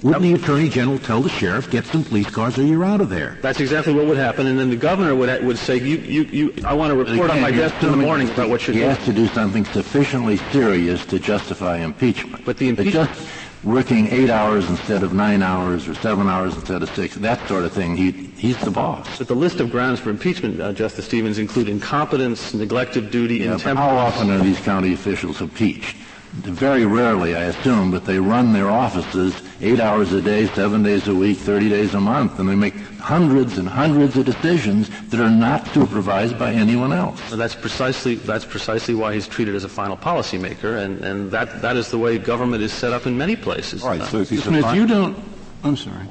Wouldn't 0.04 0.24
the 0.24 0.34
Attorney 0.34 0.68
General 0.68 0.98
tell 0.98 1.22
the 1.22 1.30
sheriff, 1.30 1.70
get 1.70 1.86
some 1.86 2.04
police 2.04 2.28
cars 2.28 2.58
or 2.58 2.64
you're 2.64 2.84
out 2.84 3.02
of 3.02 3.10
there? 3.10 3.38
That's 3.42 3.60
exactly 3.60 3.94
what 3.94 4.08
would 4.08 4.18
happen. 4.18 4.48
And 4.48 4.58
then 4.58 4.72
the 4.72 4.76
governor 4.76 5.14
would, 5.16 5.44
would 5.44 5.60
say, 5.60 5.78
you, 5.78 5.98
you, 5.98 6.24
you, 6.24 6.54
I 6.66 6.74
want 6.74 6.92
to 6.92 6.98
report 6.98 7.30
on 7.30 7.40
my 7.40 7.52
desk 7.52 7.84
in 7.84 7.92
the 7.92 7.98
morning 7.98 8.28
about 8.32 8.50
what 8.50 8.66
you're 8.66 8.74
doing. 8.74 8.90
He 8.90 8.96
has 8.96 9.06
to 9.06 9.14
do 9.14 9.28
something 9.28 9.64
sufficiently 9.66 10.38
serious 10.52 11.06
to 11.06 11.20
justify 11.20 11.78
impeachment. 11.78 12.44
But 12.46 12.58
the 12.58 12.70
impeachment... 12.70 13.10
But 13.10 13.16
just 13.16 13.30
working 13.64 14.08
eight 14.08 14.32
hours 14.32 14.68
instead 14.72 15.04
of 15.04 15.14
nine 15.14 15.44
hours 15.44 15.88
or 15.88 15.94
seven 15.94 16.28
hours 16.28 16.56
instead 16.56 16.82
of 16.82 16.90
six, 16.96 17.14
that 17.14 17.48
sort 17.48 17.64
of 17.64 17.72
thing, 17.72 17.96
he, 17.96 18.12
he's 18.12 18.58
the 18.62 18.72
boss. 18.72 19.20
But 19.20 19.28
the 19.28 19.36
list 19.36 19.60
of 19.60 19.70
grounds 19.70 20.00
for 20.00 20.10
impeachment, 20.10 20.60
uh, 20.60 20.74
Justice 20.74 21.06
Stevens, 21.06 21.38
include 21.38 21.70
incompetence, 21.70 22.56
neglect 22.56 22.98
of 22.98 23.12
duty, 23.12 23.36
yeah, 23.36 23.54
intemperance. 23.54 23.80
How 23.80 23.98
often 23.98 24.32
are 24.32 24.40
these 24.40 24.60
county 24.60 24.94
officials 24.94 25.42
impeached? 25.42 25.96
Very 26.34 26.86
rarely, 26.86 27.36
I 27.36 27.46
assume, 27.46 27.92
but 27.92 28.06
they 28.06 28.18
run 28.18 28.54
their 28.54 28.70
offices 28.70 29.42
eight 29.60 29.80
hours 29.80 30.14
a 30.14 30.22
day, 30.22 30.48
seven 30.48 30.82
days 30.82 31.08
a 31.08 31.16
week, 31.16 31.38
30 31.38 31.70
days 31.70 31.94
a 31.94 32.00
month, 32.00 32.40
and 32.40 32.48
they 32.48 32.56
make 32.56 32.74
hundreds 33.00 33.58
and 33.58 33.68
hundreds 33.68 34.16
of 34.16 34.26
decisions 34.26 34.90
that 35.10 35.20
are 35.20 35.30
not 35.30 35.68
supervised 35.68 36.40
by 36.40 36.54
anyone 36.54 36.94
else. 36.94 37.20
Well, 37.30 37.38
that's 37.38 37.56
precisely 37.56 38.16
that's 38.16 38.46
precisely 38.46 38.96
why 38.96 39.14
he's 39.14 39.28
treated 39.28 39.56
as 39.56 39.66
a 39.66 39.70
final 39.70 39.98
policymaker, 39.98 40.84
and, 40.84 41.04
and 41.04 41.32
that 41.32 41.62
that 41.62 41.76
is 41.76 41.92
the 41.92 41.98
way 41.98 42.18
government 42.18 42.64
is 42.64 42.72
set 42.72 42.94
up 42.94 43.06
in 43.06 43.18
many 43.18 43.36
places. 43.36 43.84
All 43.84 43.90
right, 43.90 44.04
so 44.04 44.20
if 44.20 44.30
he's 44.30 44.44
Smith, 44.44 44.74
you 44.74 44.88
don't. 44.88 45.18
I'm 45.64 45.76
sorry. 45.76 46.08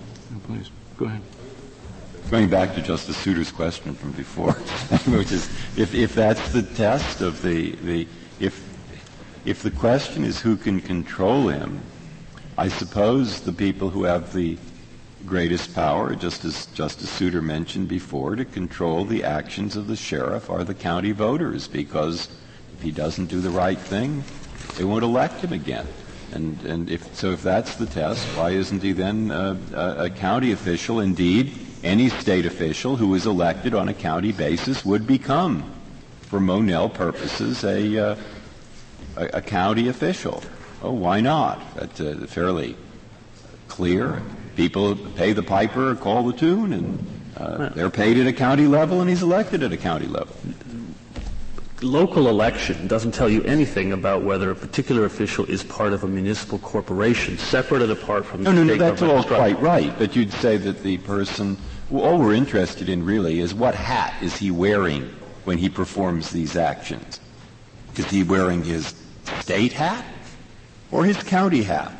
please 0.47 0.71
go 0.99 1.07
ahead. 1.07 1.23
Going 2.31 2.49
back 2.49 2.75
to 2.75 2.83
Justice 2.83 3.17
Souter's 3.17 3.51
question 3.51 3.95
from 3.95 4.13
before, 4.13 4.53
which 5.17 5.33
is 5.33 5.47
if, 5.77 5.95
if 5.95 6.15
that's 6.15 6.53
the 6.53 6.63
test 6.63 7.23
of 7.23 7.43
the, 7.43 7.73
the 7.77 8.07
if 8.39 8.70
if 9.45 9.63
the 9.63 9.71
question 9.71 10.25
is 10.25 10.41
who 10.41 10.57
can 10.57 10.81
control 10.81 11.49
him, 11.49 11.81
I 12.59 12.69
suppose 12.69 13.41
the 13.41 13.53
people 13.53 13.91
who 13.91 14.05
have 14.05 14.33
the 14.33 14.59
greatest 15.27 15.75
power, 15.75 16.15
just 16.15 16.45
as 16.45 16.67
Justice 16.67 17.11
Souter 17.11 17.43
mentioned 17.43 17.89
before, 17.89 18.37
to 18.37 18.45
control 18.45 19.05
the 19.05 19.25
actions 19.25 19.77
of 19.77 19.87
the 19.87 19.97
sheriff 19.97 20.51
are 20.51 20.65
the 20.65 20.75
county 20.75 21.13
voters, 21.13 21.69
because 21.69 22.29
if 22.75 22.83
he 22.83 22.91
doesn't 22.91 23.27
do 23.27 23.41
the 23.41 23.51
right 23.51 23.79
thing, 23.79 24.25
they 24.77 24.85
won't 24.85 25.05
elect 25.05 25.41
him 25.43 25.53
again. 25.53 25.87
And, 26.33 26.61
and 26.63 26.91
if, 26.91 27.15
so 27.15 27.33
if 27.33 27.43
that's 27.43 27.77
the 27.77 27.87
test, 27.87 28.25
why 28.37 28.51
isn't 28.51 28.83
he 28.83 28.93
then 28.93 29.31
a, 29.31 29.59
a, 29.75 30.05
a 30.05 30.11
county 30.11 30.53
official? 30.53 31.01
Indeed, 31.01 31.53
any 31.83 32.09
state 32.09 32.47
official 32.47 32.97
who 32.97 33.15
is 33.15 33.27
elected 33.27 33.75
on 33.75 33.89
a 33.89 33.95
county 33.95 34.33
basis 34.33 34.85
would 34.85 35.07
become, 35.07 35.71
for 36.23 36.41
Monell 36.41 36.89
purposes, 36.89 37.65
a, 37.65 38.13
uh, 38.13 38.17
a, 39.17 39.25
a 39.35 39.43
county 39.43 39.89
official. 39.89 40.43
Oh, 40.83 40.93
why 40.93 41.21
not? 41.21 41.61
That's 41.75 42.01
uh, 42.01 42.27
fairly 42.29 42.77
clear. 43.69 44.23
People 44.57 44.97
pay 44.97 45.33
the 45.33 45.43
piper, 45.43 45.95
call 45.95 46.27
the 46.27 46.33
tune, 46.33 46.73
and 46.73 47.07
uh, 47.37 47.69
they're 47.71 47.91
paid 47.91 48.19
at 48.19 48.27
a 48.27 48.33
county 48.33 48.67
level, 48.67 49.01
and 49.01 49.09
he's 49.09 49.23
elected 49.23 49.63
at 49.63 49.73
a 49.73 49.77
county 49.77 50.07
level. 50.07 50.35
Local 51.83 52.29
election 52.29 52.87
doesn't 52.89 53.13
tell 53.13 53.31
you 53.31 53.43
anything 53.45 53.93
about 53.93 54.23
whether 54.23 54.51
a 54.51 54.55
particular 54.55 55.07
official 55.07 55.47
is 55.47 55.63
part 55.63 55.95
of 55.95 56.05
a 56.05 56.09
municipal 56.09 56.59
corporation, 56.59 57.39
separate 57.39 57.81
and 57.81 57.93
apart 57.93 58.27
from 58.27 58.43
no, 58.43 58.51
the 58.51 58.57
no, 58.57 58.65
no, 58.65 58.75
no, 58.75 58.79
that's 58.79 59.03
all 59.03 59.25
quite 59.25 59.59
right. 59.61 59.97
But 59.99 60.15
you'd 60.15 60.33
say 60.33 60.59
that 60.59 60.83
the 60.83 60.99
person, 60.99 61.57
well, 61.89 62.05
all 62.05 62.19
we're 62.19 62.35
interested 62.35 62.91
in 62.91 63.03
really 63.03 63.41
is 63.41 63.55
what 63.55 63.75
hat 63.75 64.15
is 64.23 64.37
he 64.37 64.51
wearing 64.51 65.05
when 65.45 65.57
he 65.57 65.71
performs 65.71 66.31
these 66.31 66.55
actions? 66.55 67.20
Is 67.97 68.11
he 68.11 68.23
wearing 68.23 68.63
his 68.63 68.95
state 69.41 69.73
hat 69.73 70.05
or 70.91 71.05
his 71.05 71.23
county 71.23 71.63
hat? 71.63 71.93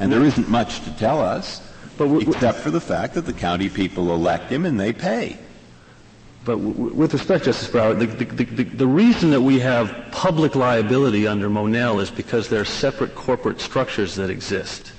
And 0.00 0.12
there 0.12 0.24
isn't 0.24 0.48
much 0.48 0.80
to 0.84 0.90
tell 0.96 1.20
us. 1.20 1.60
w- 1.98 2.28
except 2.30 2.58
for 2.58 2.70
the 2.70 2.80
fact 2.80 3.14
that 3.14 3.26
the 3.26 3.32
county 3.32 3.68
people 3.68 4.14
elect 4.14 4.50
him 4.50 4.64
and 4.64 4.78
they 4.78 4.92
pay. 4.92 5.36
But 6.44 6.56
w- 6.56 6.94
with 6.94 7.12
respect, 7.12 7.44
Justice 7.44 7.68
Breyer, 7.68 7.98
the, 7.98 8.06
the, 8.06 8.44
the, 8.44 8.64
the, 8.64 8.86
reason 8.86 9.30
that 9.32 9.40
we 9.42 9.58
have 9.58 9.94
public 10.12 10.54
liability 10.54 11.26
under 11.26 11.50
Monell 11.50 12.00
is 12.00 12.10
because 12.10 12.48
there 12.48 12.60
are 12.60 12.64
separate 12.64 13.14
corporate 13.14 13.60
structures 13.60 14.14
that 14.14 14.30
exist. 14.30 14.92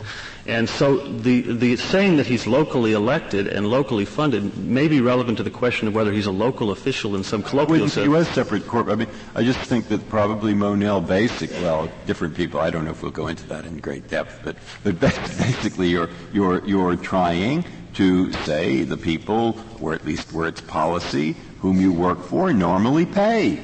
And 0.49 0.67
so 0.67 0.97
the, 0.97 1.41
the 1.41 1.75
saying 1.75 2.17
that 2.17 2.25
he's 2.25 2.47
locally 2.47 2.93
elected 2.93 3.47
and 3.47 3.67
locally 3.67 4.03
funded 4.03 4.57
may 4.57 4.87
be 4.87 4.99
relevant 4.99 5.37
to 5.37 5.43
the 5.43 5.51
question 5.51 5.87
of 5.87 5.93
whether 5.93 6.11
he's 6.11 6.25
a 6.25 6.31
local 6.31 6.71
official 6.71 7.15
in 7.15 7.23
some 7.23 7.43
colloquial 7.43 7.87
sense. 7.87 8.05
U.S. 8.05 8.27
separate 8.29 8.65
corp. 8.65 8.87
I 8.87 8.95
mean, 8.95 9.07
I 9.35 9.43
just 9.43 9.59
think 9.59 9.89
that 9.89 10.09
probably 10.09 10.55
Monell 10.55 11.01
basic, 11.01 11.51
well, 11.61 11.87
different 12.07 12.35
people, 12.35 12.59
I 12.59 12.71
don't 12.71 12.83
know 12.83 12.89
if 12.89 13.03
we'll 13.03 13.11
go 13.11 13.27
into 13.27 13.47
that 13.47 13.65
in 13.65 13.77
great 13.77 14.07
depth, 14.07 14.41
but, 14.43 14.55
but 14.83 14.99
basically 14.99 15.89
you're, 15.89 16.09
you're, 16.33 16.65
you're 16.65 16.95
trying 16.95 17.63
to 17.93 18.33
say 18.33 18.81
the 18.83 18.97
people, 18.97 19.55
or 19.79 19.93
at 19.93 20.03
least 20.03 20.33
where 20.33 20.47
it's 20.47 20.61
policy, 20.61 21.35
whom 21.59 21.79
you 21.79 21.93
work 21.93 22.23
for 22.23 22.51
normally 22.53 23.05
pay. 23.05 23.63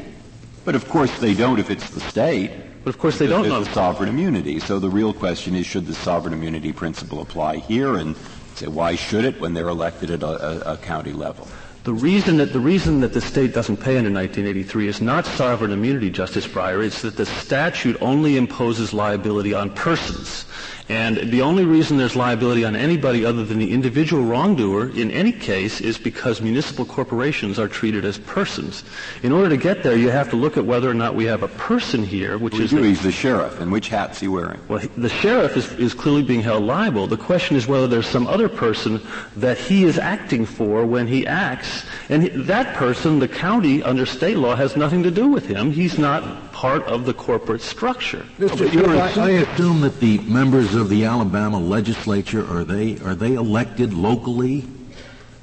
But 0.65 0.75
of 0.75 0.87
course 0.87 1.17
they 1.19 1.33
don't 1.33 1.57
if 1.57 1.71
it's 1.71 1.89
the 1.89 2.01
state. 2.01 2.51
But 2.85 2.93
of 2.93 2.99
course 2.99 3.17
they 3.17 3.25
don't 3.25 3.49
know. 3.49 3.63
sovereign 3.63 4.09
immunity. 4.09 4.59
So 4.59 4.77
the 4.77 4.91
real 4.91 5.11
question 5.11 5.55
is, 5.55 5.65
should 5.65 5.87
the 5.87 5.95
sovereign 5.95 6.35
immunity 6.35 6.71
principle 6.71 7.19
apply 7.19 7.57
here? 7.57 7.95
And 7.95 8.15
say, 8.53 8.67
why 8.67 8.93
should 8.93 9.25
it 9.25 9.41
when 9.41 9.55
they're 9.55 9.69
elected 9.69 10.11
at 10.11 10.21
a, 10.21 10.27
a, 10.69 10.73
a 10.73 10.77
county 10.77 11.11
level? 11.11 11.47
The 11.83 11.93
reason 11.93 12.37
that 12.37 12.53
the 12.53 12.59
reason 12.59 13.01
that 13.01 13.13
the 13.13 13.21
state 13.21 13.55
doesn't 13.55 13.77
pay 13.77 13.97
under 13.97 14.11
1983 14.11 14.87
is 14.87 15.01
not 15.01 15.25
sovereign 15.25 15.71
immunity, 15.71 16.11
Justice 16.11 16.45
Breyer. 16.45 16.85
It's 16.85 17.01
that 17.01 17.17
the 17.17 17.25
statute 17.25 17.97
only 18.01 18.37
imposes 18.37 18.93
liability 18.93 19.55
on 19.55 19.71
persons. 19.71 20.45
And 20.87 21.31
the 21.31 21.41
only 21.41 21.65
reason 21.65 21.97
there's 21.97 22.15
liability 22.15 22.63
on 22.63 22.75
anybody 22.75 23.25
other 23.25 23.43
than 23.43 23.57
the 23.57 23.73
individual 23.73 24.23
wrongdoer 24.23 24.89
in 24.89 25.09
any 25.09 25.31
case 25.31 25.81
is 25.81 25.97
because 25.97 26.41
municipal 26.41 26.85
corporations 26.85 27.57
are 27.57 27.67
treated 27.67 28.05
as 28.05 28.19
persons. 28.19 28.83
In 29.23 29.31
order 29.31 29.49
to 29.49 29.57
get 29.57 29.81
there, 29.81 29.97
you 29.97 30.09
have 30.09 30.29
to 30.29 30.35
look 30.35 30.57
at 30.57 30.65
whether 30.65 30.87
or 30.87 30.93
not 30.93 31.15
we 31.15 31.25
have 31.25 31.41
a 31.41 31.47
person 31.47 32.03
here, 32.03 32.37
which 32.37 32.59
is... 32.59 32.69
The, 32.69 32.83
he's 32.83 33.01
the 33.01 33.11
sheriff, 33.11 33.59
and 33.59 33.71
which 33.71 33.89
hat's 33.89 34.19
he 34.19 34.27
wearing? 34.27 34.59
Well, 34.67 34.83
the 34.95 35.09
sheriff 35.09 35.57
is, 35.57 35.71
is 35.73 35.95
clearly 35.95 36.21
being 36.21 36.41
held 36.41 36.63
liable. 36.63 37.07
The 37.07 37.17
question 37.17 37.57
is 37.57 37.65
whether 37.67 37.87
there's 37.87 38.07
some 38.07 38.27
other 38.27 38.47
person 38.47 39.01
that 39.37 39.57
he 39.57 39.85
is 39.85 39.97
acting 39.97 40.45
for 40.45 40.85
when 40.85 41.07
he 41.07 41.25
acts. 41.25 41.83
And 42.09 42.25
that 42.45 42.75
person, 42.75 43.17
the 43.17 43.27
county, 43.27 43.81
under 43.81 44.05
state 44.05 44.37
law, 44.37 44.55
has 44.55 44.77
nothing 44.77 45.01
to 45.01 45.11
do 45.11 45.27
with 45.27 45.47
him. 45.47 45.71
He's 45.71 45.97
not 45.97 46.44
part 46.55 46.83
of 46.83 47.05
the 47.05 47.13
corporate 47.13 47.61
structure. 47.61 48.25
Mr. 48.39 48.87
I, 48.87 49.25
I 49.25 49.29
assume 49.31 49.81
that 49.81 49.99
the 49.99 50.19
members 50.19 50.73
of 50.73 50.87
the 50.87 51.03
Alabama 51.03 51.59
legislature 51.59 52.49
are 52.49 52.63
they 52.63 52.97
are 52.99 53.13
they 53.13 53.33
elected 53.33 53.93
locally? 53.93 54.63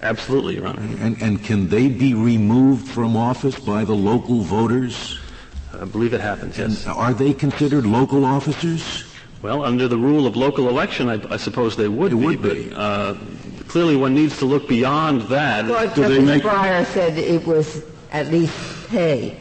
Absolutely, 0.01 0.57
Your 0.57 0.69
Honor. 0.69 0.81
And, 1.01 1.21
and 1.21 1.45
can 1.45 1.69
they 1.69 1.89
be 1.89 2.15
removed 2.15 2.89
from 2.89 3.15
office 3.15 3.59
by 3.59 3.85
the 3.85 3.93
local 3.93 4.41
voters? 4.41 5.21
I 5.79 5.85
believe 5.85 6.15
it 6.15 6.23
happens. 6.23 6.57
Yes. 6.57 6.87
And 6.87 6.95
are 6.97 7.13
they 7.13 7.35
considered 7.35 7.85
local 7.85 8.25
officers? 8.25 9.05
Well, 9.43 9.65
under 9.65 9.89
the 9.89 9.99
rule 9.99 10.27
of 10.27 10.35
local 10.35 10.71
election, 10.71 11.11
I, 11.11 11.35
I 11.35 11.37
suppose 11.37 11.77
they 11.77 11.89
would 11.89 12.13
they 12.13 12.17
be. 12.17 12.25
Would 12.25 12.43
be. 12.43 12.73
uh, 12.75 13.15
clearly, 13.69 13.97
one 13.97 14.15
needs 14.15 14.39
to 14.39 14.47
look 14.47 14.67
beyond 14.67 15.23
that. 15.23 15.67
Well, 15.67 15.87
Justice 15.95 16.25
make... 16.25 16.43
Breyer 16.43 16.87
said 16.87 17.19
it 17.19 17.47
was 17.47 17.85
at 18.13 18.29
least 18.29 18.89
pay 18.89 19.37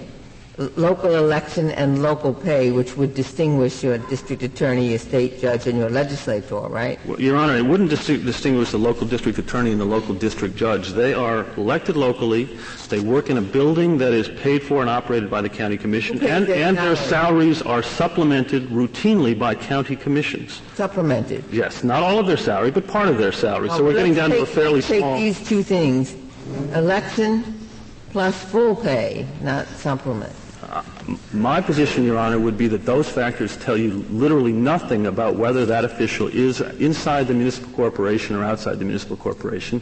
local 0.75 1.15
election 1.15 1.71
and 1.71 2.01
local 2.01 2.33
pay, 2.33 2.71
which 2.71 2.95
would 2.97 3.13
distinguish 3.13 3.83
your 3.83 3.97
district 3.97 4.43
attorney, 4.43 4.89
your 4.89 4.99
state 4.99 5.39
judge, 5.39 5.67
and 5.67 5.77
your 5.77 5.89
legislator, 5.89 6.55
right? 6.55 6.99
Well, 7.05 7.19
your 7.19 7.37
Honor, 7.37 7.55
it 7.57 7.65
wouldn't 7.65 7.89
dis- 7.89 8.05
distinguish 8.07 8.71
the 8.71 8.77
local 8.77 9.07
district 9.07 9.37
attorney 9.39 9.71
and 9.71 9.81
the 9.81 9.85
local 9.85 10.13
district 10.13 10.55
judge. 10.55 10.89
They 10.89 11.13
are 11.13 11.45
elected 11.57 11.95
locally. 11.95 12.45
They 12.89 12.99
work 12.99 13.29
in 13.29 13.37
a 13.37 13.41
building 13.41 13.97
that 13.99 14.13
is 14.13 14.29
paid 14.29 14.63
for 14.63 14.81
and 14.81 14.89
operated 14.89 15.29
by 15.29 15.41
the 15.41 15.49
county 15.49 15.77
commission, 15.77 16.23
and, 16.25 16.49
and 16.49 16.77
their 16.77 16.95
salaries 16.95 17.61
are 17.61 17.81
supplemented 17.81 18.69
routinely 18.69 19.37
by 19.37 19.55
county 19.55 19.95
commissions. 19.95 20.61
Supplemented? 20.75 21.43
Yes, 21.51 21.83
not 21.83 22.03
all 22.03 22.19
of 22.19 22.27
their 22.27 22.37
salary, 22.37 22.71
but 22.71 22.87
part 22.87 23.07
of 23.07 23.17
their 23.17 23.31
salary. 23.31 23.67
Well, 23.67 23.77
so 23.77 23.83
we're 23.83 23.93
getting 23.93 24.13
down 24.13 24.29
take, 24.29 24.39
to 24.39 24.43
a 24.43 24.47
fairly 24.47 24.81
small. 24.81 25.17
Take 25.17 25.37
these 25.37 25.47
two 25.47 25.63
things: 25.63 26.15
election 26.73 27.57
plus 28.11 28.43
full 28.43 28.75
pay, 28.75 29.25
not 29.41 29.65
supplement. 29.67 30.33
My 31.33 31.59
position, 31.59 32.03
Your 32.03 32.17
Honor, 32.17 32.39
would 32.39 32.57
be 32.57 32.67
that 32.67 32.85
those 32.85 33.09
factors 33.09 33.57
tell 33.57 33.77
you 33.77 34.05
literally 34.09 34.53
nothing 34.53 35.07
about 35.07 35.35
whether 35.35 35.65
that 35.65 35.83
official 35.83 36.27
is 36.27 36.61
inside 36.61 37.27
the 37.27 37.33
municipal 37.33 37.71
corporation 37.73 38.35
or 38.35 38.43
outside 38.43 38.79
the 38.79 38.85
municipal 38.85 39.17
corporation 39.17 39.81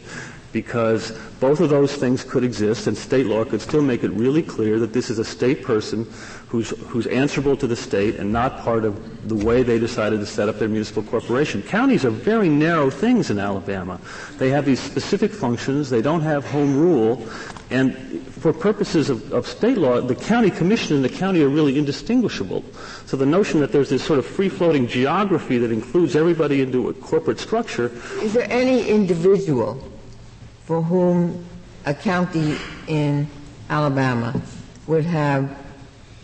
because 0.52 1.12
both 1.38 1.60
of 1.60 1.70
those 1.70 1.94
things 1.94 2.24
could 2.24 2.42
exist 2.42 2.86
and 2.86 2.96
state 2.96 3.26
law 3.26 3.44
could 3.44 3.60
still 3.60 3.82
make 3.82 4.02
it 4.02 4.10
really 4.10 4.42
clear 4.42 4.78
that 4.78 4.92
this 4.92 5.10
is 5.10 5.18
a 5.18 5.24
state 5.24 5.62
person 5.62 6.06
who's, 6.48 6.70
who's 6.88 7.06
answerable 7.06 7.56
to 7.56 7.66
the 7.66 7.76
state 7.76 8.16
and 8.16 8.32
not 8.32 8.58
part 8.58 8.84
of 8.84 9.28
the 9.28 9.34
way 9.34 9.62
they 9.62 9.78
decided 9.78 10.18
to 10.18 10.26
set 10.26 10.48
up 10.48 10.58
their 10.58 10.68
municipal 10.68 11.02
corporation. 11.04 11.62
Counties 11.62 12.04
are 12.04 12.10
very 12.10 12.48
narrow 12.48 12.90
things 12.90 13.30
in 13.30 13.38
Alabama. 13.38 14.00
They 14.38 14.50
have 14.50 14.64
these 14.64 14.80
specific 14.80 15.30
functions. 15.30 15.88
They 15.88 16.02
don't 16.02 16.22
have 16.22 16.44
home 16.44 16.76
rule. 16.76 17.28
And 17.70 18.26
for 18.26 18.52
purposes 18.52 19.10
of, 19.10 19.32
of, 19.32 19.46
state 19.46 19.78
law, 19.78 20.00
the 20.00 20.16
county 20.16 20.50
commission 20.50 20.96
and 20.96 21.04
the 21.04 21.08
county 21.08 21.42
are 21.42 21.48
really 21.48 21.78
indistinguishable. 21.78 22.64
So 23.06 23.16
the 23.16 23.26
notion 23.26 23.60
that 23.60 23.70
there's 23.70 23.90
this 23.90 24.02
sort 24.02 24.18
of 24.18 24.26
free-floating 24.26 24.88
geography 24.88 25.58
that 25.58 25.70
includes 25.70 26.16
everybody 26.16 26.62
into 26.62 26.88
a 26.88 26.94
corporate 26.94 27.38
structure. 27.38 27.92
Is 28.20 28.32
there 28.32 28.50
any 28.50 28.88
individual 28.88 29.82
for 30.64 30.82
whom 30.82 31.44
a 31.86 31.94
county 31.94 32.56
in 32.88 33.28
Alabama 33.68 34.40
would 34.88 35.04
have 35.04 35.56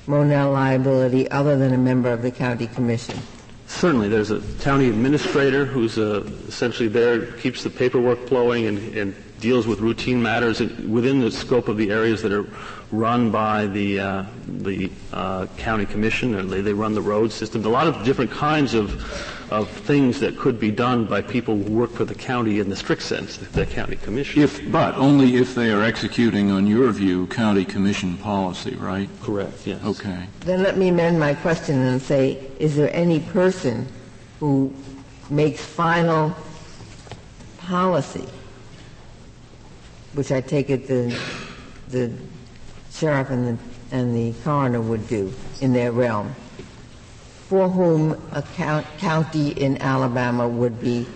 Monell 0.09 0.53
liability 0.53 1.31
other 1.31 1.57
than 1.57 1.73
a 1.73 1.79
member 1.79 2.11
of 2.11 2.23
the 2.23 2.31
county 2.31 2.67
commission? 2.67 3.19
Certainly, 3.67 4.09
there's 4.09 4.31
a 4.31 4.41
county 4.61 4.89
administrator 4.89 5.65
who's 5.65 5.99
uh, 5.99 6.29
essentially 6.47 6.89
there, 6.89 7.33
keeps 7.33 7.65
the 7.65 7.71
paperwork 7.71 8.27
flowing, 8.29 8.67
and, 8.67 8.79
and 8.97 9.15
deals 9.41 9.67
with 9.67 9.81
routine 9.81 10.23
matters 10.23 10.61
within 10.61 11.21
the 11.21 11.31
scope 11.31 11.69
of 11.69 11.77
the 11.77 11.91
areas 11.91 12.23
that 12.23 12.33
are 12.33 12.47
run 12.93 13.31
by 13.31 13.67
the 13.67 14.01
uh, 14.01 14.25
the 14.47 14.91
uh, 15.13 15.47
county 15.57 15.87
commission, 15.87 16.37
and 16.37 16.51
they, 16.51 16.61
they 16.61 16.73
run 16.73 16.95
the 16.95 17.03
road 17.03 17.33
system. 17.33 17.65
A 17.65 17.69
lot 17.69 17.87
of 17.87 18.05
different 18.05 18.31
kinds 18.31 18.75
of 18.75 19.03
of 19.51 19.71
things 19.71 20.19
that 20.21 20.37
could 20.37 20.59
be 20.59 20.73
done 20.73 21.05
by 21.05 21.23
people 21.23 21.57
who 21.57 21.73
work 21.73 21.93
for 21.93 22.05
the 22.05 22.15
county 22.15 22.59
in 22.59 22.69
the 22.69 22.75
strict 22.75 23.03
sense, 23.03 23.37
the 23.37 23.65
county 23.65 23.95
commission. 23.95 24.43
If, 24.43 24.73
but 24.73 24.97
only 24.97 25.37
if 25.37 25.55
they 25.55 25.71
are 25.71 25.85
executing, 25.85 26.51
on 26.51 26.67
your 26.67 26.91
view, 26.91 27.29
county 27.29 27.65
commission 27.65 28.17
policy, 28.19 28.75
right? 28.75 29.09
Correct. 29.23 29.67
Yes. 29.67 29.85
Okay. 29.85 30.27
Then 30.41 30.63
let 30.63 30.77
me 30.77 30.89
amend 30.89 31.21
my 31.21 31.35
question 31.35 31.79
and 31.81 32.01
say: 32.01 32.51
Is 32.59 32.77
there 32.77 32.95
any 32.95 33.21
person 33.21 33.87
who 34.41 34.73
makes 35.31 35.65
final 35.65 36.35
policy 37.59 38.27
which 40.17 40.33
I 40.33 40.41
take 40.41 40.71
it 40.71 40.89
the, 40.89 41.17
the 41.89 42.11
sheriff 42.91 43.31
and 43.31 43.59
the, 43.59 43.97
and 43.97 44.17
the 44.17 44.33
coroner 44.43 44.81
would 44.81 45.07
do 45.09 45.33
in 45.61 45.73
their 45.73 45.93
realm, 45.93 46.35
for 47.49 47.69
whom 47.69 48.13
a 48.33 48.43
count, 48.43 48.87
county 48.99 49.51
in 49.51 49.81
Alabama 49.83 50.49
would 50.49 50.81
be 50.81 51.07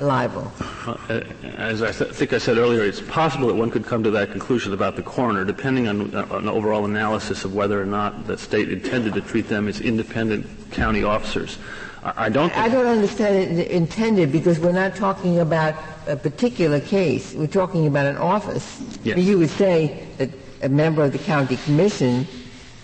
liable? 0.00 0.50
Uh, 0.86 1.22
as 1.56 1.82
I 1.82 1.92
th- 1.92 2.10
think 2.10 2.32
I 2.32 2.38
said 2.38 2.58
earlier, 2.58 2.84
it's 2.84 3.00
possible 3.00 3.46
that 3.48 3.54
one 3.54 3.70
could 3.70 3.86
come 3.86 4.02
to 4.02 4.10
that 4.10 4.32
conclusion 4.32 4.72
about 4.72 4.96
the 4.96 5.02
coroner, 5.02 5.44
depending 5.44 5.86
on 5.86 6.14
uh, 6.14 6.26
an 6.32 6.48
overall 6.48 6.84
analysis 6.84 7.44
of 7.44 7.54
whether 7.54 7.80
or 7.80 7.86
not 7.86 8.26
the 8.26 8.36
state 8.36 8.70
intended 8.70 9.14
to 9.14 9.20
treat 9.20 9.48
them 9.48 9.68
as 9.68 9.80
independent 9.80 10.46
county 10.72 11.04
officers. 11.04 11.58
I 12.02 12.28
don't. 12.28 12.56
I 12.56 12.68
don't 12.68 12.86
understand 12.86 13.58
it 13.58 13.70
intended 13.70 14.30
because 14.30 14.60
we're 14.60 14.72
not 14.72 14.94
talking 14.94 15.40
about 15.40 15.74
a 16.08 16.16
particular 16.16 16.80
case. 16.80 17.34
We're 17.34 17.46
talking 17.46 17.86
about 17.86 18.06
an 18.06 18.16
office. 18.16 18.80
Yes. 19.04 19.18
You 19.18 19.38
would 19.38 19.50
say 19.50 20.06
that 20.18 20.30
a 20.62 20.68
member 20.68 21.04
of 21.04 21.12
the 21.12 21.18
county 21.18 21.56
commission 21.56 22.26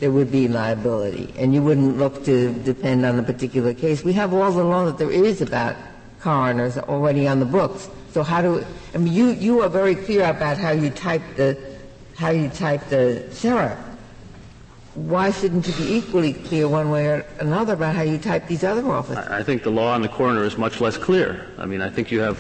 there 0.01 0.11
would 0.11 0.31
be 0.31 0.49
liability, 0.49 1.33
and 1.39 1.55
you 1.55 1.63
wouldn't 1.63 1.97
look 1.99 2.25
to 2.25 2.53
depend 2.53 3.07
on 3.07 3.19
a 3.19 3.23
particular 3.23 3.73
case. 3.73 4.05
We 4.05 4.13
have 4.15 4.35
all 4.35 4.51
the 4.51 4.65
law 4.65 4.85
that 4.87 4.99
there 4.99 5.11
is 5.11 5.41
about 5.41 5.77
coroners 6.21 6.77
already 6.77 7.29
on 7.29 7.39
the 7.39 7.47
books. 7.47 7.89
So 8.13 8.23
how 8.23 8.43
do 8.43 8.65
I 8.95 8.99
mean? 8.99 9.13
You 9.13 9.31
you 9.31 9.63
are 9.63 9.69
very 9.69 9.95
clear 9.95 10.25
about 10.25 10.59
how 10.59 10.71
you 10.71 10.91
type 10.91 11.23
the 11.37 11.57
how 12.17 12.31
you 12.31 12.49
type 12.49 12.89
the 12.89 13.29
sheriff 13.33 13.79
why 14.95 15.31
shouldn't 15.31 15.67
you 15.67 15.75
be 15.75 15.95
equally 15.95 16.33
clear 16.33 16.69
one 16.69 16.91
way 16.91 17.07
or 17.07 17.27
another 17.41 17.73
about 17.73 17.97
how 17.97 18.03
you 18.03 18.17
type 18.17 18.47
these 18.47 18.63
other 18.63 18.89
offices? 18.89 19.27
I 19.27 19.43
think 19.43 19.65
the 19.65 19.71
law 19.71 19.93
on 19.93 20.03
the 20.03 20.09
coroner 20.09 20.45
is 20.45 20.57
much 20.57 20.81
less 20.81 20.97
clear. 20.97 21.49
I 21.59 21.67
mean, 21.67 21.81
I 21.81 21.91
think 21.91 22.13
you 22.13 22.21
have 22.21 22.39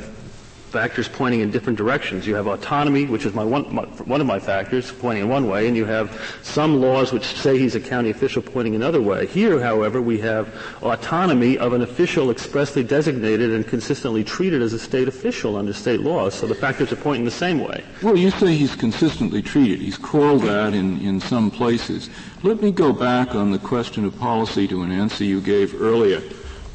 factors 0.74 1.06
pointing 1.06 1.38
in 1.38 1.52
different 1.52 1.78
directions. 1.78 2.26
You 2.26 2.34
have 2.34 2.48
autonomy, 2.48 3.04
which 3.04 3.24
is 3.24 3.32
my 3.32 3.44
one, 3.44 3.72
my, 3.72 3.84
one 4.12 4.20
of 4.20 4.26
my 4.26 4.40
factors, 4.40 4.90
pointing 4.90 5.22
in 5.22 5.28
one 5.28 5.46
way, 5.48 5.68
and 5.68 5.76
you 5.76 5.84
have 5.84 6.10
some 6.42 6.80
laws 6.80 7.12
which 7.12 7.24
say 7.24 7.56
he's 7.56 7.76
a 7.76 7.80
county 7.80 8.10
official 8.10 8.42
pointing 8.42 8.74
another 8.74 9.00
way. 9.00 9.28
Here, 9.28 9.60
however, 9.60 10.02
we 10.02 10.18
have 10.18 10.52
autonomy 10.82 11.56
of 11.58 11.74
an 11.74 11.82
official 11.82 12.28
expressly 12.28 12.82
designated 12.82 13.52
and 13.52 13.64
consistently 13.64 14.24
treated 14.24 14.62
as 14.62 14.72
a 14.72 14.78
state 14.80 15.06
official 15.06 15.54
under 15.56 15.72
state 15.72 16.00
laws. 16.00 16.34
So 16.34 16.48
the 16.48 16.56
factors 16.56 16.90
are 16.90 16.96
pointing 16.96 17.24
the 17.24 17.30
same 17.30 17.60
way. 17.60 17.84
Well, 18.02 18.16
you 18.16 18.32
say 18.32 18.56
he's 18.56 18.74
consistently 18.74 19.42
treated. 19.42 19.78
He's 19.80 19.96
called 19.96 20.42
that 20.42 20.74
in, 20.74 21.00
in 21.00 21.20
some 21.20 21.52
places. 21.52 22.10
Let 22.42 22.60
me 22.60 22.72
go 22.72 22.92
back 22.92 23.36
on 23.36 23.52
the 23.52 23.60
question 23.60 24.04
of 24.04 24.18
policy 24.18 24.66
to 24.66 24.82
an 24.82 24.90
answer 24.90 25.22
you 25.22 25.40
gave 25.40 25.80
earlier. 25.80 26.20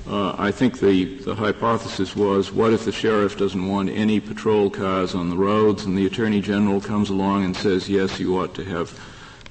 Uh, 0.09 0.35
I 0.39 0.51
think 0.51 0.79
the, 0.79 1.17
the 1.19 1.35
hypothesis 1.35 2.15
was, 2.15 2.51
what 2.51 2.73
if 2.73 2.83
the 2.83 2.91
sheriff 2.91 3.37
doesn't 3.37 3.67
want 3.67 3.89
any 3.89 4.19
patrol 4.19 4.71
cars 4.71 5.13
on 5.13 5.29
the 5.29 5.37
roads, 5.37 5.85
and 5.85 5.95
the 5.95 6.07
attorney 6.07 6.41
general 6.41 6.81
comes 6.81 7.11
along 7.11 7.45
and 7.45 7.55
says, 7.55 7.87
yes, 7.87 8.19
you 8.19 8.35
ought 8.39 8.55
to 8.55 8.65
have 8.65 8.99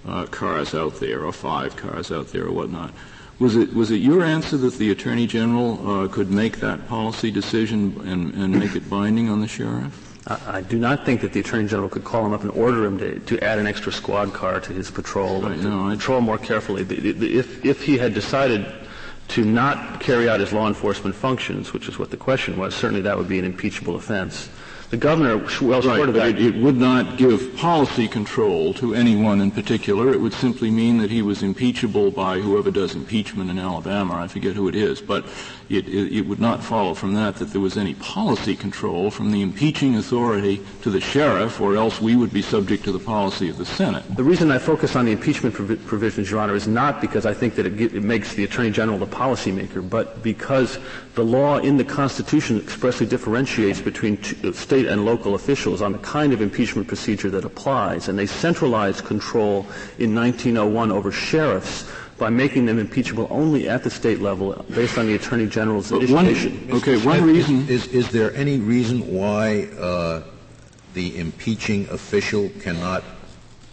uh, 0.07 0.27
cars 0.27 0.75
out 0.75 0.99
there, 0.99 1.25
or 1.25 1.33
five 1.33 1.77
cars 1.77 2.11
out 2.11 2.29
there, 2.29 2.47
or 2.47 2.53
whatnot. 2.53 2.93
Was 3.39 3.55
it 3.55 3.73
was 3.73 3.93
it 3.93 3.99
your 3.99 4.25
answer 4.25 4.57
that 4.57 4.75
the 4.79 4.91
attorney 4.91 5.29
general 5.29 5.79
uh, 5.89 6.09
could 6.09 6.29
make 6.29 6.59
that 6.59 6.89
policy 6.89 7.31
decision 7.31 8.01
and, 8.05 8.35
and 8.35 8.59
make 8.59 8.75
it 8.75 8.91
binding 8.91 9.29
on 9.29 9.41
the 9.41 9.47
sheriff? 9.47 10.07
I 10.27 10.61
do 10.61 10.77
not 10.77 11.07
think 11.07 11.23
that 11.23 11.33
the 11.33 11.41
Attorney 11.41 11.69
General 11.69 11.89
could 11.89 12.05
call 12.05 12.27
him 12.27 12.35
up 12.35 12.43
and 12.43 12.51
order 12.51 12.85
him 12.85 12.99
to, 12.99 13.19
to 13.19 13.43
add 13.43 13.59
an 13.59 13.67
extra 13.67 13.91
squad 13.91 14.35
car 14.35 14.61
to 14.61 14.73
his 14.75 14.91
patrol, 14.91 15.41
right, 15.41 15.59
no, 15.59 15.89
patrol 15.89 16.21
more 16.21 16.37
carefully. 16.37 16.83
If, 16.83 17.65
if 17.65 17.83
he 17.83 17.97
had 17.97 18.13
decided 18.13 18.67
to 19.29 19.45
not 19.45 20.01
carry 20.01 20.29
out 20.29 20.41
his 20.41 20.53
law 20.53 20.67
enforcement 20.67 21.15
functions, 21.15 21.73
which 21.73 21.89
is 21.89 21.99
what 21.99 22.11
the 22.11 22.17
question 22.17 22.57
was, 22.57 22.75
certainly 22.75 23.03
that 23.03 23.17
would 23.17 23.29
be 23.29 23.39
an 23.39 23.45
impeachable 23.45 23.97
offense. 23.97 24.49
The 24.91 24.97
governor 24.97 25.37
well 25.61 25.83
short 25.83 26.09
of 26.09 26.15
that. 26.15 26.29
It, 26.29 26.57
it, 26.57 26.63
would 26.63 26.77
not 26.77 27.19
give 27.19 27.55
policy 27.57 28.09
control 28.09 28.73
to 28.75 28.95
anyone 28.95 29.43
in 29.43 29.51
particular. 29.51 30.15
It 30.15 30.21
would 30.21 30.33
simply 30.33 30.71
mean 30.71 30.97
that 30.99 31.11
he 31.11 31.21
was 31.21 31.43
impeachable 31.43 32.11
by 32.11 32.41
whoever 32.41 32.71
does 32.71 32.95
impeachment 32.95 33.51
in 33.51 33.59
Alabama. 33.59 34.15
I 34.15 34.29
forget 34.29 34.57
who 34.57 34.67
it 34.67 34.75
is, 34.75 35.03
but 35.03 35.27
it, 35.69 35.87
it, 35.87 36.17
it, 36.17 36.27
would 36.27 36.41
not 36.41 36.65
follow 36.65 36.95
from 36.95 37.13
that 37.15 37.37
that 37.37 37.53
there 37.53 37.61
was 37.61 37.77
any 37.77 37.93
policy 37.95 38.57
control 38.57 39.11
from 39.11 39.31
the 39.31 39.43
impeaching 39.43 39.97
authority 39.97 40.65
to 40.81 40.89
the 40.89 41.01
sheriff, 41.01 41.61
or 41.61 41.77
else 41.77 42.01
we 42.01 42.17
would 42.17 42.33
be 42.33 42.41
subject 42.41 42.85
to 42.85 42.93
the 42.93 42.99
policy 42.99 43.51
of 43.51 43.59
the 43.59 43.67
Senate. 43.67 44.05
The 44.17 44.25
reason 44.25 44.51
I 44.51 44.59
focus 44.59 44.97
on 44.97 45.05
the 45.05 45.13
impeachment 45.13 45.55
provi- 45.55 45.77
provisions, 45.77 46.31
Your 46.31 46.41
Honor, 46.41 46.55
is 46.55 46.67
not 46.67 47.03
because 47.03 47.27
I 47.27 47.35
think 47.35 47.57
that 47.57 47.67
it, 47.67 47.79
it 47.79 48.03
makes 48.03 48.33
the 48.33 48.45
Attorney 48.45 48.71
General 48.71 48.99
the 48.99 49.07
policymaker, 49.07 49.87
but 49.89 50.23
because 50.23 50.79
the 51.15 51.25
law 51.25 51.59
in 51.59 51.77
the 51.77 51.85
Constitution 51.85 52.59
expressly 52.59 53.05
differentiates 53.05 53.81
between 53.81 54.17
t- 54.19 54.49
uh, 54.49 54.53
state 54.53 54.78
and 54.87 55.05
local 55.05 55.35
officials 55.35 55.83
on 55.83 55.93
the 55.93 55.99
kind 55.99 56.33
of 56.33 56.41
impeachment 56.41 56.89
procedure 56.89 57.31
that 57.31 57.45
applies, 57.45 58.09
and 58.09 58.19
they 58.19 58.27
centralized 58.27 59.05
control 59.05 59.67
in 59.99 60.15
1901 60.15 60.91
over 60.93 61.11
sheriffs 61.11 61.91
by 62.19 62.29
making 62.29 62.67
them 62.67 62.79
impeachable 62.79 63.29
only 63.31 63.69
at 63.69 63.85
the 63.85 63.91
state 63.91 64.21
level 64.21 64.65
based 64.75 64.99
on 64.99 65.07
the 65.07 65.15
Attorney 65.15 65.47
General's 65.47 65.91
but 65.91 66.03
initiation. 66.03 66.69
One, 66.69 66.79
okay, 66.79 66.97
one 67.05 67.25
reason. 67.25 67.69
Is, 67.69 67.87
is 67.89 68.11
there 68.11 68.35
any 68.35 68.59
reason 68.59 69.13
why 69.13 69.69
uh, 69.79 70.23
the 70.95 71.17
impeaching 71.17 71.89
official 71.91 72.51
cannot 72.61 73.05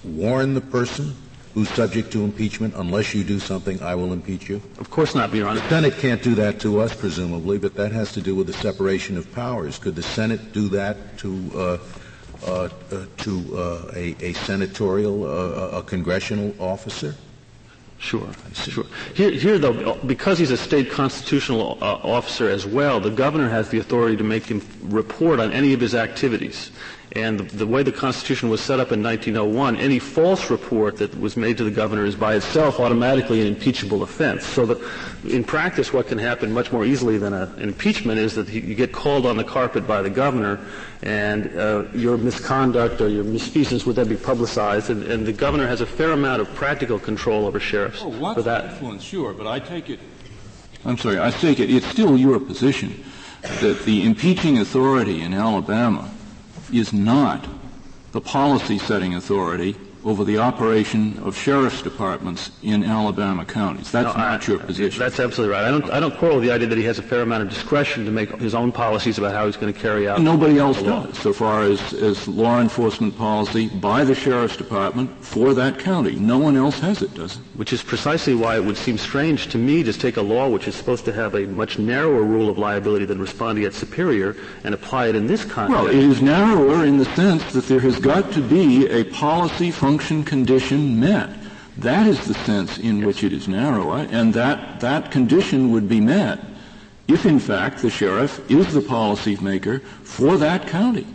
warn 0.03 0.53
the 0.53 0.61
person 0.61 1.15
who's 1.55 1.69
subject 1.69 2.11
to 2.11 2.23
impeachment 2.23 2.75
unless 2.75 3.15
you 3.15 3.23
do 3.23 3.39
something, 3.39 3.81
I 3.81 3.95
will 3.95 4.11
impeach 4.11 4.49
you? 4.49 4.61
Of 4.77 4.91
course 4.91 5.15
not, 5.15 5.33
Your 5.33 5.47
Honor. 5.47 5.61
The 5.61 5.69
Senate 5.69 5.97
can't 5.97 6.21
do 6.21 6.35
that 6.35 6.59
to 6.59 6.81
us, 6.81 6.93
presumably, 6.93 7.57
but 7.57 7.73
that 7.75 7.93
has 7.93 8.11
to 8.11 8.21
do 8.21 8.35
with 8.35 8.47
the 8.47 8.53
separation 8.53 9.17
of 9.17 9.31
powers. 9.31 9.79
Could 9.79 9.95
the 9.95 10.03
Senate 10.03 10.51
do 10.51 10.67
that 10.69 11.17
to 11.19 11.51
uh, 11.55 11.77
uh, 12.45 12.69
uh 12.91 13.05
to 13.17 13.57
uh, 13.57 13.91
a, 13.95 14.15
a, 14.19 14.33
senatorial, 14.33 15.23
uh, 15.23 15.79
a 15.79 15.83
congressional 15.83 16.53
officer? 16.59 17.15
Sure, 17.99 18.27
sure. 18.53 18.85
Here, 19.13 19.31
here, 19.31 19.57
though, 19.57 19.95
because 20.05 20.37
he's 20.37 20.51
a 20.51 20.57
state 20.57 20.91
constitutional 20.91 21.77
uh, 21.81 21.95
officer 22.03 22.49
as 22.49 22.65
well, 22.65 22.99
the 22.99 23.09
governor 23.09 23.47
has 23.47 23.69
the 23.69 23.79
authority 23.79 24.17
to 24.17 24.23
make 24.25 24.43
him 24.43 24.61
report 24.83 25.39
on 25.39 25.53
any 25.53 25.71
of 25.71 25.79
his 25.79 25.95
activities. 25.95 26.71
And 27.11 27.39
the, 27.39 27.57
the, 27.57 27.67
way 27.67 27.83
the 27.83 27.91
Constitution 27.91 28.49
was 28.49 28.61
set 28.61 28.79
up 28.79 28.91
in 28.91 29.01
1901, 29.01 29.77
any 29.77 29.99
false 29.99 30.49
report 30.49 30.97
that 30.97 31.17
was 31.19 31.37
made 31.37 31.57
to 31.57 31.63
the 31.63 31.71
governor 31.71 32.03
is 32.03 32.15
by 32.15 32.35
itself 32.35 32.79
automatically 32.79 33.41
an 33.41 33.47
impeachable 33.47 34.03
offense. 34.03 34.45
So 34.45 34.65
that 34.65 34.81
in 35.25 35.43
practice, 35.43 35.93
what 35.93 36.07
can 36.07 36.17
happen 36.17 36.51
much 36.51 36.71
more 36.71 36.83
easily 36.83 37.17
than 37.17 37.33
a, 37.33 37.43
an 37.57 37.63
impeachment 37.63 38.19
is 38.19 38.35
that 38.35 38.49
you 38.49 38.75
get 38.75 38.91
called 38.91 39.25
on 39.25 39.37
the 39.37 39.43
carpet 39.43 39.87
by 39.87 40.01
the 40.01 40.09
governor, 40.09 40.59
and 41.03 41.55
uh, 41.57 41.85
your 41.93 42.17
misconduct 42.17 42.99
or 43.01 43.07
your 43.07 43.23
misfeasance 43.23 43.85
would 43.85 43.95
then 43.95 44.09
be 44.09 44.17
publicized, 44.17 44.89
and, 44.89 45.03
and, 45.03 45.25
the 45.25 45.33
governor 45.33 45.67
has 45.67 45.81
a 45.81 45.85
fair 45.85 46.11
amount 46.11 46.41
of 46.41 46.53
practical 46.55 46.99
control 46.99 47.45
over 47.45 47.59
sheriffs 47.59 48.01
oh, 48.03 48.33
for 48.33 48.41
that. 48.41 48.65
Influence, 48.65 49.03
sure, 49.03 49.33
but 49.33 49.47
I 49.47 49.59
take 49.59 49.89
it. 49.89 49.99
I'm 50.83 50.97
sorry, 50.97 51.19
I 51.19 51.31
take 51.31 51.59
it 51.59 51.69
it's 51.69 51.87
still 51.87 52.17
your 52.17 52.39
position 52.39 53.03
that 53.41 53.83
the 53.85 54.05
impeaching 54.05 54.59
authority 54.59 55.21
in 55.21 55.33
Alabama 55.33 56.11
is 56.71 56.93
not 56.93 57.47
the 58.11 58.21
policy 58.21 58.77
setting 58.77 59.13
authority 59.15 59.75
over 60.05 60.23
the 60.23 60.37
operation 60.37 61.17
of 61.23 61.35
sheriff's 61.35 61.81
departments 61.81 62.51
in 62.61 62.83
Alabama 62.83 63.43
counties. 63.43 63.91
That's 63.91 64.15
no, 64.15 64.21
not 64.21 64.47
I, 64.47 64.51
your 64.51 64.59
position. 64.59 64.99
That's 64.99 65.19
absolutely 65.19 65.55
right. 65.55 65.65
I 65.65 65.71
don't, 65.71 65.89
I 65.89 65.99
don't 65.99 66.15
quarrel 66.15 66.35
with 66.35 66.45
the 66.45 66.51
idea 66.51 66.67
that 66.67 66.77
he 66.77 66.83
has 66.83 66.99
a 66.99 67.01
fair 67.01 67.21
amount 67.21 67.41
of 67.41 67.49
discretion 67.49 68.05
to 68.05 68.11
make 68.11 68.29
his 68.39 68.53
own 68.53 68.71
policies 68.71 69.17
about 69.17 69.33
how 69.33 69.47
he's 69.47 69.57
going 69.57 69.73
to 69.73 69.79
carry 69.79 70.07
out. 70.07 70.21
Nobody 70.21 70.59
else 70.59 70.79
does, 70.81 71.17
so 71.17 71.33
far 71.33 71.63
as, 71.63 71.93
as 71.93 72.27
law 72.27 72.61
enforcement 72.61 73.17
policy 73.17 73.67
by 73.67 74.03
the 74.03 74.13
sheriff's 74.13 74.55
department 74.55 75.09
for 75.25 75.55
that 75.55 75.79
county. 75.79 76.15
No 76.15 76.37
one 76.37 76.55
else 76.55 76.79
has 76.81 77.01
it, 77.01 77.15
does 77.15 77.37
it? 77.37 77.41
Which 77.55 77.73
is 77.73 77.81
precisely 77.81 78.35
why 78.35 78.57
it 78.57 78.63
would 78.63 78.77
seem 78.77 78.99
strange 78.99 79.47
to 79.47 79.57
me 79.57 79.81
to 79.81 79.91
take 79.91 80.17
a 80.17 80.21
law 80.21 80.47
which 80.47 80.67
is 80.67 80.75
supposed 80.75 81.05
to 81.05 81.13
have 81.13 81.33
a 81.33 81.47
much 81.47 81.79
narrower 81.79 82.21
rule 82.21 82.47
of 82.47 82.59
liability 82.59 83.05
than 83.05 83.17
respondeat 83.17 83.73
superior 83.73 84.35
and 84.63 84.75
apply 84.75 85.07
it 85.07 85.15
in 85.15 85.25
this 85.25 85.43
context. 85.43 85.83
Well, 85.83 85.87
it 85.87 85.95
is 85.95 86.21
narrower 86.21 86.85
in 86.85 86.97
the 86.97 87.05
sense 87.15 87.51
that 87.53 87.65
there 87.65 87.79
has 87.79 87.97
got 87.97 88.31
to 88.33 88.41
be 88.41 88.87
a 88.87 89.03
policy 89.05 89.71
function 89.71 89.94
function 89.95 90.25
condition 90.25 90.99
met. 90.99 91.29
That 91.77 92.05
is 92.05 92.27
the 92.27 92.33
sense 92.33 92.77
in 92.77 93.05
which 93.05 93.23
it 93.23 93.31
is 93.31 93.47
narrower, 93.47 94.05
and 94.11 94.33
that, 94.33 94.81
that 94.81 95.09
condition 95.09 95.71
would 95.71 95.87
be 95.87 96.01
met 96.01 96.43
if, 97.07 97.25
in 97.25 97.39
fact, 97.39 97.81
the 97.81 97.89
sheriff 97.89 98.41
is 98.51 98.73
the 98.73 98.81
policymaker 98.81 99.81
for 100.03 100.35
that 100.35 100.67
county. 100.67 101.07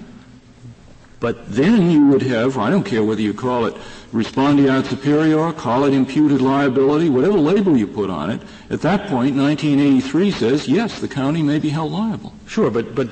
But 1.19 1.53
then 1.53 1.91
you 1.91 2.07
would 2.07 2.23
have, 2.23 2.57
I 2.57 2.71
don't 2.71 2.85
care 2.85 3.05
whether 3.05 3.21
you 3.21 3.35
call 3.35 3.67
it 3.67 3.77
respondeat 4.13 4.87
superior, 4.87 5.53
call 5.53 5.85
it 5.85 5.95
imputed 5.95 6.41
liability, 6.41 7.09
whatever 7.09 7.39
label 7.39 7.77
you 7.77 7.87
put 7.87 8.11
on 8.11 8.31
it, 8.31 8.41
at 8.69 8.81
that 8.81 9.03
point, 9.09 9.37
1983 9.37 10.31
says, 10.33 10.69
yes, 10.69 11.01
the 11.01 11.09
county 11.09 11.43
may 11.43 11.59
be 11.59 11.69
held 11.69 11.93
liable. 11.93 12.33
Sure, 12.47 12.71
but, 12.71 12.95
but, 12.95 13.09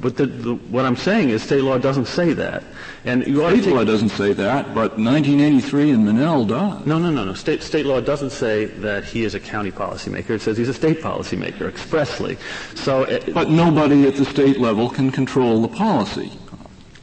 but 0.00 0.16
the, 0.16 0.26
the, 0.26 0.54
what 0.54 0.84
I'm 0.84 0.96
saying 0.96 1.30
is 1.30 1.42
state 1.42 1.62
law 1.62 1.78
doesn't 1.78 2.06
say 2.06 2.34
that. 2.34 2.62
And 3.06 3.26
you 3.26 3.40
state 3.60 3.72
law 3.72 3.84
doesn't 3.84 4.10
say 4.10 4.34
that, 4.34 4.74
but 4.74 4.98
1983 4.98 5.90
in 5.90 6.04
Monell 6.04 6.44
does. 6.44 6.86
No, 6.86 6.98
no, 6.98 7.10
no, 7.10 7.24
no. 7.24 7.34
State, 7.34 7.62
state 7.62 7.86
law 7.86 8.00
doesn't 8.00 8.30
say 8.30 8.66
that 8.66 9.04
he 9.04 9.24
is 9.24 9.34
a 9.34 9.40
county 9.40 9.70
policymaker. 9.70 10.30
It 10.30 10.42
says 10.42 10.58
he's 10.58 10.68
a 10.68 10.74
state 10.74 11.00
policymaker 11.00 11.68
expressly. 11.68 12.36
So, 12.74 13.04
it, 13.04 13.32
but 13.32 13.50
nobody 13.50 14.06
at 14.06 14.16
the 14.16 14.24
state 14.24 14.58
level 14.58 14.90
can 14.90 15.10
control 15.10 15.62
the 15.62 15.68
policy. 15.68 16.32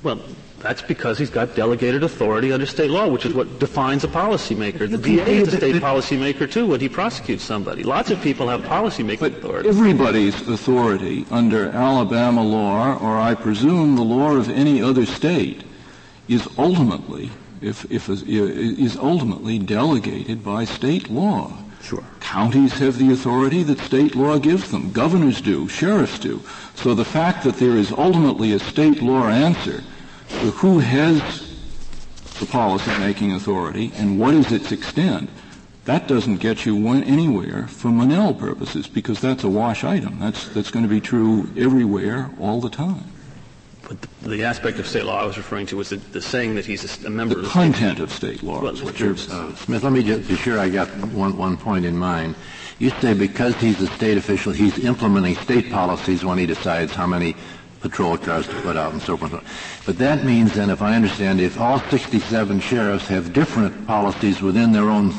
Well, 0.03 0.19
that's 0.61 0.81
because 0.81 1.17
he's 1.17 1.29
got 1.29 1.55
delegated 1.55 2.03
authority 2.03 2.51
under 2.53 2.65
state 2.65 2.89
law, 2.89 3.07
which 3.07 3.25
is 3.25 3.33
what 3.33 3.59
defines 3.59 4.03
a 4.03 4.07
policymaker. 4.07 4.89
The 4.89 4.97
DA 4.97 5.37
is 5.37 5.53
a 5.53 5.57
state 5.57 5.75
policymaker 5.81 6.49
too 6.49 6.67
when 6.67 6.79
he 6.79 6.87
prosecutes 6.87 7.43
somebody. 7.43 7.83
Lots 7.83 8.11
of 8.11 8.21
people 8.21 8.47
have 8.47 8.61
policymaking 8.61 9.37
authority. 9.37 9.69
Everybody's 9.69 10.47
authority 10.47 11.25
under 11.31 11.69
Alabama 11.69 12.43
law, 12.43 12.97
or 12.99 13.17
I 13.17 13.33
presume 13.33 13.95
the 13.95 14.03
law 14.03 14.35
of 14.35 14.49
any 14.49 14.81
other 14.81 15.05
state, 15.05 15.63
is 16.27 16.47
ultimately, 16.57 17.31
if, 17.61 17.91
if, 17.91 18.09
is 18.09 18.95
ultimately 18.97 19.57
delegated 19.57 20.43
by 20.43 20.65
state 20.65 21.09
law. 21.09 21.57
Sure. 21.81 22.03
Counties 22.19 22.73
have 22.73 22.99
the 22.99 23.11
authority 23.11 23.63
that 23.63 23.79
state 23.79 24.15
law 24.15 24.37
gives 24.37 24.69
them. 24.69 24.91
Governors 24.91 25.41
do. 25.41 25.67
Sheriffs 25.67 26.19
do. 26.19 26.41
So 26.75 26.93
the 26.93 27.03
fact 27.03 27.43
that 27.43 27.57
there 27.57 27.75
is 27.75 27.91
ultimately 27.91 28.53
a 28.53 28.59
state 28.59 29.01
law 29.01 29.27
answer 29.27 29.83
who 30.49 30.79
has 30.79 31.47
the 32.39 32.45
policy-making 32.47 33.33
authority 33.33 33.91
and 33.95 34.19
what 34.19 34.33
is 34.33 34.51
its 34.51 34.71
extent, 34.71 35.29
that 35.85 36.07
doesn't 36.07 36.37
get 36.37 36.65
you 36.65 36.87
anywhere 36.87 37.67
for 37.67 37.89
Monell 37.89 38.33
purposes 38.33 38.87
because 38.87 39.19
that's 39.19 39.43
a 39.43 39.49
wash 39.49 39.83
item. 39.83 40.19
That's, 40.19 40.47
that's 40.49 40.71
going 40.71 40.83
to 40.83 40.89
be 40.89 41.01
true 41.01 41.49
everywhere 41.57 42.29
all 42.39 42.61
the 42.61 42.69
time. 42.69 43.05
But 43.87 44.01
the, 44.21 44.29
the 44.29 44.43
aspect 44.43 44.79
of 44.79 44.87
state 44.87 45.05
law 45.05 45.21
I 45.21 45.25
was 45.25 45.37
referring 45.37 45.65
to 45.67 45.77
was 45.77 45.89
the, 45.89 45.97
the 45.97 46.21
saying 46.21 46.55
that 46.55 46.65
he's 46.65 47.03
a, 47.03 47.07
a 47.07 47.09
member 47.09 47.35
the 47.35 47.41
of 47.41 47.45
the 47.45 47.51
content 47.51 47.99
of 47.99 48.11
state 48.11 48.41
law. 48.41 48.61
Well, 48.61 48.73
Mr. 48.73 49.29
Uh, 49.29 49.55
Smith, 49.55 49.83
let 49.83 49.91
me 49.91 50.03
just 50.03 50.27
be 50.27 50.35
sure 50.35 50.59
I 50.59 50.69
got 50.69 50.87
one, 51.07 51.35
one 51.37 51.57
point 51.57 51.85
in 51.85 51.97
mind. 51.97 52.35
You 52.79 52.89
say 53.01 53.13
because 53.13 53.55
he's 53.55 53.81
a 53.81 53.87
state 53.87 54.17
official, 54.17 54.53
he's 54.53 54.83
implementing 54.83 55.35
state 55.35 55.69
policies 55.71 56.23
when 56.23 56.37
he 56.37 56.45
decides 56.45 56.93
how 56.93 57.05
many 57.05 57.35
patrol 57.81 58.17
cars 58.17 58.47
to 58.47 58.61
put 58.61 58.77
out 58.77 58.93
and 58.93 59.01
so 59.01 59.17
forth. 59.17 59.31
But 59.85 59.97
that 59.97 60.23
means 60.23 60.53
then, 60.53 60.69
if 60.69 60.81
I 60.81 60.95
understand, 60.95 61.41
if 61.41 61.59
all 61.59 61.79
67 61.79 62.59
sheriffs 62.59 63.07
have 63.07 63.33
different 63.33 63.87
policies 63.87 64.41
within 64.41 64.71
their 64.71 64.89
own 64.89 65.11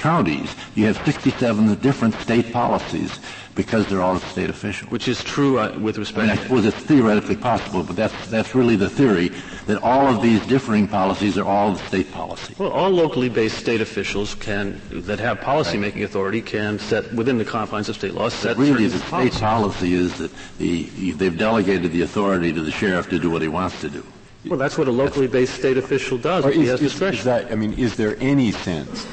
counties, 0.00 0.54
you 0.74 0.86
have 0.86 0.96
67 1.04 1.74
different 1.76 2.14
state 2.16 2.52
policies 2.52 3.20
because 3.54 3.86
they're 3.88 4.00
all 4.00 4.18
state 4.18 4.48
officials. 4.48 4.90
Which 4.90 5.08
is 5.08 5.22
true 5.22 5.58
uh, 5.58 5.76
with 5.78 5.98
respect. 5.98 6.18
I, 6.18 6.34
mean, 6.34 6.38
I 6.38 6.42
suppose 6.42 6.64
it's 6.64 6.76
theoretically 6.78 7.36
possible, 7.36 7.82
but 7.82 7.96
that's 7.96 8.14
that's 8.28 8.54
really 8.54 8.76
the 8.76 8.88
theory 8.88 9.28
that 9.66 9.82
all 9.82 10.06
of 10.06 10.22
these 10.22 10.44
differing 10.46 10.88
policies 10.88 11.36
are 11.36 11.44
all 11.44 11.76
state 11.76 12.10
policy. 12.12 12.54
Well, 12.58 12.70
all 12.70 12.90
locally 12.90 13.28
based 13.28 13.58
state 13.58 13.80
officials 13.80 14.34
can 14.34 14.80
that 14.90 15.18
have 15.18 15.40
policymaking 15.40 15.96
right. 15.96 16.04
authority 16.04 16.40
can 16.40 16.78
set 16.78 17.12
within 17.12 17.38
the 17.38 17.44
confines 17.44 17.88
of 17.88 17.96
state 17.96 18.14
laws 18.14 18.32
set. 18.32 18.56
But 18.56 18.62
really, 18.62 18.86
the 18.86 18.98
state 18.98 19.32
policy 19.32 19.92
is 19.92 20.16
that 20.18 20.30
the, 20.58 20.84
they've 21.12 21.36
delegated 21.36 21.92
the 21.92 22.02
authority 22.02 22.52
to 22.52 22.62
the 22.62 22.70
sheriff 22.70 23.10
to 23.10 23.18
do 23.18 23.30
what 23.30 23.42
he 23.42 23.48
wants 23.48 23.80
to 23.82 23.90
do. 23.90 24.04
Well, 24.46 24.58
that's 24.58 24.78
what 24.78 24.88
a 24.88 24.92
locally 24.92 25.26
based 25.26 25.54
state 25.54 25.76
official 25.76 26.16
does. 26.16 26.46
Is, 26.46 26.54
he 26.54 26.66
has 26.66 26.80
is, 26.80 26.92
discretion. 26.92 27.18
Is 27.18 27.24
that, 27.24 27.52
I 27.52 27.56
mean, 27.56 27.74
is 27.74 27.96
there 27.96 28.16
any 28.20 28.52
sense 28.52 29.06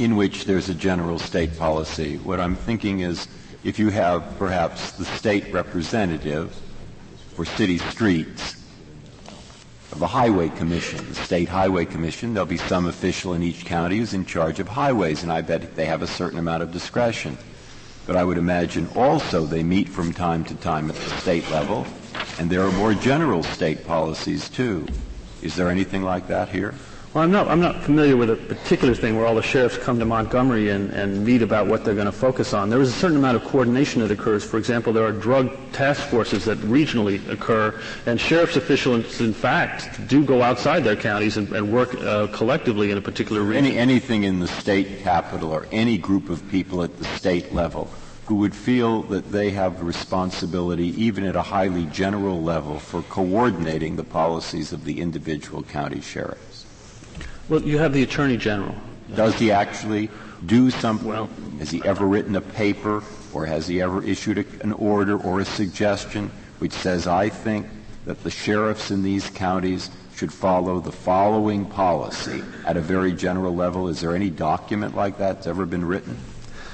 in 0.00 0.16
which 0.16 0.46
there's 0.46 0.70
a 0.70 0.74
general 0.74 1.18
state 1.18 1.58
policy? 1.58 2.16
What 2.16 2.40
I'm 2.40 2.56
thinking 2.56 3.00
is 3.00 3.28
if 3.62 3.78
you 3.78 3.90
have 3.90 4.38
perhaps 4.38 4.92
the 4.92 5.04
state 5.04 5.52
representative 5.52 6.58
for 7.34 7.44
city 7.44 7.76
streets 7.76 8.56
of 9.92 9.98
the 9.98 10.06
Highway 10.06 10.48
Commission, 10.48 11.06
the 11.06 11.14
State 11.14 11.50
Highway 11.50 11.84
Commission, 11.84 12.32
there'll 12.32 12.46
be 12.46 12.56
some 12.56 12.86
official 12.86 13.34
in 13.34 13.42
each 13.42 13.66
county 13.66 13.98
who's 13.98 14.14
in 14.14 14.24
charge 14.24 14.58
of 14.58 14.68
highways, 14.68 15.22
and 15.22 15.30
I 15.30 15.42
bet 15.42 15.76
they 15.76 15.84
have 15.84 16.00
a 16.00 16.06
certain 16.06 16.38
amount 16.38 16.62
of 16.62 16.72
discretion. 16.72 17.36
But 18.06 18.16
I 18.16 18.24
would 18.24 18.38
imagine 18.38 18.88
also 18.94 19.44
they 19.44 19.62
meet 19.62 19.88
from 19.88 20.14
time 20.14 20.44
to 20.46 20.54
time 20.54 20.88
at 20.88 20.96
the 20.96 21.10
state 21.20 21.48
level, 21.50 21.86
and 22.38 22.48
there 22.48 22.62
are 22.62 22.72
more 22.72 22.94
general 22.94 23.42
state 23.42 23.86
policies 23.86 24.48
too. 24.48 24.86
Is 25.42 25.56
there 25.56 25.68
anything 25.68 26.02
like 26.02 26.26
that 26.28 26.48
here? 26.48 26.74
Well, 27.12 27.24
I'm 27.24 27.32
not, 27.32 27.48
I'm 27.48 27.58
not 27.58 27.82
familiar 27.82 28.16
with 28.16 28.30
a 28.30 28.36
particular 28.36 28.94
thing 28.94 29.16
where 29.16 29.26
all 29.26 29.34
the 29.34 29.42
sheriffs 29.42 29.76
come 29.76 29.98
to 29.98 30.04
Montgomery 30.04 30.70
and, 30.70 30.90
and 30.90 31.24
meet 31.24 31.42
about 31.42 31.66
what 31.66 31.84
they're 31.84 31.96
going 31.96 32.06
to 32.06 32.12
focus 32.12 32.54
on. 32.54 32.70
There 32.70 32.80
is 32.80 32.90
a 32.90 32.92
certain 32.92 33.16
amount 33.16 33.36
of 33.36 33.42
coordination 33.42 34.00
that 34.02 34.12
occurs. 34.12 34.44
For 34.44 34.58
example, 34.58 34.92
there 34.92 35.04
are 35.04 35.10
drug 35.10 35.50
task 35.72 36.06
forces 36.08 36.44
that 36.44 36.58
regionally 36.58 37.28
occur, 37.28 37.80
and 38.06 38.20
sheriff's 38.20 38.54
officials, 38.54 39.20
in 39.20 39.32
fact, 39.32 40.06
do 40.06 40.24
go 40.24 40.40
outside 40.40 40.84
their 40.84 40.94
counties 40.94 41.36
and, 41.36 41.52
and 41.52 41.72
work 41.72 41.92
uh, 41.96 42.28
collectively 42.28 42.92
in 42.92 42.98
a 42.98 43.02
particular 43.02 43.42
region. 43.42 43.64
Any, 43.64 43.76
anything 43.76 44.22
in 44.22 44.38
the 44.38 44.46
state 44.46 45.00
capital 45.00 45.50
or 45.50 45.66
any 45.72 45.98
group 45.98 46.30
of 46.30 46.48
people 46.48 46.80
at 46.84 46.96
the 46.96 47.04
state 47.06 47.52
level 47.52 47.90
who 48.26 48.36
would 48.36 48.54
feel 48.54 49.02
that 49.02 49.32
they 49.32 49.50
have 49.50 49.82
responsibility, 49.82 50.94
even 51.02 51.24
at 51.24 51.34
a 51.34 51.42
highly 51.42 51.86
general 51.86 52.40
level, 52.40 52.78
for 52.78 53.02
coordinating 53.02 53.96
the 53.96 54.04
policies 54.04 54.72
of 54.72 54.84
the 54.84 55.00
individual 55.00 55.64
county 55.64 56.00
sheriff. 56.00 56.49
Well, 57.50 57.62
you 57.62 57.78
have 57.78 57.92
the 57.92 58.04
Attorney 58.04 58.36
General. 58.36 58.76
Does 59.16 59.34
he 59.34 59.50
actually 59.50 60.08
do 60.46 60.70
something? 60.70 61.08
Well, 61.08 61.28
has 61.58 61.68
he 61.68 61.82
ever 61.84 62.06
written 62.06 62.36
a 62.36 62.40
paper 62.40 63.02
or 63.34 63.44
has 63.44 63.66
he 63.66 63.82
ever 63.82 64.04
issued 64.04 64.38
a, 64.38 64.44
an 64.62 64.72
order 64.72 65.18
or 65.18 65.40
a 65.40 65.44
suggestion 65.44 66.30
which 66.60 66.72
says, 66.72 67.08
I 67.08 67.28
think 67.28 67.66
that 68.04 68.22
the 68.22 68.30
sheriffs 68.30 68.92
in 68.92 69.02
these 69.02 69.28
counties 69.30 69.90
should 70.14 70.32
follow 70.32 70.78
the 70.78 70.92
following 70.92 71.66
policy 71.66 72.40
at 72.66 72.76
a 72.76 72.80
very 72.80 73.12
general 73.12 73.52
level? 73.52 73.88
Is 73.88 74.00
there 74.00 74.14
any 74.14 74.30
document 74.30 74.94
like 74.94 75.18
that 75.18 75.38
that's 75.38 75.48
ever 75.48 75.66
been 75.66 75.84
written? 75.84 76.16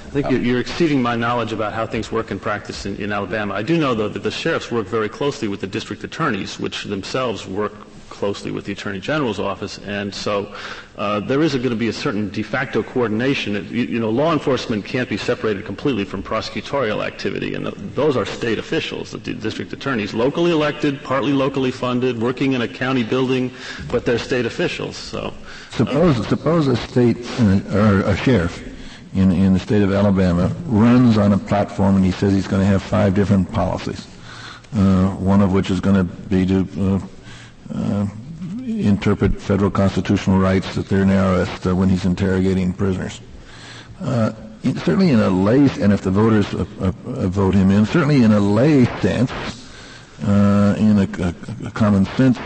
I 0.08 0.10
think 0.10 0.30
you're 0.30 0.60
exceeding 0.60 1.00
my 1.00 1.16
knowledge 1.16 1.52
about 1.52 1.72
how 1.72 1.86
things 1.86 2.12
work 2.12 2.30
in 2.30 2.38
practice 2.38 2.84
in, 2.84 2.96
in 2.96 3.12
Alabama. 3.12 3.54
I 3.54 3.62
do 3.62 3.78
know, 3.78 3.94
though, 3.94 4.10
that 4.10 4.22
the 4.22 4.30
sheriffs 4.30 4.70
work 4.70 4.86
very 4.86 5.08
closely 5.08 5.48
with 5.48 5.62
the 5.62 5.66
district 5.66 6.04
attorneys, 6.04 6.60
which 6.60 6.84
themselves 6.84 7.46
work 7.46 7.72
closely 8.16 8.50
with 8.50 8.64
the 8.64 8.72
Attorney 8.72 9.00
General's 9.00 9.38
office, 9.38 9.78
and 9.78 10.14
so 10.14 10.54
uh, 10.96 11.20
there 11.20 11.42
is 11.42 11.54
going 11.54 11.70
to 11.70 11.76
be 11.76 11.88
a 11.88 11.92
certain 11.92 12.30
de 12.30 12.42
facto 12.42 12.82
coordination. 12.82 13.54
You, 13.54 13.84
you, 13.84 14.00
know, 14.00 14.10
law 14.10 14.32
enforcement 14.32 14.84
can't 14.84 15.08
be 15.08 15.16
separated 15.16 15.64
completely 15.66 16.04
from 16.04 16.22
prosecutorial 16.22 17.06
activity, 17.06 17.54
and 17.54 17.66
those 17.94 18.16
are 18.16 18.24
state 18.24 18.58
officials, 18.58 19.10
the 19.10 19.18
district 19.18 19.72
attorneys, 19.72 20.14
locally 20.14 20.50
elected, 20.50 21.02
partly 21.02 21.32
locally 21.32 21.70
funded, 21.70 22.20
working 22.20 22.54
in 22.54 22.62
a 22.62 22.68
county 22.68 23.04
building, 23.04 23.52
but 23.90 24.04
they're 24.06 24.18
state 24.18 24.46
officials. 24.46 24.96
So, 24.96 25.34
suppose 25.70 26.18
uh, 26.18 26.22
suppose 26.24 26.66
a 26.68 26.76
state 26.76 27.18
uh, 27.40 27.60
or 27.76 28.00
a 28.00 28.16
sheriff 28.16 28.66
in 29.14 29.30
in 29.32 29.52
the 29.52 29.58
state 29.58 29.82
of 29.82 29.92
Alabama 29.92 30.50
runs 30.66 31.18
on 31.18 31.32
a 31.32 31.38
platform 31.38 31.96
and 31.96 32.04
he 32.04 32.10
says 32.10 32.32
he's 32.32 32.48
going 32.48 32.62
to 32.62 32.66
have 32.66 32.82
five 32.82 33.14
different 33.14 33.50
policies. 33.52 34.06
Uh, 34.74 35.08
one 35.16 35.40
of 35.40 35.52
which 35.52 35.70
is 35.70 35.80
going 35.80 35.96
to 35.96 36.04
be 36.04 36.44
to 36.44 36.60
uh, 36.78 37.00
uh, 37.74 38.06
interpret 38.66 39.40
federal 39.40 39.70
constitutional 39.70 40.38
rights 40.38 40.74
that 40.74 40.88
they're 40.88 41.04
narrowest 41.04 41.66
uh, 41.66 41.74
when 41.74 41.88
he's 41.88 42.04
interrogating 42.04 42.72
prisoners. 42.72 43.20
Uh, 44.00 44.32
certainly 44.74 45.10
in 45.10 45.20
a 45.20 45.30
lay, 45.30 45.68
and 45.80 45.92
if 45.92 46.02
the 46.02 46.10
voters 46.10 46.52
uh, 46.54 46.64
uh, 46.80 46.86
uh, 46.86 47.28
vote 47.28 47.54
him 47.54 47.70
in, 47.70 47.86
certainly 47.86 48.22
in 48.22 48.32
a 48.32 48.40
lay 48.40 48.84
sense, 49.00 49.30
in 50.20 50.98
a, 50.98 51.08
a, 51.18 51.34
a, 51.66 51.70
common 51.72 52.04
sense 52.16 52.38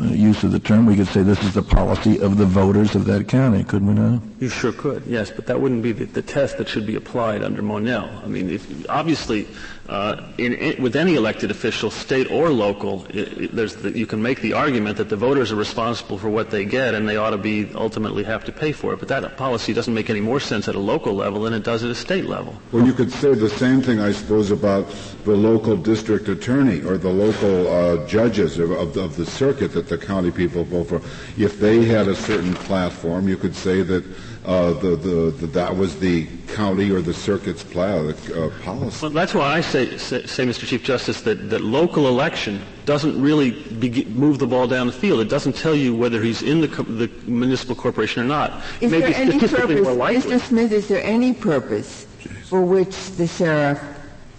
use 0.00 0.42
of 0.44 0.52
the 0.52 0.58
term, 0.58 0.86
we 0.86 0.96
could 0.96 1.06
say 1.08 1.22
this 1.22 1.42
is 1.42 1.54
the 1.54 1.62
policy 1.62 2.20
of 2.20 2.36
the 2.36 2.44
voters 2.44 2.94
of 2.94 3.04
that 3.06 3.28
county, 3.28 3.64
couldn't 3.64 3.88
we 3.88 3.94
not? 3.94 4.22
You 4.40 4.48
sure 4.48 4.72
could, 4.72 5.04
yes, 5.06 5.30
but 5.30 5.46
that 5.46 5.60
wouldn't 5.60 5.82
be 5.82 5.92
the, 5.92 6.04
the 6.04 6.22
test 6.22 6.58
that 6.58 6.68
should 6.68 6.86
be 6.86 6.96
applied 6.96 7.42
under 7.42 7.62
Monell. 7.62 8.10
I 8.22 8.26
mean, 8.26 8.50
if, 8.50 8.88
obviously, 8.90 9.46
uh, 9.88 10.22
in, 10.38 10.54
in, 10.54 10.82
with 10.82 10.96
any 10.96 11.14
elected 11.14 11.50
official, 11.50 11.90
state 11.90 12.30
or 12.30 12.50
local, 12.50 13.06
it, 13.10 13.54
it, 13.54 13.54
the, 13.54 13.92
you 13.96 14.06
can 14.06 14.20
make 14.20 14.40
the 14.40 14.52
argument 14.52 14.96
that 14.96 15.08
the 15.08 15.16
voters 15.16 15.52
are 15.52 15.56
responsible 15.56 16.18
for 16.18 16.28
what 16.28 16.50
they 16.50 16.64
get, 16.64 16.94
and 16.94 17.08
they 17.08 17.16
ought 17.16 17.30
to 17.30 17.38
be 17.38 17.70
ultimately 17.74 18.24
have 18.24 18.44
to 18.44 18.52
pay 18.52 18.72
for 18.72 18.92
it. 18.92 18.98
But 18.98 19.08
that 19.08 19.36
policy 19.36 19.72
doesn't 19.72 19.94
make 19.94 20.10
any 20.10 20.20
more 20.20 20.40
sense 20.40 20.68
at 20.68 20.74
a 20.74 20.80
local 20.80 21.14
level 21.14 21.42
than 21.42 21.52
it 21.52 21.62
does 21.62 21.84
at 21.84 21.90
a 21.90 21.94
state 21.94 22.24
level. 22.24 22.60
Well, 22.72 22.84
you 22.84 22.92
could 22.92 23.12
say 23.12 23.34
the 23.34 23.48
same 23.48 23.80
thing, 23.80 24.00
I 24.00 24.12
suppose, 24.12 24.50
about 24.50 24.88
the 25.24 25.36
local 25.36 25.76
district 25.76 26.28
attorney 26.28 26.82
or 26.82 26.98
the 26.98 27.10
local 27.10 27.68
uh, 27.68 28.06
judges 28.06 28.58
of, 28.58 28.70
of, 28.72 28.96
of, 28.96 29.16
the 29.16 29.26
circuit 29.26 29.72
that 29.72 29.88
the 29.88 29.98
county 29.98 30.30
people 30.30 30.64
vote 30.64 30.88
for. 30.88 31.02
If 31.36 31.58
they 31.58 31.84
had 31.84 32.08
a 32.08 32.14
certain 32.14 32.54
platform, 32.54 33.28
you 33.28 33.36
could 33.36 33.54
say 33.54 33.82
that 33.82 34.04
uh, 34.46 34.72
the, 34.74 34.94
the, 34.94 35.30
the, 35.32 35.46
that 35.48 35.76
was 35.76 35.98
the 35.98 36.26
county 36.54 36.92
or 36.92 37.00
the 37.02 37.12
circuit's 37.12 37.64
pl- 37.64 38.10
uh, 38.10 38.50
policy. 38.62 39.02
Well, 39.02 39.10
that's 39.10 39.34
why 39.34 39.56
I 39.56 39.60
say, 39.60 39.98
say, 39.98 40.24
say, 40.26 40.46
Mr. 40.46 40.64
Chief 40.64 40.84
Justice, 40.84 41.22
that, 41.22 41.50
that 41.50 41.62
local 41.62 42.06
election 42.06 42.62
doesn't 42.84 43.20
really 43.20 43.64
move 44.04 44.38
the 44.38 44.46
ball 44.46 44.68
down 44.68 44.86
the 44.86 44.92
field. 44.92 45.18
It 45.20 45.28
doesn't 45.28 45.56
tell 45.56 45.74
you 45.74 45.96
whether 45.96 46.22
he's 46.22 46.42
in 46.42 46.60
the, 46.60 46.68
co- 46.68 46.84
the 46.84 47.08
municipal 47.28 47.74
corporation 47.74 48.22
or 48.22 48.26
not. 48.26 48.62
Is 48.80 48.92
Maybe 48.92 49.12
there 49.12 49.20
any 49.20 49.38
purpose, 49.40 49.80
Mr. 49.80 50.40
Smith, 50.40 50.70
is 50.70 50.86
there 50.86 51.02
any 51.02 51.32
purpose 51.32 52.06
for 52.44 52.62
which 52.62 53.10
the 53.12 53.26
sheriff 53.26 53.82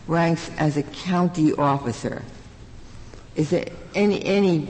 ranks 0.08 0.50
as 0.58 0.78
a 0.78 0.84
county 0.84 1.52
officer? 1.54 2.24
Is 3.36 3.50
there 3.50 3.66
any, 3.94 4.24
any 4.24 4.70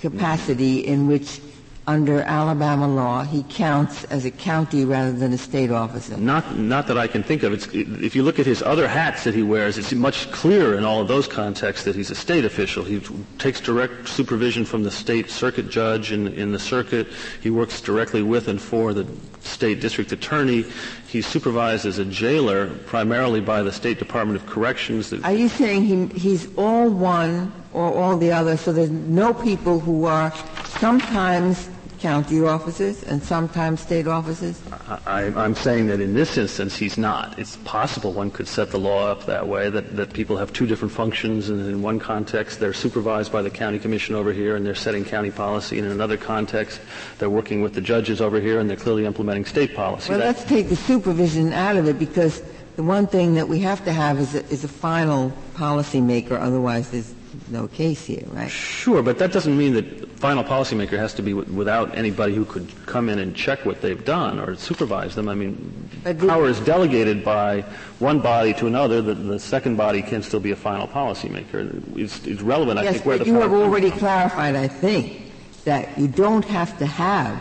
capacity 0.00 0.86
in 0.86 1.06
which 1.06 1.42
under 1.86 2.20
Alabama 2.20 2.86
law, 2.86 3.24
he 3.24 3.42
counts 3.44 4.04
as 4.04 4.24
a 4.24 4.30
county 4.30 4.84
rather 4.84 5.12
than 5.12 5.32
a 5.32 5.38
state 5.38 5.70
officer. 5.70 6.16
Not, 6.16 6.56
not 6.56 6.86
that 6.86 6.98
I 6.98 7.06
can 7.06 7.22
think 7.22 7.42
of. 7.42 7.52
It's, 7.52 7.66
if 7.72 8.14
you 8.14 8.22
look 8.22 8.38
at 8.38 8.46
his 8.46 8.62
other 8.62 8.86
hats 8.86 9.24
that 9.24 9.34
he 9.34 9.42
wears, 9.42 9.78
it's 9.78 9.92
much 9.92 10.30
clearer 10.30 10.76
in 10.76 10.84
all 10.84 11.00
of 11.00 11.08
those 11.08 11.26
contexts 11.26 11.84
that 11.86 11.96
he's 11.96 12.10
a 12.10 12.14
state 12.14 12.44
official. 12.44 12.84
He 12.84 13.00
takes 13.38 13.60
direct 13.60 14.08
supervision 14.08 14.64
from 14.64 14.82
the 14.82 14.90
state 14.90 15.30
circuit 15.30 15.70
judge 15.70 16.12
in, 16.12 16.28
in 16.28 16.52
the 16.52 16.58
circuit. 16.58 17.08
He 17.40 17.50
works 17.50 17.80
directly 17.80 18.22
with 18.22 18.48
and 18.48 18.60
for 18.60 18.92
the 18.92 19.06
state 19.40 19.80
district 19.80 20.12
attorney. 20.12 20.64
He's 21.08 21.26
supervised 21.26 21.86
as 21.86 21.98
a 21.98 22.04
jailer 22.04 22.70
primarily 22.86 23.40
by 23.40 23.62
the 23.62 23.72
State 23.72 23.98
Department 23.98 24.40
of 24.40 24.46
Corrections. 24.46 25.12
Are 25.12 25.32
you 25.32 25.48
saying 25.48 25.82
he, 25.84 26.06
he's 26.18 26.48
all 26.56 26.90
one 26.90 27.52
or 27.72 27.92
all 27.92 28.16
the 28.16 28.32
other, 28.32 28.56
so 28.56 28.72
there's 28.72 28.90
no 28.90 29.32
people 29.32 29.80
who 29.80 30.04
are 30.04 30.32
sometimes 30.80 31.68
county 31.98 32.42
officers 32.42 33.02
and 33.04 33.22
sometimes 33.22 33.80
state 33.80 34.06
officers? 34.06 34.62
I, 35.06 35.24
am 35.24 35.54
saying 35.54 35.88
that 35.88 36.00
in 36.00 36.14
this 36.14 36.38
instance 36.38 36.74
he's 36.74 36.96
not. 36.96 37.38
It's 37.38 37.56
possible 37.58 38.14
one 38.14 38.30
could 38.30 38.48
set 38.48 38.70
the 38.70 38.78
law 38.78 39.06
up 39.06 39.26
that 39.26 39.46
way, 39.46 39.68
that, 39.68 39.94
that 39.96 40.14
people 40.14 40.38
have 40.38 40.54
two 40.54 40.66
different 40.66 40.92
functions, 40.92 41.50
and 41.50 41.60
in 41.68 41.82
one 41.82 41.98
context 41.98 42.58
they're 42.58 42.72
supervised 42.72 43.30
by 43.30 43.42
the 43.42 43.50
county 43.50 43.78
commission 43.78 44.14
over 44.14 44.32
here 44.32 44.56
and 44.56 44.64
they're 44.64 44.74
setting 44.74 45.04
county 45.04 45.30
policy, 45.30 45.76
and 45.78 45.86
in 45.86 45.92
another 45.92 46.16
context 46.16 46.80
they're 47.18 47.28
working 47.28 47.60
with 47.60 47.74
the 47.74 47.82
judges 47.82 48.22
over 48.22 48.40
here 48.40 48.58
and 48.58 48.70
they're 48.70 48.78
clearly 48.78 49.04
implementing 49.04 49.44
state 49.44 49.74
policy. 49.74 50.08
Well, 50.08 50.20
that, 50.20 50.24
let's 50.24 50.44
take 50.44 50.70
the 50.70 50.76
supervision 50.76 51.52
out 51.52 51.76
of 51.76 51.86
it 51.86 51.98
because 51.98 52.42
the 52.76 52.82
one 52.82 53.06
thing 53.06 53.34
that 53.34 53.46
we 53.46 53.58
have 53.58 53.84
to 53.84 53.92
have 53.92 54.18
is 54.18 54.34
a, 54.34 54.42
is 54.46 54.64
a 54.64 54.68
final 54.68 55.30
policy 55.52 56.00
maker, 56.00 56.38
otherwise 56.38 56.90
there's 56.90 57.14
no 57.48 57.68
case 57.68 58.04
here, 58.06 58.24
right? 58.32 58.50
Sure, 58.50 59.02
but 59.02 59.18
that 59.18 59.32
doesn't 59.32 59.56
mean 59.56 59.74
that 59.74 60.08
final 60.18 60.44
policymaker 60.44 60.98
has 60.98 61.14
to 61.14 61.22
be 61.22 61.32
w- 61.32 61.52
without 61.52 61.96
anybody 61.96 62.34
who 62.34 62.44
could 62.44 62.68
come 62.86 63.08
in 63.08 63.18
and 63.18 63.34
check 63.34 63.64
what 63.64 63.80
they've 63.80 64.04
done 64.04 64.38
or 64.38 64.54
supervise 64.56 65.14
them. 65.14 65.28
I 65.28 65.34
mean, 65.34 65.88
the, 66.04 66.14
power 66.14 66.46
is 66.46 66.60
delegated 66.60 67.24
by 67.24 67.62
one 67.98 68.20
body 68.20 68.54
to 68.54 68.66
another. 68.66 69.02
The, 69.02 69.14
the 69.14 69.38
second 69.38 69.76
body 69.76 70.02
can 70.02 70.22
still 70.22 70.40
be 70.40 70.50
a 70.50 70.56
final 70.56 70.86
policymaker. 70.86 71.82
It's, 71.96 72.26
it's 72.26 72.42
relevant, 72.42 72.80
yes, 72.80 72.88
I 72.88 72.92
think, 72.94 73.06
where 73.06 73.18
but 73.18 73.24
the 73.24 73.30
you 73.30 73.40
have 73.40 73.52
already 73.52 73.90
clarified, 73.90 74.56
I 74.56 74.68
think, 74.68 75.32
that 75.64 75.98
you 75.98 76.08
don't 76.08 76.44
have 76.44 76.78
to 76.78 76.86
have 76.86 77.40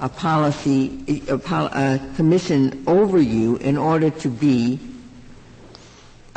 a 0.00 0.08
policy, 0.08 1.24
a, 1.28 1.34
a 1.34 2.00
commission 2.16 2.84
over 2.86 3.20
you 3.20 3.56
in 3.56 3.76
order 3.76 4.10
to 4.10 4.28
be 4.28 4.78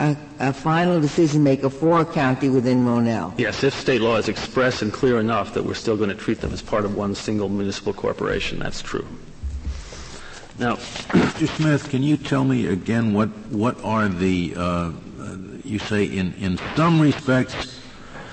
a, 0.01 0.17
a, 0.39 0.53
final 0.53 0.99
decision 0.99 1.43
maker 1.43 1.69
for 1.69 2.01
a 2.01 2.05
county 2.05 2.49
within 2.49 2.83
Monell. 2.83 3.33
Yes, 3.37 3.63
if 3.63 3.73
state 3.73 4.01
law 4.01 4.17
is 4.17 4.27
express 4.27 4.81
and 4.81 4.91
clear 4.91 5.19
enough 5.19 5.53
that 5.53 5.63
we're 5.63 5.75
still 5.75 5.95
going 5.95 6.09
to 6.09 6.15
treat 6.15 6.41
them 6.41 6.51
as 6.51 6.61
part 6.61 6.85
of 6.85 6.95
one 6.95 7.13
single 7.13 7.49
municipal 7.49 7.93
corporation, 7.93 8.59
that's 8.59 8.81
true. 8.81 9.07
Now, 10.57 10.75
Mr. 10.75 11.47
Smith, 11.47 11.89
can 11.89 12.01
you 12.03 12.17
tell 12.17 12.43
me 12.43 12.67
again 12.67 13.13
what 13.13 13.29
what 13.49 13.81
are 13.83 14.07
the 14.07 14.53
uh, 14.57 14.91
you 15.63 15.79
say 15.79 16.05
in 16.05 16.33
in 16.33 16.59
some 16.75 16.99
respects 16.99 17.80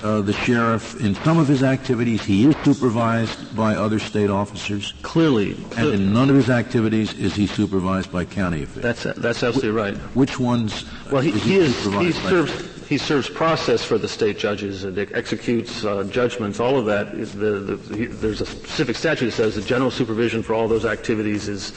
uh, 0.02 0.20
the 0.20 0.32
sheriff, 0.32 1.00
in 1.00 1.14
some 1.16 1.38
of 1.38 1.48
his 1.48 1.62
activities, 1.62 2.24
he 2.24 2.46
is 2.46 2.56
supervised 2.64 3.56
by 3.56 3.74
other 3.74 3.98
state 3.98 4.30
officers. 4.30 4.94
Clearly, 5.02 5.56
and 5.76 5.88
in 5.88 6.12
none 6.12 6.30
of 6.30 6.36
his 6.36 6.50
activities 6.50 7.14
is 7.14 7.34
he 7.34 7.46
supervised 7.46 8.12
by 8.12 8.24
county 8.24 8.62
officials. 8.62 9.02
That's 9.02 9.18
that's 9.18 9.42
absolutely 9.42 9.70
right. 9.70 9.96
Which 10.14 10.38
ones? 10.38 10.84
Well, 11.10 11.20
he, 11.20 11.32
he, 11.32 11.38
he 11.38 11.56
is. 11.56 11.84
He 11.84 12.12
serves. 12.12 12.78
He 12.88 12.96
serves 12.96 13.28
process 13.28 13.84
for 13.84 13.98
the 13.98 14.08
state 14.08 14.38
judges 14.38 14.84
and 14.84 14.98
executes 14.98 15.84
uh, 15.84 16.04
judgments. 16.04 16.58
All 16.58 16.78
of 16.78 16.86
that. 16.86 17.08
Is 17.08 17.34
the, 17.34 17.50
the, 17.60 17.96
he, 17.96 18.06
there's 18.06 18.40
a 18.40 18.46
specific 18.46 18.96
statute 18.96 19.26
that 19.26 19.32
says 19.32 19.56
the 19.56 19.62
general 19.62 19.90
supervision 19.90 20.42
for 20.42 20.54
all 20.54 20.68
those 20.68 20.86
activities 20.86 21.48
is 21.48 21.72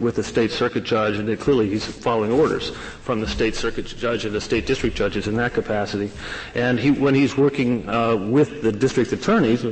with 0.00 0.16
the 0.16 0.22
state 0.22 0.50
circuit 0.50 0.84
judge, 0.84 1.16
and 1.16 1.38
clearly 1.40 1.68
he's 1.68 1.84
following 1.84 2.30
orders 2.30 2.70
from 3.02 3.20
the 3.20 3.26
state 3.26 3.54
circuit 3.54 3.86
judge 3.86 4.24
and 4.24 4.34
the 4.34 4.40
state 4.40 4.66
district 4.66 4.96
judges 4.96 5.26
in 5.26 5.34
that 5.36 5.54
capacity. 5.54 6.10
And 6.54 6.78
he, 6.78 6.90
when 6.90 7.14
he's 7.14 7.36
working 7.36 7.88
uh, 7.88 8.16
with 8.16 8.62
the 8.62 8.72
district 8.72 9.12
attorneys, 9.12 9.64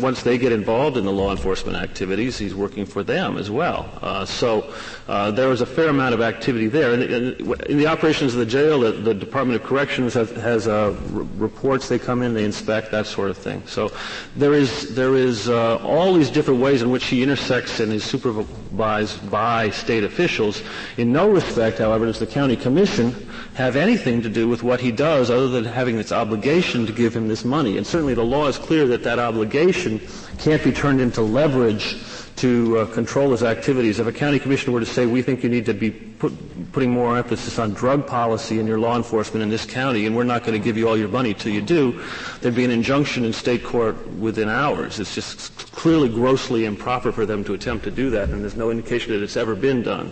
once 0.00 0.22
they 0.22 0.38
get 0.38 0.52
involved 0.52 0.96
in 0.96 1.04
the 1.04 1.12
law 1.12 1.30
enforcement 1.30 1.76
activities, 1.76 2.38
he's 2.38 2.54
working 2.54 2.86
for 2.86 3.02
them 3.02 3.36
as 3.36 3.50
well. 3.50 3.90
Uh, 4.00 4.24
so 4.24 4.72
uh, 5.08 5.30
there 5.30 5.50
is 5.52 5.60
a 5.60 5.66
fair 5.66 5.88
amount 5.88 6.14
of 6.14 6.20
activity 6.20 6.68
there. 6.68 6.94
In, 6.94 7.02
in, 7.02 7.62
in 7.64 7.78
the 7.78 7.86
operations 7.86 8.32
of 8.32 8.40
the 8.40 8.46
jail, 8.46 8.80
the, 8.80 8.92
the 8.92 9.14
Department 9.14 9.60
of 9.60 9.66
Corrections 9.66 10.14
has, 10.14 10.30
has 10.32 10.68
uh, 10.68 10.96
reports. 11.36 11.88
They 11.88 11.98
come 11.98 12.22
in, 12.22 12.32
they 12.32 12.44
inspect 12.44 12.90
that 12.92 13.06
sort 13.06 13.30
of 13.30 13.36
thing. 13.36 13.62
So 13.66 13.92
there 14.36 14.54
is 14.54 14.94
there 14.94 15.16
is 15.16 15.48
uh, 15.48 15.76
all 15.78 16.14
these 16.14 16.30
different 16.30 16.60
ways 16.60 16.82
in 16.82 16.90
which 16.90 17.06
he 17.06 17.22
intersects 17.22 17.80
and 17.80 17.92
is 17.92 18.04
supervised 18.04 19.30
by 19.30 19.49
state 19.70 20.04
officials. 20.04 20.62
In 20.96 21.12
no 21.12 21.28
respect, 21.30 21.78
however, 21.78 22.06
does 22.06 22.18
the 22.18 22.26
county 22.26 22.56
commission 22.56 23.14
have 23.54 23.76
anything 23.76 24.22
to 24.22 24.28
do 24.28 24.48
with 24.48 24.62
what 24.62 24.80
he 24.80 24.92
does 24.92 25.30
other 25.30 25.48
than 25.48 25.64
having 25.64 25.98
its 25.98 26.12
obligation 26.12 26.86
to 26.86 26.92
give 26.92 27.14
him 27.14 27.28
this 27.28 27.44
money. 27.44 27.76
And 27.76 27.86
certainly 27.86 28.14
the 28.14 28.24
law 28.24 28.46
is 28.46 28.58
clear 28.58 28.86
that 28.86 29.02
that 29.02 29.18
obligation 29.18 30.00
can't 30.38 30.62
be 30.62 30.72
turned 30.72 31.00
into 31.00 31.20
leverage 31.20 31.96
to 32.40 32.78
uh, 32.78 32.86
control 32.86 33.32
his 33.32 33.42
activities. 33.42 33.98
If 33.98 34.06
a 34.06 34.12
county 34.12 34.38
commissioner 34.38 34.72
were 34.72 34.80
to 34.80 34.86
say, 34.86 35.04
we 35.04 35.20
think 35.20 35.42
you 35.42 35.50
need 35.50 35.66
to 35.66 35.74
be 35.74 35.90
put, 35.90 36.32
putting 36.72 36.90
more 36.90 37.18
emphasis 37.18 37.58
on 37.58 37.74
drug 37.74 38.06
policy 38.06 38.58
in 38.58 38.66
your 38.66 38.78
law 38.78 38.96
enforcement 38.96 39.42
in 39.42 39.50
this 39.50 39.66
county, 39.66 40.06
and 40.06 40.16
we're 40.16 40.24
not 40.24 40.42
going 40.44 40.58
to 40.58 40.64
give 40.64 40.78
you 40.78 40.88
all 40.88 40.96
your 40.96 41.08
money 41.08 41.34
till 41.34 41.52
you 41.52 41.60
do, 41.60 42.02
there'd 42.40 42.54
be 42.54 42.64
an 42.64 42.70
injunction 42.70 43.26
in 43.26 43.34
state 43.34 43.62
court 43.62 44.08
within 44.12 44.48
hours. 44.48 44.98
It's 44.98 45.14
just 45.14 45.70
clearly 45.72 46.08
grossly 46.08 46.64
improper 46.64 47.12
for 47.12 47.26
them 47.26 47.44
to 47.44 47.52
attempt 47.52 47.84
to 47.84 47.90
do 47.90 48.08
that, 48.10 48.30
and 48.30 48.40
there's 48.40 48.56
no 48.56 48.70
indication 48.70 49.12
that 49.12 49.22
it's 49.22 49.36
ever 49.36 49.54
been 49.54 49.82
done. 49.82 50.10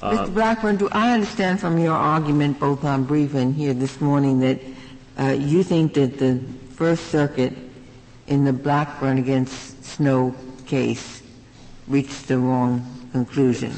Uh, 0.00 0.26
Mr. 0.26 0.34
Blackburn, 0.34 0.76
do 0.76 0.88
I 0.92 1.12
understand 1.12 1.58
from 1.58 1.76
your 1.76 1.96
argument, 1.96 2.60
both 2.60 2.84
on 2.84 3.02
brief 3.02 3.34
and 3.34 3.52
here 3.52 3.74
this 3.74 4.00
morning, 4.00 4.38
that 4.40 4.60
uh, 5.18 5.32
you 5.32 5.64
think 5.64 5.94
that 5.94 6.18
the 6.18 6.38
First 6.76 7.06
Circuit 7.06 7.52
in 8.28 8.44
the 8.44 8.52
Blackburn 8.52 9.18
against 9.18 9.84
Snow 9.84 10.36
case 10.66 11.17
reached 11.88 12.28
the 12.28 12.38
wrong 12.38 12.84
conclusion? 13.12 13.72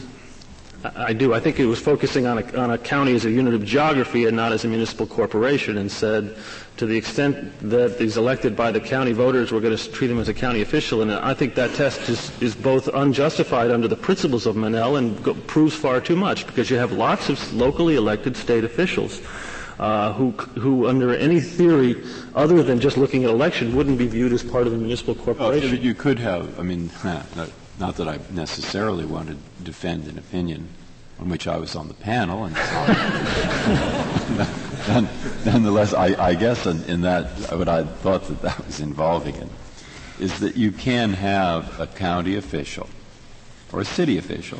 I 0.82 1.12
do. 1.12 1.34
I 1.34 1.40
think 1.40 1.60
it 1.60 1.66
was 1.66 1.78
focusing 1.78 2.26
on 2.26 2.38
a, 2.38 2.56
on 2.56 2.70
a 2.70 2.78
county 2.78 3.14
as 3.14 3.26
a 3.26 3.30
unit 3.30 3.52
of 3.52 3.64
geography 3.64 4.24
and 4.24 4.34
not 4.34 4.52
as 4.52 4.64
a 4.64 4.68
municipal 4.68 5.06
corporation 5.06 5.76
and 5.76 5.92
said 5.92 6.36
to 6.78 6.86
the 6.86 6.96
extent 6.96 7.52
that 7.60 7.98
these 7.98 8.16
elected 8.16 8.56
by 8.56 8.70
the 8.70 8.80
county 8.80 9.12
voters, 9.12 9.52
we're 9.52 9.60
going 9.60 9.76
to 9.76 9.92
treat 9.92 10.10
him 10.10 10.18
as 10.18 10.30
a 10.30 10.34
county 10.34 10.62
official. 10.62 11.02
And 11.02 11.12
I 11.12 11.34
think 11.34 11.54
that 11.56 11.74
test 11.74 12.08
is, 12.08 12.32
is 12.40 12.54
both 12.54 12.88
unjustified 12.88 13.70
under 13.70 13.88
the 13.88 13.96
principles 13.96 14.46
of 14.46 14.56
Monell 14.56 14.96
and 14.96 15.22
go, 15.22 15.34
proves 15.34 15.74
far 15.74 16.00
too 16.00 16.16
much 16.16 16.46
because 16.46 16.70
you 16.70 16.78
have 16.78 16.92
lots 16.92 17.28
of 17.28 17.52
locally 17.52 17.96
elected 17.96 18.34
state 18.34 18.64
officials 18.64 19.20
uh, 19.78 20.14
who, 20.14 20.30
who 20.30 20.88
under 20.88 21.14
any 21.14 21.40
theory 21.40 22.02
other 22.34 22.62
than 22.62 22.80
just 22.80 22.96
looking 22.96 23.24
at 23.24 23.30
election 23.30 23.76
wouldn't 23.76 23.98
be 23.98 24.06
viewed 24.06 24.32
as 24.32 24.42
part 24.42 24.66
of 24.66 24.72
a 24.72 24.76
municipal 24.76 25.14
corporation. 25.14 25.72
Well, 25.72 25.78
you 25.78 25.94
could 25.94 26.18
have, 26.18 26.58
I 26.58 26.62
mean, 26.62 26.90
not 27.80 27.96
that 27.96 28.06
I 28.06 28.18
necessarily 28.30 29.06
want 29.06 29.28
to 29.28 29.36
defend 29.64 30.06
an 30.06 30.18
opinion 30.18 30.68
on 31.18 31.28
which 31.30 31.48
I 31.48 31.56
was 31.56 31.74
on 31.74 31.88
the 31.88 31.94
panel, 31.94 32.44
and 32.44 32.56
so 32.56 32.62
nonetheless, 35.50 35.92
I, 35.92 36.14
I 36.22 36.34
guess 36.34 36.66
in, 36.66 36.84
in, 36.84 37.00
that 37.02 37.26
what 37.52 37.68
I 37.68 37.84
thought 37.84 38.24
that 38.28 38.42
that 38.42 38.66
was 38.66 38.80
involving 38.80 39.34
in 39.36 39.50
is 40.18 40.40
that 40.40 40.56
you 40.56 40.72
can 40.72 41.14
have 41.14 41.80
a 41.80 41.86
county 41.86 42.36
official 42.36 42.88
or 43.72 43.80
a 43.80 43.84
city 43.84 44.18
official 44.18 44.58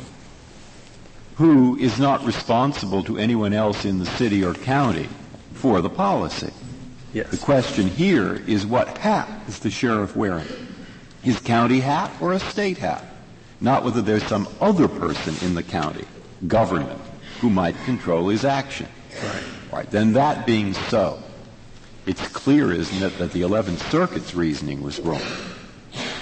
who 1.35 1.77
is 1.77 1.99
not 1.99 2.23
responsible 2.25 3.03
to 3.03 3.17
anyone 3.17 3.53
else 3.53 3.85
in 3.85 3.99
the 3.99 4.05
city 4.05 4.43
or 4.43 4.53
county 4.53 5.09
for 5.53 5.81
the 5.81 5.89
policy. 5.89 6.51
Yes. 7.13 7.29
The 7.29 7.37
question 7.37 7.87
here 7.87 8.41
is 8.47 8.65
what 8.65 8.97
hat 8.97 9.29
is 9.47 9.59
the 9.59 9.69
sheriff 9.69 10.15
wearing? 10.15 10.47
His 11.23 11.39
county 11.39 11.79
hat 11.79 12.11
or 12.21 12.33
a 12.33 12.39
state 12.39 12.77
hat? 12.77 13.10
Not 13.61 13.83
whether 13.83 14.01
there's 14.01 14.23
some 14.23 14.47
other 14.59 14.87
person 14.87 15.35
in 15.45 15.53
the 15.53 15.63
county, 15.63 16.05
government, 16.47 16.99
who 17.39 17.49
might 17.49 17.75
control 17.85 18.29
his 18.29 18.43
action. 18.43 18.87
Right. 19.23 19.43
Right. 19.71 19.91
Then 19.91 20.13
that 20.13 20.45
being 20.45 20.73
so, 20.73 21.21
it's 22.05 22.27
clear, 22.29 22.71
isn't 22.71 23.03
it, 23.03 23.17
that 23.19 23.31
the 23.31 23.41
11th 23.41 23.89
Circuit's 23.91 24.33
reasoning 24.33 24.81
was 24.81 24.99
wrong. 24.99 25.21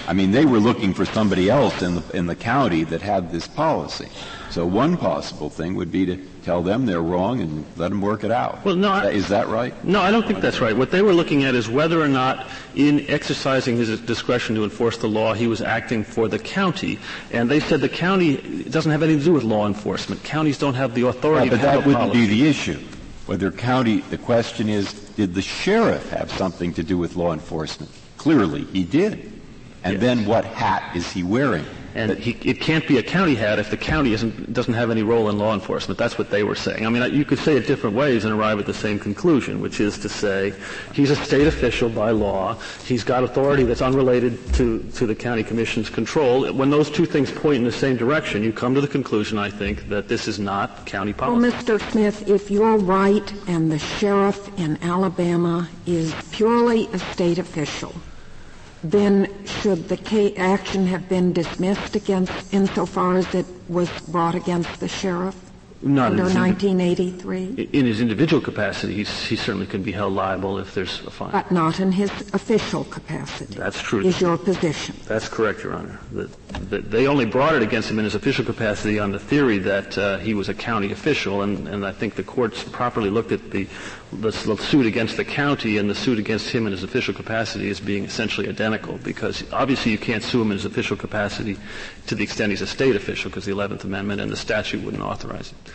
I 0.06 0.12
mean, 0.12 0.32
they 0.32 0.44
were 0.44 0.58
looking 0.58 0.92
for 0.92 1.04
somebody 1.04 1.48
else 1.48 1.82
in 1.82 1.96
the, 1.96 2.02
in 2.12 2.26
the 2.26 2.36
county 2.36 2.84
that 2.84 3.00
had 3.00 3.32
this 3.32 3.48
policy. 3.48 4.08
So 4.50 4.66
one 4.66 4.96
possible 4.96 5.48
thing 5.50 5.74
would 5.76 5.90
be 5.90 6.06
to 6.06 6.16
tell 6.42 6.62
them 6.62 6.86
they're 6.86 7.02
wrong 7.02 7.40
and 7.40 7.64
let 7.76 7.88
them 7.88 8.00
work 8.00 8.24
it 8.24 8.30
out. 8.30 8.64
Well, 8.64 8.76
no, 8.76 8.90
I, 8.90 9.10
is 9.10 9.28
that 9.28 9.48
right? 9.48 9.72
No, 9.84 10.00
I 10.00 10.10
don't 10.10 10.26
think 10.26 10.40
that's 10.40 10.60
right. 10.60 10.76
What 10.76 10.90
they 10.90 11.02
were 11.02 11.12
looking 11.12 11.44
at 11.44 11.54
is 11.54 11.68
whether 11.68 12.00
or 12.00 12.08
not, 12.08 12.46
in 12.74 13.08
exercising 13.08 13.76
his 13.76 14.00
discretion 14.00 14.54
to 14.56 14.64
enforce 14.64 14.98
the 14.98 15.08
law, 15.08 15.32
he 15.34 15.46
was 15.46 15.60
acting 15.60 16.04
for 16.04 16.28
the 16.28 16.38
county. 16.38 16.98
And 17.32 17.50
they 17.50 17.60
said 17.60 17.80
the 17.80 17.88
county 17.88 18.64
doesn't 18.64 18.90
have 18.90 19.02
anything 19.02 19.20
to 19.20 19.24
do 19.26 19.32
with 19.32 19.44
law 19.44 19.66
enforcement. 19.66 20.22
Counties 20.24 20.58
don't 20.58 20.74
have 20.74 20.94
the 20.94 21.06
authority 21.08 21.48
right, 21.48 21.50
to 21.50 21.58
have 21.58 21.66
But 21.66 21.80
that 21.80 21.86
wouldn't 21.86 22.12
policy. 22.12 22.26
be 22.26 22.42
the 22.42 22.48
issue. 22.48 22.78
Whether 23.26 23.50
county, 23.52 23.98
the 24.00 24.18
question 24.18 24.68
is, 24.68 24.92
did 24.92 25.34
the 25.34 25.42
sheriff 25.42 26.10
have 26.10 26.32
something 26.32 26.72
to 26.74 26.82
do 26.82 26.98
with 26.98 27.14
law 27.16 27.32
enforcement? 27.32 27.90
Clearly, 28.16 28.64
he 28.64 28.84
did. 28.84 29.29
And 29.82 29.94
yes. 29.94 30.00
then 30.00 30.26
what 30.26 30.44
hat 30.44 30.94
is 30.94 31.10
he 31.10 31.22
wearing? 31.22 31.64
And 31.94 32.12
he, 32.18 32.36
it 32.48 32.60
can't 32.60 32.86
be 32.86 32.98
a 32.98 33.02
county 33.02 33.34
hat 33.34 33.58
if 33.58 33.70
the 33.70 33.76
county 33.76 34.16
doesn't 34.16 34.74
have 34.74 34.90
any 34.90 35.02
role 35.02 35.28
in 35.28 35.38
law 35.38 35.54
enforcement. 35.54 35.98
That's 35.98 36.18
what 36.18 36.30
they 36.30 36.44
were 36.44 36.54
saying. 36.54 36.86
I 36.86 36.88
mean, 36.88 37.12
you 37.12 37.24
could 37.24 37.38
say 37.38 37.56
it 37.56 37.66
different 37.66 37.96
ways 37.96 38.24
and 38.24 38.32
arrive 38.32 38.60
at 38.60 38.66
the 38.66 38.74
same 38.74 38.98
conclusion, 38.98 39.60
which 39.60 39.80
is 39.80 39.98
to 39.98 40.08
say 40.08 40.52
he's 40.94 41.10
a 41.10 41.16
state 41.16 41.48
official 41.48 41.88
by 41.88 42.10
law. 42.10 42.56
He's 42.84 43.02
got 43.02 43.24
authority 43.24 43.64
that's 43.64 43.82
unrelated 43.82 44.38
to, 44.54 44.88
to 44.94 45.06
the 45.06 45.16
county 45.16 45.42
commission's 45.42 45.90
control. 45.90 46.52
When 46.52 46.70
those 46.70 46.90
two 46.90 47.06
things 47.06 47.32
point 47.32 47.56
in 47.56 47.64
the 47.64 47.72
same 47.72 47.96
direction, 47.96 48.44
you 48.44 48.52
come 48.52 48.74
to 48.76 48.80
the 48.80 48.88
conclusion, 48.88 49.36
I 49.36 49.50
think, 49.50 49.88
that 49.88 50.06
this 50.06 50.28
is 50.28 50.38
not 50.38 50.86
county 50.86 51.12
policy. 51.12 51.40
Well, 51.40 51.52
Mr. 51.52 51.90
Smith, 51.90 52.28
if 52.28 52.52
you're 52.52 52.78
right 52.78 53.32
and 53.48 53.70
the 53.70 53.78
sheriff 53.80 54.48
in 54.60 54.80
Alabama 54.82 55.68
is 55.86 56.14
purely 56.30 56.86
a 56.92 56.98
state 57.00 57.38
official, 57.38 57.92
then 58.82 59.44
should 59.44 59.88
the 59.88 59.96
K 59.96 60.34
action 60.36 60.86
have 60.86 61.08
been 61.08 61.32
dismissed 61.32 61.96
against 61.96 62.32
insofar 62.52 63.16
as 63.16 63.34
it 63.34 63.46
was 63.68 63.90
brought 64.08 64.34
against 64.34 64.80
the 64.80 64.88
sheriff 64.88 65.49
Not 65.82 66.12
under 66.12 66.28
in 66.28 66.34
1983? 66.34 67.70
In 67.72 67.86
his 67.86 68.02
individual 68.02 68.42
capacity, 68.42 69.02
he 69.02 69.04
certainly 69.04 69.66
can 69.66 69.82
be 69.82 69.92
held 69.92 70.12
liable 70.12 70.58
if 70.58 70.74
there's 70.74 71.00
a 71.06 71.10
fine. 71.10 71.32
But 71.32 71.50
not 71.50 71.80
in 71.80 71.92
his 71.92 72.10
official 72.34 72.84
capacity. 72.84 73.54
That's 73.54 73.80
true. 73.80 74.04
Is 74.04 74.20
your 74.20 74.36
position? 74.36 74.94
That's 75.06 75.26
correct, 75.26 75.64
Your 75.64 75.72
Honor. 75.72 75.98
The, 76.12 76.28
they 76.80 77.06
only 77.06 77.24
brought 77.24 77.54
it 77.54 77.62
against 77.62 77.90
him 77.90 77.98
in 77.98 78.04
his 78.04 78.14
official 78.14 78.44
capacity 78.44 78.98
on 78.98 79.12
the 79.12 79.18
theory 79.18 79.56
that 79.58 79.96
uh, 79.96 80.18
he 80.18 80.34
was 80.34 80.50
a 80.50 80.54
county 80.54 80.92
official, 80.92 81.42
and, 81.42 81.66
and 81.66 81.86
I 81.86 81.92
think 81.92 82.14
the 82.14 82.24
courts 82.24 82.62
properly 82.62 83.08
looked 83.08 83.32
at 83.32 83.50
the, 83.50 83.66
the, 84.12 84.30
the, 84.30 84.56
suit 84.58 84.84
against 84.84 85.16
the 85.16 85.24
county 85.24 85.78
and 85.78 85.88
the 85.88 85.94
suit 85.94 86.18
against 86.18 86.50
him 86.50 86.66
in 86.66 86.72
his 86.72 86.82
official 86.82 87.14
capacity 87.14 87.70
as 87.70 87.80
being 87.80 88.04
essentially 88.04 88.48
identical, 88.48 88.98
because 88.98 89.50
obviously 89.52 89.92
you 89.92 89.98
can't 89.98 90.22
sue 90.22 90.42
him 90.42 90.50
in 90.50 90.58
his 90.58 90.66
official 90.66 90.96
capacity 90.96 91.56
to 92.06 92.14
the 92.14 92.22
extent 92.22 92.50
he's 92.50 92.60
a 92.60 92.66
state 92.66 92.96
official, 92.96 93.30
because 93.30 93.46
the 93.46 93.52
11th 93.52 93.84
Amendment 93.84 94.20
and 94.20 94.30
the 94.30 94.36
statute 94.36 94.82
wouldn't 94.84 95.02
authorize 95.02 95.52
it. 95.52 95.69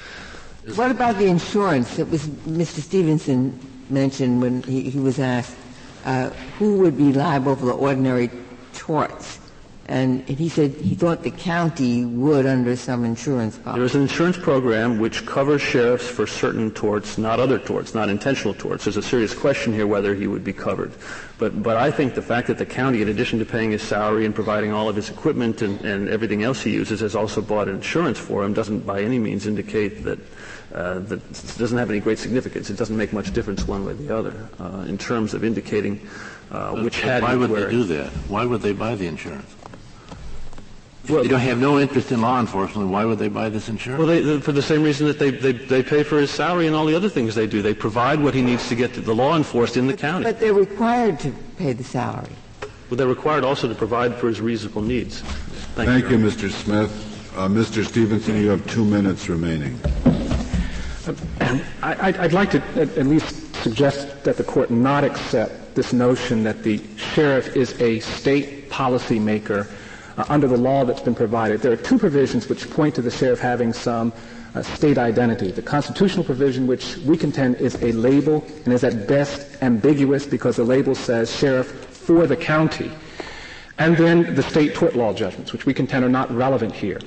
What 0.76 0.92
about 0.92 1.18
the 1.18 1.28
insurance 1.28 1.98
that 1.98 2.10
was 2.10 2.28
Mr. 2.28 2.80
Stevenson 2.80 3.60
mentioned 3.90 4.42
when 4.42 4.64
he, 4.64 4.90
he 4.90 5.00
was 5.00 5.20
asked 5.20 5.56
uh, 6.06 6.30
who 6.58 6.78
would 6.80 6.98
be 6.98 7.14
liable 7.14 7.56
for 7.56 7.66
the 7.66 7.74
ordinary 7.74 8.32
torts? 8.74 9.40
And 9.88 10.28
he 10.28 10.50
said 10.50 10.72
he 10.72 10.96
thought 10.96 11.22
the 11.22 11.30
county 11.30 12.06
would 12.06 12.48
under 12.48 12.76
some 12.76 13.06
insurance 13.06 13.56
policy. 13.60 13.78
There 13.78 13.86
is 13.86 13.94
an 13.94 14.02
insurance 14.02 14.36
program 14.36 14.98
which 14.98 15.28
covers 15.28 15.62
sheriffs 15.62 16.08
for 16.08 16.26
certain 16.26 16.72
torts, 16.72 17.20
not 17.20 17.40
other 17.40 17.60
torts, 17.60 17.94
not 17.94 18.10
intentional 18.10 18.56
torts. 18.56 18.86
There's 18.86 18.98
a 18.98 19.04
serious 19.04 19.36
question 19.36 19.74
here 19.74 19.86
whether 19.86 20.16
he 20.16 20.26
would 20.26 20.44
be 20.44 20.54
covered. 20.54 20.92
But, 21.38 21.62
but 21.62 21.78
I 21.78 21.92
think 21.92 22.16
the 22.16 22.24
fact 22.24 22.48
that 22.48 22.58
the 22.58 22.66
county, 22.66 23.04
in 23.04 23.10
addition 23.10 23.38
to 23.40 23.46
paying 23.46 23.72
his 23.72 23.84
salary 23.84 24.26
and 24.26 24.34
providing 24.34 24.72
all 24.72 24.90
of 24.90 24.96
his 24.96 25.12
equipment 25.12 25.62
and, 25.62 25.80
and 25.82 26.10
everything 26.10 26.42
else 26.42 26.64
he 26.64 26.72
uses, 26.72 27.02
has 27.02 27.16
also 27.16 27.42
bought 27.42 27.68
insurance 27.68 28.18
for 28.18 28.44
him 28.44 28.54
doesn't 28.54 28.88
by 28.88 29.04
any 29.04 29.20
means 29.20 29.46
indicate 29.46 30.04
that 30.04 30.18
uh, 30.74 31.00
that 31.00 31.22
doesn't 31.58 31.78
have 31.78 31.90
any 31.90 32.00
great 32.00 32.18
significance. 32.18 32.70
It 32.70 32.78
doesn't 32.78 32.98
make 32.98 33.14
much 33.14 33.32
difference 33.34 33.68
one 33.68 33.86
way 33.86 33.92
or 33.92 33.96
the 33.96 34.18
other 34.18 34.50
uh, 34.60 34.86
in 34.88 34.98
terms 34.98 35.34
of 35.34 35.44
indicating 35.44 36.06
uh, 36.52 36.76
which 36.76 37.02
hat 37.02 37.22
Why 37.22 37.36
would 37.36 37.52
they 37.52 37.70
do 37.70 37.84
that? 37.84 38.10
Why 38.28 38.46
would 38.46 38.62
they 38.62 38.74
buy 38.74 38.96
the 38.96 39.08
insurance? 39.08 39.56
Well, 41.10 41.22
they 41.22 41.30
don't 41.30 41.40
have 41.40 41.60
no 41.60 41.80
interest 41.80 42.12
in 42.12 42.22
law 42.22 42.40
enforcement. 42.40 42.90
Why 42.90 43.06
would 43.06 43.20
they 43.20 43.28
buy 43.28 43.50
this 43.50 43.70
insurance? 43.70 44.00
Well, 44.00 44.08
they, 44.08 44.40
for 44.40 44.52
the 44.52 44.62
same 44.62 44.82
reason 44.84 45.08
that 45.08 45.20
they, 45.20 45.30
they, 45.30 45.52
they 45.52 45.84
pay 45.84 46.04
for 46.04 46.20
his 46.20 46.32
salary 46.32 46.68
and 46.68 46.76
all 46.76 46.86
the 46.86 46.96
other 46.96 47.10
things 47.10 47.36
they 47.36 47.48
do. 47.48 47.62
They 47.62 47.74
provide 47.74 48.20
what 48.20 48.34
he 48.34 48.42
needs 48.42 48.68
to 48.70 48.76
get 48.76 48.94
the 48.94 49.14
law 49.14 49.36
enforced 49.36 49.78
in 49.78 49.88
the 49.88 49.94
but, 49.94 50.00
county. 50.00 50.24
But 50.24 50.40
they're 50.40 50.54
required 50.54 51.20
to 51.22 51.32
pay 51.58 51.74
the 51.74 51.84
salary. 51.84 52.32
Well, 52.90 52.98
they're 52.98 53.08
required 53.08 53.44
also 53.44 53.68
to 53.68 53.76
provide 53.76 54.16
for 54.16 54.28
his 54.28 54.42
reasonable 54.42 54.82
needs. 54.82 55.22
Thank, 55.22 55.90
Thank 55.90 56.06
you, 56.06 56.18
you, 56.18 56.26
Mr. 56.26 56.50
Smith. 56.50 56.92
Uh, 57.36 57.48
Mr. 57.48 57.86
Stevenson, 57.86 58.38
you 58.38 58.50
have 58.50 58.66
two 58.68 58.86
minutes 58.86 59.28
remaining. 59.28 59.80
I, 61.84 62.16
would 62.20 62.34
like 62.34 62.52
to 62.52 62.62
at 62.80 63.06
least 63.06 63.54
suggest 63.58 64.24
that 64.24 64.38
the 64.38 64.44
court 64.44 64.72
not 64.72 65.04
accept 65.04 65.76
this 65.76 65.94
notion 65.94 66.44
that 66.44 66.64
the 66.64 66.82
sheriff 66.98 67.56
is 67.56 67.80
a 67.82 68.00
state 68.00 68.70
policymaker 68.70 69.68
uh, 70.18 70.26
under 70.30 70.48
the 70.48 70.58
law 70.58 70.86
that's 70.86 71.02
been 71.02 71.16
provided. 71.16 71.62
There 71.62 71.72
are 71.72 71.78
two 71.78 71.98
provisions 71.98 72.48
which 72.48 72.70
point 72.70 72.96
to 72.96 73.02
the 73.02 73.12
sheriff 73.12 73.40
having 73.40 73.74
some 73.74 74.14
uh, 74.54 74.62
state 74.62 74.98
identity. 74.98 75.52
The 75.52 75.62
constitutional 75.62 76.24
provision, 76.24 76.68
which 76.68 76.98
we 76.98 77.18
contend 77.18 77.56
is 77.56 77.76
a 77.84 77.92
label 77.92 78.44
and 78.64 78.74
is 78.74 78.84
at 78.84 79.08
best 79.08 79.62
ambiguous 79.62 80.26
because 80.26 80.56
the 80.56 80.64
label 80.64 80.96
says 80.96 81.36
sheriff 81.36 81.68
for 81.68 82.28
the 82.28 82.38
county. 82.38 82.92
And 83.78 83.98
then 83.98 84.36
the 84.36 84.44
state 84.44 84.74
tort 84.74 84.96
law 84.96 85.14
judgments, 85.14 85.52
which 85.52 85.66
we 85.66 85.74
contend 85.74 86.06
are 86.06 86.10
not 86.10 86.32
relevant 86.32 86.74
here. 86.74 87.00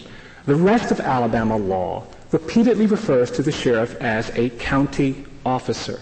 The 0.45 0.55
rest 0.55 0.91
of 0.91 1.01
Alabama 1.01 1.57
law 1.57 2.07
repeatedly 2.31 2.87
refers 2.87 3.31
to 3.33 3.43
the 3.43 3.53
sheriff 3.53 3.99
as 4.01 4.31
a 4.37 4.51
county 4.51 5.25
officer. 5.47 6.01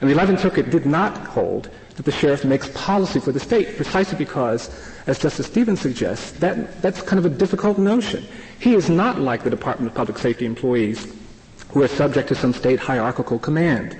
And 0.00 0.10
the 0.10 0.14
11th 0.14 0.40
Circuit 0.40 0.70
did 0.70 0.84
not 0.84 1.16
hold 1.16 1.70
that 1.96 2.04
the 2.04 2.12
sheriff 2.12 2.44
makes 2.44 2.68
policy 2.74 3.20
for 3.20 3.32
the 3.32 3.40
state, 3.40 3.76
precisely 3.76 4.16
because, 4.16 4.70
as 5.06 5.18
Justice 5.18 5.46
Stevens 5.46 5.80
suggests, 5.80 6.32
that, 6.32 6.80
that's 6.80 7.02
kind 7.02 7.18
of 7.18 7.26
a 7.26 7.34
difficult 7.34 7.78
notion. 7.78 8.24
He 8.58 8.74
is 8.74 8.88
not 8.88 9.18
like 9.20 9.44
the 9.44 9.50
Department 9.50 9.90
of 9.90 9.96
Public 9.96 10.18
Safety 10.18 10.46
employees 10.46 11.14
who 11.70 11.82
are 11.82 11.88
subject 11.88 12.28
to 12.28 12.34
some 12.34 12.52
state 12.52 12.78
hierarchical 12.78 13.38
command. 13.38 13.96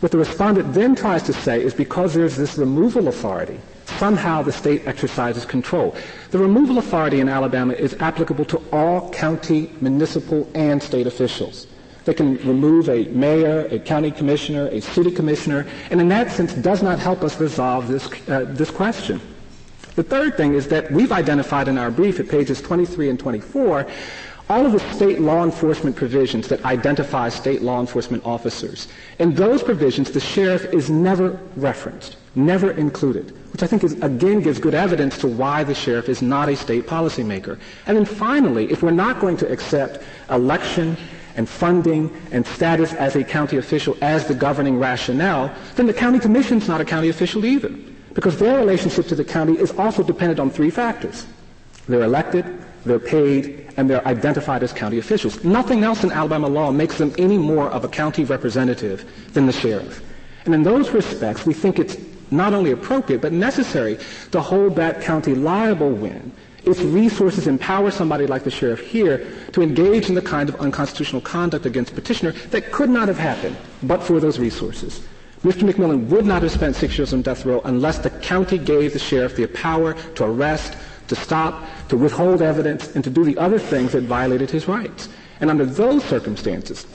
What 0.00 0.12
the 0.12 0.18
respondent 0.18 0.74
then 0.74 0.96
tries 0.96 1.22
to 1.24 1.32
say 1.32 1.62
is 1.62 1.74
because 1.74 2.14
there's 2.14 2.36
this 2.36 2.58
removal 2.58 3.08
authority, 3.08 3.60
somehow 3.86 4.42
the 4.42 4.52
state 4.52 4.86
exercises 4.86 5.44
control. 5.44 5.94
The 6.30 6.38
removal 6.38 6.78
authority 6.78 7.20
in 7.20 7.28
Alabama 7.28 7.74
is 7.74 7.94
applicable 8.00 8.44
to 8.46 8.62
all 8.72 9.10
county, 9.10 9.70
municipal, 9.80 10.50
and 10.54 10.82
state 10.82 11.06
officials. 11.06 11.68
They 12.04 12.14
can 12.14 12.36
remove 12.38 12.88
a 12.88 13.04
mayor, 13.08 13.66
a 13.70 13.78
county 13.78 14.10
commissioner, 14.10 14.68
a 14.68 14.80
city 14.80 15.10
commissioner, 15.10 15.66
and 15.90 16.00
in 16.00 16.08
that 16.08 16.32
sense 16.32 16.52
does 16.54 16.82
not 16.82 16.98
help 16.98 17.22
us 17.22 17.38
resolve 17.38 17.88
this, 17.88 18.08
uh, 18.28 18.46
this 18.48 18.70
question. 18.70 19.20
The 19.94 20.02
third 20.02 20.36
thing 20.36 20.54
is 20.54 20.68
that 20.68 20.90
we've 20.90 21.12
identified 21.12 21.68
in 21.68 21.78
our 21.78 21.90
brief 21.90 22.18
at 22.18 22.28
pages 22.28 22.60
23 22.62 23.10
and 23.10 23.18
24 23.18 23.86
all 24.50 24.66
of 24.66 24.72
the 24.72 24.80
state 24.92 25.20
law 25.20 25.44
enforcement 25.44 25.96
provisions 25.96 26.48
that 26.48 26.62
identify 26.64 27.28
state 27.28 27.62
law 27.62 27.80
enforcement 27.80 28.24
officers. 28.26 28.88
In 29.18 29.34
those 29.34 29.62
provisions, 29.62 30.10
the 30.10 30.20
sheriff 30.20 30.64
is 30.74 30.90
never 30.90 31.40
referenced, 31.56 32.16
never 32.34 32.72
included, 32.72 33.34
which 33.52 33.62
I 33.62 33.66
think 33.66 33.84
is, 33.84 33.94
again 34.02 34.40
gives 34.42 34.58
good 34.58 34.74
evidence 34.74 35.16
to 35.18 35.26
why 35.26 35.64
the 35.64 35.74
sheriff 35.74 36.08
is 36.08 36.20
not 36.20 36.48
a 36.48 36.56
state 36.56 36.86
policymaker. 36.86 37.58
And 37.86 37.96
then 37.96 38.04
finally, 38.04 38.70
if 38.70 38.82
we're 38.82 38.90
not 38.90 39.20
going 39.20 39.38
to 39.38 39.50
accept 39.50 40.04
election 40.28 40.96
and 41.36 41.48
funding 41.48 42.10
and 42.30 42.46
status 42.46 42.92
as 42.94 43.16
a 43.16 43.24
county 43.24 43.56
official 43.56 43.96
as 44.02 44.26
the 44.26 44.34
governing 44.34 44.78
rationale, 44.78 45.54
then 45.76 45.86
the 45.86 45.94
county 45.94 46.18
commission's 46.18 46.68
not 46.68 46.80
a 46.80 46.84
county 46.84 47.08
official 47.08 47.44
either. 47.44 47.70
Because 48.14 48.38
their 48.38 48.58
relationship 48.58 49.06
to 49.08 49.14
the 49.14 49.24
county 49.24 49.58
is 49.58 49.70
also 49.72 50.02
dependent 50.02 50.38
on 50.38 50.50
three 50.50 50.70
factors. 50.70 51.26
They're 51.88 52.02
elected, 52.02 52.44
they're 52.84 52.98
paid, 52.98 53.72
and 53.76 53.88
they're 53.88 54.06
identified 54.06 54.62
as 54.62 54.72
county 54.72 54.98
officials. 54.98 55.42
Nothing 55.44 55.82
else 55.82 56.04
in 56.04 56.12
Alabama 56.12 56.48
law 56.48 56.70
makes 56.70 56.98
them 56.98 57.14
any 57.16 57.38
more 57.38 57.70
of 57.70 57.84
a 57.84 57.88
county 57.88 58.24
representative 58.24 59.10
than 59.32 59.46
the 59.46 59.52
sheriff. 59.52 60.02
And 60.44 60.54
in 60.54 60.62
those 60.62 60.90
respects, 60.90 61.46
we 61.46 61.54
think 61.54 61.78
it's 61.78 61.96
not 62.30 62.54
only 62.54 62.70
appropriate, 62.72 63.20
but 63.20 63.32
necessary 63.32 63.98
to 64.30 64.40
hold 64.40 64.76
that 64.76 65.00
county 65.02 65.34
liable 65.34 65.90
when 65.90 66.32
its 66.64 66.80
resources 66.80 67.46
empower 67.46 67.90
somebody 67.90 68.26
like 68.26 68.44
the 68.44 68.50
sheriff 68.50 68.80
here 68.80 69.26
to 69.52 69.62
engage 69.62 70.08
in 70.08 70.14
the 70.14 70.22
kind 70.22 70.48
of 70.48 70.56
unconstitutional 70.56 71.20
conduct 71.20 71.66
against 71.66 71.94
petitioner 71.94 72.32
that 72.50 72.70
could 72.72 72.90
not 72.90 73.08
have 73.08 73.18
happened 73.18 73.56
but 73.82 74.02
for 74.02 74.20
those 74.20 74.38
resources. 74.38 75.02
Mr. 75.42 75.68
McMillian 75.68 76.06
would 76.06 76.24
not 76.24 76.42
have 76.42 76.52
spent 76.52 76.76
six 76.76 76.96
years 76.96 77.12
on 77.12 77.20
death 77.22 77.44
row 77.44 77.60
unless 77.64 77.98
the 77.98 78.10
county 78.10 78.58
gave 78.58 78.92
the 78.92 78.98
sheriff 78.98 79.34
the 79.34 79.46
power 79.48 79.94
to 80.14 80.24
arrest, 80.24 80.76
to 81.08 81.16
stop, 81.16 81.64
to 81.88 81.96
withhold 81.96 82.40
evidence, 82.42 82.94
and 82.94 83.02
to 83.02 83.10
do 83.10 83.24
the 83.24 83.36
other 83.38 83.58
things 83.58 83.90
that 83.90 84.04
violated 84.04 84.48
his 84.50 84.68
rights. 84.68 85.08
And 85.40 85.50
under 85.50 85.66
those 85.66 86.04
circumstances, 86.04 86.86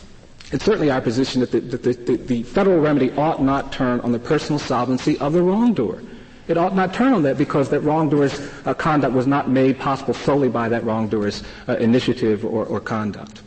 it's 0.53 0.63
certainly 0.63 0.89
our 0.89 1.01
position 1.01 1.41
that 1.41 1.51
the, 1.51 1.59
that 1.59 1.83
the, 1.83 1.93
the, 1.93 2.15
the 2.15 2.43
federal 2.43 2.79
remedy 2.79 3.11
ought 3.17 3.43
not 3.43 3.73
turn 3.73 3.99
on 3.99 4.13
the 4.13 4.19
personal 4.19 4.59
solvency 4.59 5.17
of 5.19 5.33
the 5.33 5.43
wrongdoer. 5.43 6.01
It 6.47 6.57
ought 6.57 6.75
not 6.75 6.93
turn 6.93 7.13
on 7.13 7.23
that 7.23 7.37
because 7.37 7.69
that 7.69 7.81
wrongdoer's 7.81 8.39
uh, 8.65 8.73
conduct 8.73 9.13
was 9.13 9.27
not 9.27 9.49
made 9.49 9.79
possible 9.79 10.13
solely 10.13 10.47
by 10.49 10.69
that 10.69 10.83
wrongdoer's 10.83 11.43
uh, 11.67 11.75
initiative 11.77 12.45
or, 12.45 12.65
or 12.65 12.79
conduct. 12.79 13.41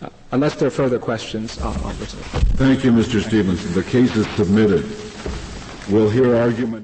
Uh, 0.00 0.08
unless 0.32 0.54
there 0.56 0.68
are 0.68 0.70
further 0.70 0.98
questions, 0.98 1.58
I'll, 1.60 1.72
I'll 1.86 1.92
Thank 1.92 2.84
you, 2.84 2.92
Mr. 2.92 3.22
Stevenson. 3.22 3.74
The 3.74 3.82
case 3.82 4.16
is 4.16 4.26
submitted. 4.28 4.86
We'll 5.90 6.10
hear 6.10 6.36
argument. 6.36 6.76